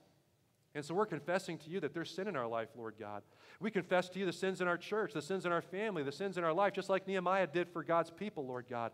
And 0.75 0.83
so 0.85 0.95
we're 0.95 1.07
confessing 1.07 1.59
to 1.59 1.71
you 1.71 1.81
that 1.81 1.93
there's 1.93 2.11
sin 2.11 2.29
in 2.29 2.37
our 2.37 2.47
life, 2.47 2.69
Lord 2.77 2.95
God. 2.99 3.23
We 3.61 3.71
confess 3.71 4.09
to 4.11 4.19
you 4.19 4.25
the 4.25 4.33
sins 4.33 4.63
in 4.63 4.69
our 4.69 4.79
church, 4.79 5.13
the 5.13 5.21
sins 5.21 5.45
in 5.45 5.53
our 5.53 5.61
family, 5.61 6.03
the 6.03 6.13
sins 6.13 6.39
in 6.39 6.45
our 6.45 6.53
life, 6.53 6.73
just 6.73 6.89
like 6.89 7.07
Nehemiah 7.07 7.47
did 7.47 7.69
for 7.69 7.83
God's 7.83 8.11
people, 8.11 8.47
Lord 8.47 8.65
God. 8.71 8.93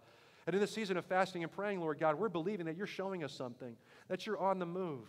And 0.49 0.55
in 0.55 0.62
this 0.62 0.70
season 0.72 0.96
of 0.96 1.05
fasting 1.05 1.42
and 1.42 1.53
praying, 1.53 1.82
Lord 1.82 2.01
God, 2.01 2.18
we're 2.18 2.30
believing 2.30 2.64
that 2.64 2.76
you're 2.78 2.86
showing 2.86 3.22
us 3.22 3.34
something, 3.34 3.76
that 4.09 4.26
you're 4.26 4.38
on 4.38 4.59
the 4.59 4.64
move. 4.64 5.05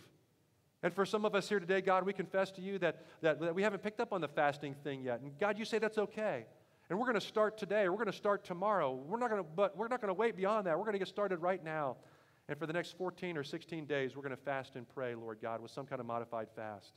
And 0.82 0.92
for 0.92 1.06
some 1.06 1.24
of 1.24 1.34
us 1.34 1.48
here 1.48 1.58
today, 1.58 1.80
God, 1.80 2.04
we 2.04 2.12
confess 2.12 2.50
to 2.50 2.60
you 2.60 2.78
that, 2.80 3.06
that, 3.22 3.40
that 3.40 3.54
we 3.54 3.62
haven't 3.62 3.82
picked 3.82 4.00
up 4.00 4.12
on 4.12 4.20
the 4.20 4.28
fasting 4.28 4.74
thing 4.84 5.00
yet. 5.00 5.22
And 5.22 5.32
God, 5.38 5.58
you 5.58 5.64
say 5.64 5.78
that's 5.78 5.96
okay. 5.96 6.44
And 6.90 6.98
we're 6.98 7.06
going 7.06 7.18
to 7.18 7.26
start 7.26 7.56
today. 7.56 7.88
We're 7.88 7.96
going 7.96 8.08
to 8.08 8.12
start 8.12 8.44
tomorrow. 8.44 8.92
We're 8.92 9.18
not 9.18 9.30
going 9.30 9.42
to, 9.42 9.48
but 9.56 9.78
we're 9.78 9.88
not 9.88 10.02
going 10.02 10.10
to 10.10 10.14
wait 10.14 10.36
beyond 10.36 10.66
that. 10.66 10.76
We're 10.76 10.84
going 10.84 10.92
to 10.92 10.98
get 10.98 11.08
started 11.08 11.38
right 11.38 11.64
now. 11.64 11.96
And 12.50 12.58
for 12.58 12.66
the 12.66 12.74
next 12.74 12.98
14 12.98 13.38
or 13.38 13.42
16 13.42 13.86
days, 13.86 14.14
we're 14.14 14.22
going 14.22 14.36
to 14.36 14.42
fast 14.42 14.76
and 14.76 14.86
pray, 14.94 15.14
Lord 15.14 15.38
God, 15.40 15.62
with 15.62 15.70
some 15.70 15.86
kind 15.86 16.00
of 16.00 16.06
modified 16.06 16.48
fast. 16.54 16.92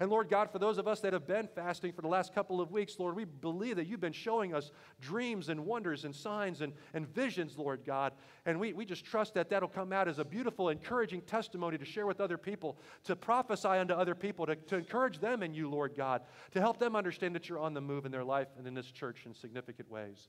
And 0.00 0.10
Lord 0.10 0.28
God, 0.28 0.50
for 0.50 0.58
those 0.58 0.78
of 0.78 0.88
us 0.88 1.00
that 1.00 1.12
have 1.12 1.26
been 1.26 1.48
fasting 1.54 1.92
for 1.92 2.02
the 2.02 2.08
last 2.08 2.34
couple 2.34 2.60
of 2.60 2.72
weeks, 2.72 2.96
Lord, 2.98 3.14
we 3.14 3.24
believe 3.24 3.76
that 3.76 3.86
you've 3.86 4.00
been 4.00 4.12
showing 4.12 4.52
us 4.52 4.72
dreams 5.00 5.48
and 5.48 5.64
wonders 5.64 6.04
and 6.04 6.14
signs 6.14 6.62
and, 6.62 6.72
and 6.94 7.06
visions, 7.14 7.56
Lord 7.56 7.82
God. 7.86 8.12
And 8.44 8.58
we, 8.58 8.72
we 8.72 8.84
just 8.84 9.04
trust 9.04 9.34
that 9.34 9.48
that'll 9.50 9.68
come 9.68 9.92
out 9.92 10.08
as 10.08 10.18
a 10.18 10.24
beautiful, 10.24 10.68
encouraging 10.68 11.22
testimony 11.22 11.78
to 11.78 11.84
share 11.84 12.06
with 12.06 12.20
other 12.20 12.36
people, 12.36 12.76
to 13.04 13.14
prophesy 13.14 13.68
unto 13.68 13.94
other 13.94 14.16
people, 14.16 14.46
to, 14.46 14.56
to 14.56 14.76
encourage 14.76 15.20
them 15.20 15.42
in 15.42 15.54
you, 15.54 15.70
Lord 15.70 15.94
God, 15.96 16.22
to 16.52 16.60
help 16.60 16.78
them 16.78 16.96
understand 16.96 17.34
that 17.36 17.48
you're 17.48 17.60
on 17.60 17.72
the 17.72 17.80
move 17.80 18.04
in 18.04 18.10
their 18.10 18.24
life 18.24 18.48
and 18.58 18.66
in 18.66 18.74
this 18.74 18.90
church 18.90 19.22
in 19.26 19.34
significant 19.34 19.88
ways. 19.90 20.28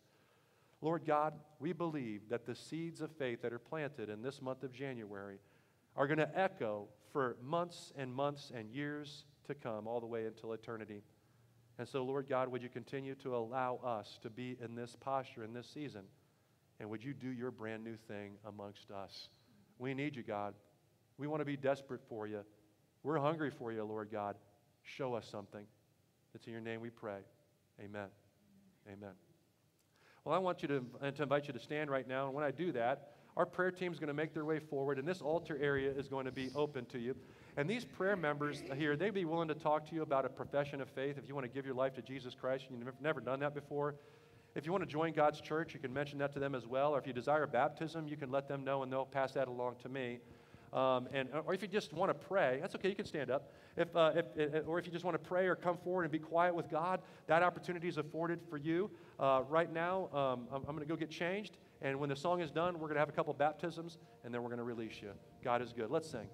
Lord 0.82 1.06
God, 1.08 1.34
we 1.60 1.74
believe 1.74 2.30
that 2.30 2.46
the 2.46 2.54
seeds 2.54 3.02
of 3.02 3.10
faith 3.12 3.42
that 3.42 3.52
are 3.52 3.60
planted 3.60 4.10
in 4.10 4.22
this 4.22 4.42
month 4.42 4.62
of 4.62 4.72
January 4.72 5.40
are 5.96 6.06
going 6.06 6.20
to 6.20 6.38
echo 6.38 6.88
for 7.12 7.38
months 7.42 7.94
and 7.98 8.14
months 8.14 8.52
and 8.54 8.70
years 8.70 9.26
to 9.46 9.56
come, 9.56 9.88
all 9.88 10.00
the 10.00 10.06
way 10.06 10.26
until 10.26 10.54
eternity. 10.54 11.02
And 11.78 11.88
so, 11.88 12.04
Lord 12.04 12.28
God, 12.30 12.48
would 12.50 12.64
you 12.64 12.70
continue 12.70 13.16
to 13.16 13.36
allow 13.36 13.80
us 13.84 14.18
to 14.22 14.30
be 14.30 14.58
in 14.64 14.76
this 14.76 14.96
posture 15.00 15.44
in 15.44 15.54
this 15.54 15.68
season? 15.68 16.04
And 16.80 16.90
would 16.90 17.04
you 17.04 17.14
do 17.14 17.30
your 17.30 17.52
brand 17.52 17.84
new 17.84 17.98
thing 18.08 18.34
amongst 18.46 18.92
us? 18.92 19.30
We 19.78 19.94
need 19.94 20.16
you, 20.16 20.24
God. 20.24 20.54
We 21.18 21.28
want 21.28 21.42
to 21.42 21.46
be 21.46 21.58
desperate 21.58 22.02
for 22.08 22.28
you. 22.28 22.42
We're 23.04 23.20
hungry 23.20 23.52
for 23.52 23.72
you, 23.72 23.84
Lord 23.84 24.10
God. 24.12 24.36
Show 24.84 25.14
us 25.14 25.28
something. 25.30 25.66
It's 26.34 26.48
in 26.48 26.54
your 26.54 26.62
name 26.62 26.82
we 26.82 26.90
pray. 26.90 27.20
Amen. 27.80 28.08
Amen. 28.88 29.12
Well, 30.24 30.36
I 30.36 30.38
want 30.38 30.62
you 30.62 30.68
to, 30.70 31.12
to 31.12 31.24
invite 31.24 31.48
you 31.48 31.54
to 31.54 31.60
stand 31.60 31.90
right 31.90 32.08
now. 32.08 32.26
And 32.26 32.34
when 32.34 32.44
I 32.44 32.52
do 32.52 32.72
that, 32.74 33.12
our 33.38 33.46
prayer 33.46 33.72
team 33.72 33.92
is 33.92 34.00
going 34.00 34.08
to 34.08 34.14
make 34.14 34.34
their 34.34 34.46
way 34.46 34.60
forward, 34.60 34.98
and 34.98 35.08
this 35.08 35.22
altar 35.22 35.58
area 35.62 35.92
is 35.92 36.08
going 36.08 36.26
to 36.26 36.32
be 36.32 36.50
open 36.56 36.86
to 36.86 37.00
you. 37.00 37.16
And 37.58 37.70
these 37.70 37.86
prayer 37.86 38.18
members 38.18 38.62
here, 38.76 38.98
they'd 38.98 39.14
be 39.14 39.26
willing 39.26 39.48
to 39.48 39.56
talk 39.56 39.88
to 39.90 39.96
you 39.96 40.02
about 40.02 40.26
a 40.26 40.30
profession 40.30 40.82
of 40.82 40.90
faith 40.90 41.18
if 41.18 41.28
you 41.28 41.36
want 41.36 41.46
to 41.46 41.54
give 41.54 41.66
your 41.66 41.76
life 41.76 41.94
to 41.96 42.02
Jesus 42.02 42.36
Christ 42.36 42.66
and 42.70 42.78
you've 42.78 43.02
never 43.02 43.22
done 43.22 43.40
that 43.40 43.54
before. 43.54 43.96
If 44.56 44.66
you 44.66 44.72
want 44.72 44.84
to 44.84 44.90
join 44.90 45.14
God's 45.14 45.42
church, 45.42 45.74
you 45.74 45.80
can 45.80 45.94
mention 45.94 46.18
that 46.20 46.34
to 46.34 46.40
them 46.40 46.56
as 46.56 46.66
well. 46.66 46.96
Or 46.96 47.00
if 47.00 47.08
you 47.08 47.14
desire 47.14 47.48
baptism, 47.48 48.08
you 48.08 48.18
can 48.18 48.32
let 48.32 48.48
them 48.48 48.64
know 48.64 48.84
and 48.84 48.92
they'll 48.92 49.06
pass 49.06 49.34
that 49.34 49.48
along 49.48 49.76
to 49.84 49.90
me. 49.90 50.20
Um, 50.74 51.08
and, 51.14 51.30
or 51.46 51.54
if 51.54 51.62
you 51.62 51.70
just 51.70 51.94
want 51.94 52.10
to 52.10 52.14
pray, 52.14 52.60
that's 52.60 52.76
okay, 52.76 52.90
you 52.90 52.96
can 52.96 53.06
stand 53.06 53.32
up. 53.32 53.52
If, 53.78 53.96
uh, 53.96 54.12
if, 54.16 54.68
or 54.68 54.78
if 54.78 54.86
you 54.86 54.92
just 54.92 55.06
want 55.06 55.22
to 55.22 55.30
pray 55.30 55.48
or 55.48 55.56
come 55.56 55.78
forward 55.78 56.04
and 56.04 56.12
be 56.12 56.20
quiet 56.20 56.54
with 56.54 56.70
God, 56.70 57.02
that 57.28 57.44
opportunity 57.44 57.88
is 57.88 57.98
afforded 57.98 58.42
for 58.50 58.58
you. 58.58 58.92
Uh, 59.18 59.44
right 59.48 59.72
now, 59.72 60.10
um, 60.14 60.48
I'm, 60.52 60.64
I'm 60.68 60.76
going 60.76 60.80
to 60.80 60.86
go 60.86 60.98
get 60.98 61.10
changed. 61.10 61.58
And 61.82 61.98
when 61.98 62.10
the 62.10 62.16
song 62.16 62.42
is 62.42 62.52
done, 62.52 62.74
we're 62.74 62.88
going 62.88 62.96
to 62.96 63.00
have 63.00 63.10
a 63.10 63.14
couple 63.14 63.34
baptisms, 63.34 63.98
and 64.26 64.34
then 64.34 64.42
we're 64.44 64.50
going 64.50 64.58
to 64.58 64.64
release 64.64 65.02
you. 65.02 65.12
God 65.44 65.62
is 65.62 65.72
good. 65.72 65.90
Let's 65.90 66.10
sing. 66.10 66.28